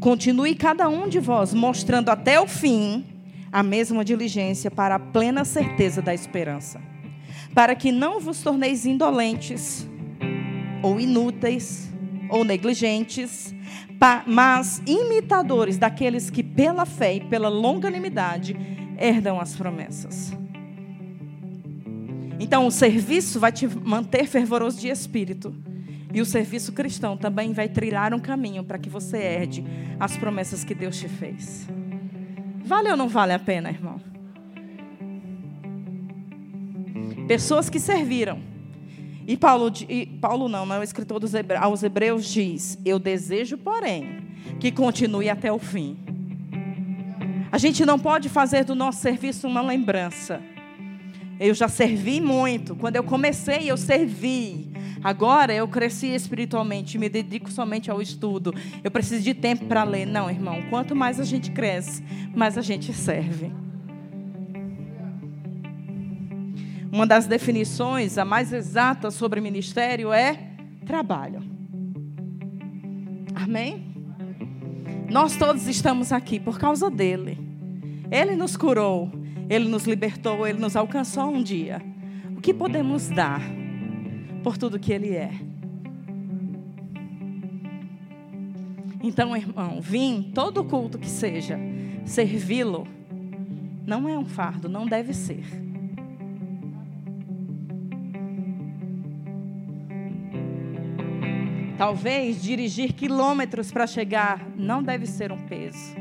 continue 0.00 0.54
cada 0.54 0.88
um 0.88 1.08
de 1.08 1.18
vós 1.18 1.52
mostrando 1.52 2.08
até 2.08 2.40
o 2.40 2.46
fim 2.46 3.04
a 3.50 3.62
mesma 3.62 4.04
diligência 4.04 4.70
para 4.70 4.94
a 4.94 4.98
plena 4.98 5.44
certeza 5.44 6.00
da 6.00 6.14
esperança, 6.14 6.80
para 7.54 7.74
que 7.74 7.92
não 7.92 8.18
vos 8.18 8.40
torneis 8.40 8.86
indolentes, 8.86 9.86
ou 10.82 10.98
inúteis, 10.98 11.90
ou 12.30 12.44
negligentes, 12.44 13.54
mas 14.26 14.82
imitadores 14.86 15.76
daqueles 15.76 16.30
que 16.30 16.42
pela 16.42 16.86
fé 16.86 17.16
e 17.16 17.20
pela 17.20 17.48
longanimidade 17.48 18.81
herdam 18.98 19.40
as 19.40 19.54
promessas. 19.54 20.32
Então, 22.38 22.66
o 22.66 22.70
serviço 22.70 23.38
vai 23.38 23.52
te 23.52 23.66
manter 23.66 24.26
fervoroso 24.26 24.80
de 24.80 24.88
espírito. 24.88 25.54
E 26.12 26.20
o 26.20 26.26
serviço 26.26 26.72
cristão 26.72 27.16
também 27.16 27.52
vai 27.52 27.68
trilhar 27.68 28.12
um 28.12 28.18
caminho 28.18 28.62
para 28.64 28.78
que 28.78 28.90
você 28.90 29.16
herde 29.16 29.64
as 29.98 30.16
promessas 30.16 30.62
que 30.64 30.74
Deus 30.74 30.98
te 30.98 31.08
fez. 31.08 31.66
Vale 32.64 32.90
ou 32.90 32.96
não 32.96 33.08
vale 33.08 33.32
a 33.32 33.38
pena, 33.38 33.70
irmão? 33.70 34.00
Pessoas 37.26 37.70
que 37.70 37.80
serviram. 37.80 38.40
E 39.26 39.36
Paulo, 39.36 39.72
e 39.88 40.06
Paulo 40.06 40.48
não, 40.48 40.66
não 40.66 40.76
é 40.76 40.78
o 40.80 40.82
escritor 40.82 41.20
dos 41.20 41.32
hebreus, 41.32 41.62
aos 41.62 41.82
Hebreus 41.82 42.26
diz: 42.26 42.78
Eu 42.84 42.98
desejo, 42.98 43.56
porém, 43.56 44.26
que 44.58 44.72
continue 44.72 45.30
até 45.30 45.50
o 45.50 45.58
fim. 45.58 45.96
A 47.52 47.58
gente 47.58 47.84
não 47.84 47.98
pode 47.98 48.30
fazer 48.30 48.64
do 48.64 48.74
nosso 48.74 49.02
serviço 49.02 49.46
uma 49.46 49.60
lembrança. 49.60 50.40
Eu 51.38 51.52
já 51.52 51.68
servi 51.68 52.18
muito. 52.18 52.74
Quando 52.74 52.96
eu 52.96 53.04
comecei, 53.04 53.70
eu 53.70 53.76
servi. 53.76 54.72
Agora 55.04 55.52
eu 55.52 55.68
cresci 55.68 56.06
espiritualmente, 56.06 56.96
me 56.96 57.10
dedico 57.10 57.50
somente 57.50 57.90
ao 57.90 58.00
estudo. 58.00 58.54
Eu 58.82 58.90
preciso 58.90 59.22
de 59.22 59.34
tempo 59.34 59.66
para 59.66 59.84
ler. 59.84 60.06
Não, 60.06 60.30
irmão. 60.30 60.62
Quanto 60.70 60.96
mais 60.96 61.20
a 61.20 61.24
gente 61.24 61.50
cresce, 61.50 62.02
mais 62.34 62.56
a 62.56 62.62
gente 62.62 62.90
serve. 62.94 63.52
Uma 66.90 67.06
das 67.06 67.26
definições, 67.26 68.16
a 68.16 68.24
mais 68.24 68.50
exata 68.50 69.10
sobre 69.10 69.42
ministério 69.42 70.10
é 70.10 70.38
trabalho. 70.86 71.42
Amém? 73.34 73.91
Nós 75.12 75.36
todos 75.36 75.68
estamos 75.68 76.10
aqui 76.10 76.40
por 76.40 76.58
causa 76.58 76.90
dele. 76.90 77.38
Ele 78.10 78.34
nos 78.34 78.56
curou. 78.56 79.12
Ele 79.46 79.68
nos 79.68 79.84
libertou, 79.84 80.46
Ele 80.46 80.58
nos 80.58 80.74
alcançou 80.74 81.28
um 81.28 81.42
dia. 81.42 81.82
O 82.34 82.40
que 82.40 82.54
podemos 82.54 83.10
dar 83.10 83.42
por 84.42 84.56
tudo 84.56 84.78
que 84.78 84.90
Ele 84.90 85.10
é? 85.10 85.30
Então, 89.02 89.36
irmão, 89.36 89.82
vim 89.82 90.30
todo 90.34 90.64
culto 90.64 90.98
que 90.98 91.10
seja, 91.10 91.58
servi-lo, 92.06 92.86
não 93.86 94.08
é 94.08 94.16
um 94.16 94.24
fardo, 94.24 94.66
não 94.66 94.86
deve 94.86 95.12
ser. 95.12 95.44
Talvez 101.82 102.40
dirigir 102.40 102.92
quilômetros 102.92 103.72
para 103.72 103.88
chegar 103.88 104.48
não 104.56 104.80
deve 104.80 105.04
ser 105.04 105.32
um 105.32 105.46
peso. 105.48 105.96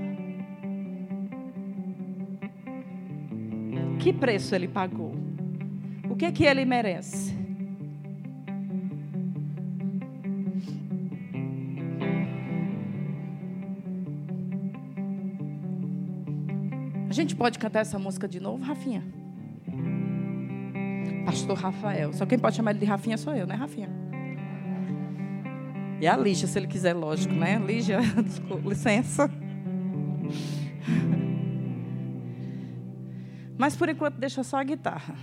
Que 4.00 4.14
preço 4.14 4.54
ele 4.54 4.68
pagou? 4.68 5.12
O 6.08 6.16
que 6.16 6.26
é 6.26 6.32
que 6.32 6.44
ele 6.44 6.66
merece? 6.66 7.36
A 17.10 17.12
gente 17.12 17.36
pode 17.36 17.58
cantar 17.58 17.80
essa 17.80 17.98
música 17.98 18.28
de 18.28 18.40
novo, 18.40 18.64
Rafinha? 18.64 19.04
Pastor 21.26 21.58
Rafael. 21.58 22.14
Só 22.14 22.28
quem 22.28 22.38
pode 22.38 22.56
chamar 22.56 22.70
ele 22.70 22.82
de 22.82 22.86
Rafinha 22.86 23.18
sou 23.18 23.34
eu, 23.34 23.48
né, 23.48 23.56
Rafinha? 23.56 24.01
E 26.02 26.08
a 26.08 26.18
Lígia, 26.18 26.48
se 26.48 26.58
ele 26.58 26.66
quiser, 26.66 26.96
lógico, 26.96 27.32
né? 27.32 27.60
Lígia, 27.60 28.00
licença. 28.66 29.30
Mas 33.56 33.76
por 33.76 33.88
enquanto 33.88 34.16
deixa 34.16 34.44
só 34.44 34.58
a 34.58 34.64
guitarra. 34.64 35.14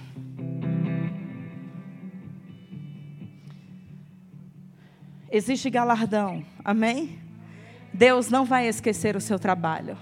Existe 5.29 5.69
galardão, 5.69 6.45
amém? 6.65 7.19
Deus 7.93 8.31
não 8.31 8.45
vai 8.45 8.69
esquecer 8.69 9.17
o 9.17 9.21
seu 9.21 9.37
trabalho. 9.37 9.99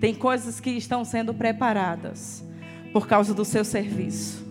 Tem 0.00 0.14
coisas 0.14 0.60
que 0.60 0.70
estão 0.70 1.04
sendo 1.04 1.34
preparadas 1.34 2.44
por 2.92 3.08
causa 3.08 3.34
do 3.34 3.44
seu 3.44 3.64
serviço. 3.64 4.46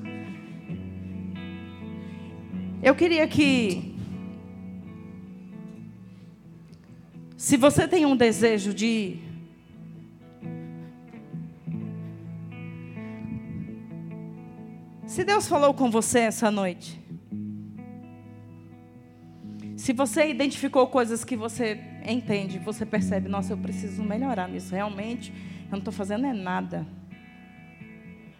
Eu 2.83 2.93
queria 2.93 3.25
que 3.25 3.94
se 7.45 7.57
você 7.57 7.87
tem 7.87 8.07
um 8.07 8.17
desejo 8.17 8.73
de 8.73 9.19
Se 15.05 15.23
Deus 15.23 15.47
falou 15.47 15.71
com 15.71 15.91
você 15.91 16.21
essa 16.21 16.49
noite, 16.49 16.99
se 19.77 19.93
você 19.93 20.27
identificou 20.27 20.87
coisas 20.87 21.23
que 21.23 21.37
você 21.37 21.79
entende, 22.03 22.57
você 22.57 22.83
percebe, 22.83 23.29
nossa, 23.29 23.53
eu 23.53 23.57
preciso 23.57 24.01
melhorar 24.01 24.49
nisso. 24.49 24.73
Realmente, 24.73 25.31
eu 25.65 25.71
não 25.73 25.77
estou 25.77 25.93
fazendo 25.93 26.25
é 26.25 26.33
nada. 26.33 26.83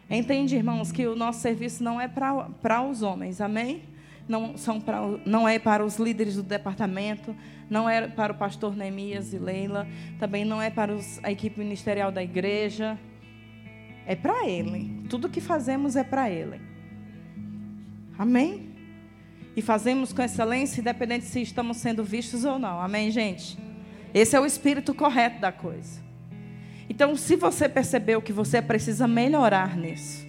Entende, 0.10 0.56
irmãos, 0.56 0.92
que 0.92 1.06
o 1.06 1.16
nosso 1.16 1.42
serviço 1.42 1.84
não 1.84 2.02
é 2.02 2.08
para 2.08 2.82
os 2.82 3.04
homens, 3.04 3.40
amém? 3.40 3.84
Não, 4.28 4.58
são 4.58 4.82
pra, 4.82 5.02
não 5.26 5.48
é 5.48 5.60
para 5.60 5.86
os 5.86 5.98
líderes 5.98 6.36
do 6.36 6.44
departamento, 6.44 7.36
não 7.70 7.88
é 7.88 8.08
para 8.08 8.34
o 8.34 8.36
pastor 8.36 8.76
Neemias 8.76 9.34
e 9.34 9.38
Leila, 9.38 9.88
também 10.20 10.44
não 10.44 10.62
é 10.62 10.70
para 10.70 10.94
os, 10.94 11.20
a 11.24 11.32
equipe 11.32 11.60
ministerial 11.60 12.12
da 12.12 12.24
igreja. 12.24 12.98
É 14.08 14.16
para 14.16 14.48
Ele. 14.48 15.04
Tudo 15.10 15.30
que 15.30 15.42
fazemos 15.42 15.96
é 15.96 16.04
para 16.04 16.30
Ele. 16.30 16.60
Amém? 18.18 18.70
E 19.56 19.62
fazemos 19.62 20.12
com 20.12 20.22
excelência, 20.22 20.82
independente 20.82 21.26
se 21.26 21.42
estamos 21.42 21.78
sendo 21.78 22.04
vistos 22.04 22.46
ou 22.46 22.60
não. 22.60 22.80
Amém, 22.80 23.10
gente? 23.10 23.58
Esse 24.14 24.36
é 24.36 24.40
o 24.40 24.46
espírito 24.46 24.94
correto 24.94 25.40
da 25.40 25.52
coisa. 25.52 26.04
Então, 26.90 27.16
se 27.16 27.36
você 27.36 27.68
percebeu 27.68 28.22
que 28.22 28.32
você 28.32 28.62
precisa 28.62 29.08
melhorar 29.08 29.76
nisso, 29.76 30.25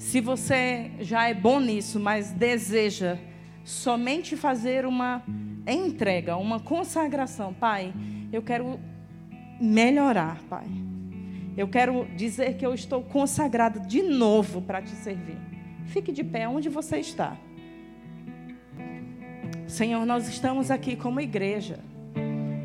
se 0.00 0.18
você 0.18 0.90
já 1.00 1.28
é 1.28 1.34
bom 1.34 1.60
nisso, 1.60 2.00
mas 2.00 2.32
deseja 2.32 3.18
somente 3.62 4.34
fazer 4.34 4.86
uma 4.86 5.22
entrega, 5.68 6.38
uma 6.38 6.58
consagração, 6.58 7.52
Pai, 7.52 7.92
eu 8.32 8.40
quero 8.40 8.80
melhorar, 9.60 10.40
Pai. 10.48 10.66
Eu 11.54 11.68
quero 11.68 12.08
dizer 12.16 12.56
que 12.56 12.64
eu 12.64 12.72
estou 12.72 13.02
consagrado 13.02 13.86
de 13.86 14.02
novo 14.02 14.62
para 14.62 14.80
te 14.80 14.88
servir. 14.88 15.36
Fique 15.84 16.10
de 16.10 16.24
pé 16.24 16.48
onde 16.48 16.70
você 16.70 16.96
está. 16.96 17.36
Senhor, 19.66 20.06
nós 20.06 20.26
estamos 20.28 20.70
aqui 20.70 20.96
como 20.96 21.20
igreja, 21.20 21.78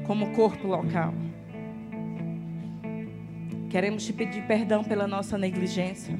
como 0.07 0.31
corpo 0.31 0.65
local. 0.67 1.13
Queremos 3.69 4.05
te 4.05 4.13
pedir 4.13 4.47
perdão 4.47 4.85
pela 4.85 5.05
nossa 5.05 5.37
negligência, 5.37 6.17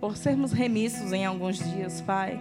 por 0.00 0.16
sermos 0.16 0.52
remissos 0.52 1.12
em 1.12 1.24
alguns 1.24 1.58
dias, 1.58 2.00
Pai. 2.00 2.38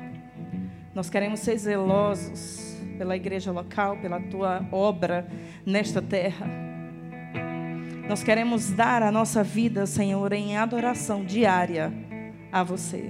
Nós 0.94 1.10
queremos 1.10 1.40
ser 1.40 1.58
zelosos 1.58 2.76
pela 2.98 3.16
igreja 3.16 3.52
local, 3.52 3.98
pela 3.98 4.20
tua 4.20 4.66
obra 4.72 5.28
nesta 5.66 6.02
terra. 6.02 6.48
Nós 8.08 8.24
queremos 8.24 8.70
dar 8.70 9.02
a 9.02 9.12
nossa 9.12 9.44
vida, 9.44 9.86
Senhor, 9.86 10.32
em 10.32 10.58
adoração 10.58 11.26
diária 11.26 11.92
a 12.52 12.64
você, 12.64 13.10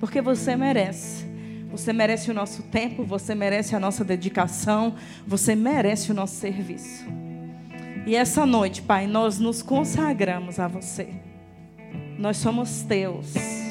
porque 0.00 0.20
você 0.20 0.56
merece. 0.56 1.30
Você 1.70 1.92
merece 1.92 2.30
o 2.30 2.34
nosso 2.34 2.64
tempo, 2.64 3.02
você 3.02 3.34
merece 3.34 3.74
a 3.74 3.80
nossa 3.80 4.04
dedicação, 4.04 4.94
você 5.26 5.54
merece 5.54 6.10
o 6.10 6.14
nosso 6.14 6.34
serviço. 6.34 7.06
E 8.06 8.14
essa 8.14 8.44
noite, 8.44 8.82
Pai, 8.82 9.06
nós 9.06 9.38
nos 9.38 9.62
consagramos 9.62 10.58
a 10.58 10.68
você. 10.68 11.08
Nós 12.18 12.36
somos 12.36 12.82
teus 12.82 13.61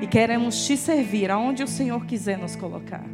e 0.00 0.06
queremos 0.06 0.66
te 0.66 0.76
servir 0.76 1.30
aonde 1.30 1.62
o 1.62 1.68
Senhor 1.68 2.04
quiser 2.06 2.38
nos 2.38 2.54
colocar. 2.54 3.04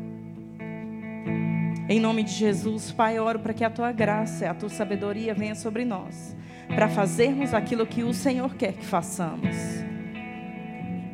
Em 1.88 2.00
nome 2.00 2.22
de 2.22 2.32
Jesus, 2.32 2.90
Pai, 2.90 3.18
oro 3.18 3.38
para 3.38 3.52
que 3.52 3.62
a 3.62 3.70
tua 3.70 3.92
graça, 3.92 4.48
a 4.48 4.54
tua 4.54 4.70
sabedoria 4.70 5.34
venha 5.34 5.54
sobre 5.54 5.84
nós, 5.84 6.34
para 6.68 6.88
fazermos 6.88 7.52
aquilo 7.52 7.86
que 7.86 8.02
o 8.02 8.14
Senhor 8.14 8.54
quer 8.54 8.72
que 8.72 8.84
façamos. 8.84 9.54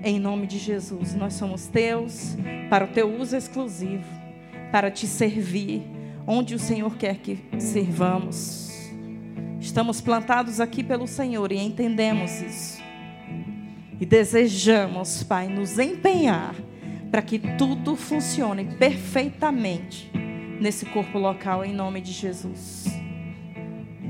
Em 0.03 0.19
nome 0.19 0.47
de 0.47 0.59
Jesus, 0.59 1.15
nós 1.15 1.35
somos 1.35 1.67
teus 1.67 2.37
para 2.71 2.85
o 2.85 2.89
teu 2.89 3.13
uso 3.13 3.37
exclusivo, 3.37 4.07
para 4.71 4.91
te 4.91 5.07
servir 5.07 5.83
onde 6.27 6.55
o 6.55 6.59
Senhor 6.59 6.97
quer 6.97 7.17
que 7.17 7.39
sirvamos. 7.59 8.71
Estamos 9.61 10.01
plantados 10.01 10.61
aqui 10.61 10.83
pelo 10.83 11.07
Senhor 11.07 11.51
e 11.53 11.59
entendemos 11.59 12.41
isso. 12.41 12.80
E 14.01 14.07
desejamos, 14.07 15.23
Pai, 15.23 15.47
nos 15.47 15.79
empenhar 15.79 16.55
para 17.11 17.21
que 17.21 17.39
tudo 17.59 17.95
funcione 17.95 18.65
perfeitamente 18.79 20.11
nesse 20.59 20.87
corpo 20.87 21.19
local, 21.19 21.65
em 21.65 21.75
nome 21.75 22.01
de 22.01 22.13
Jesus. 22.13 22.87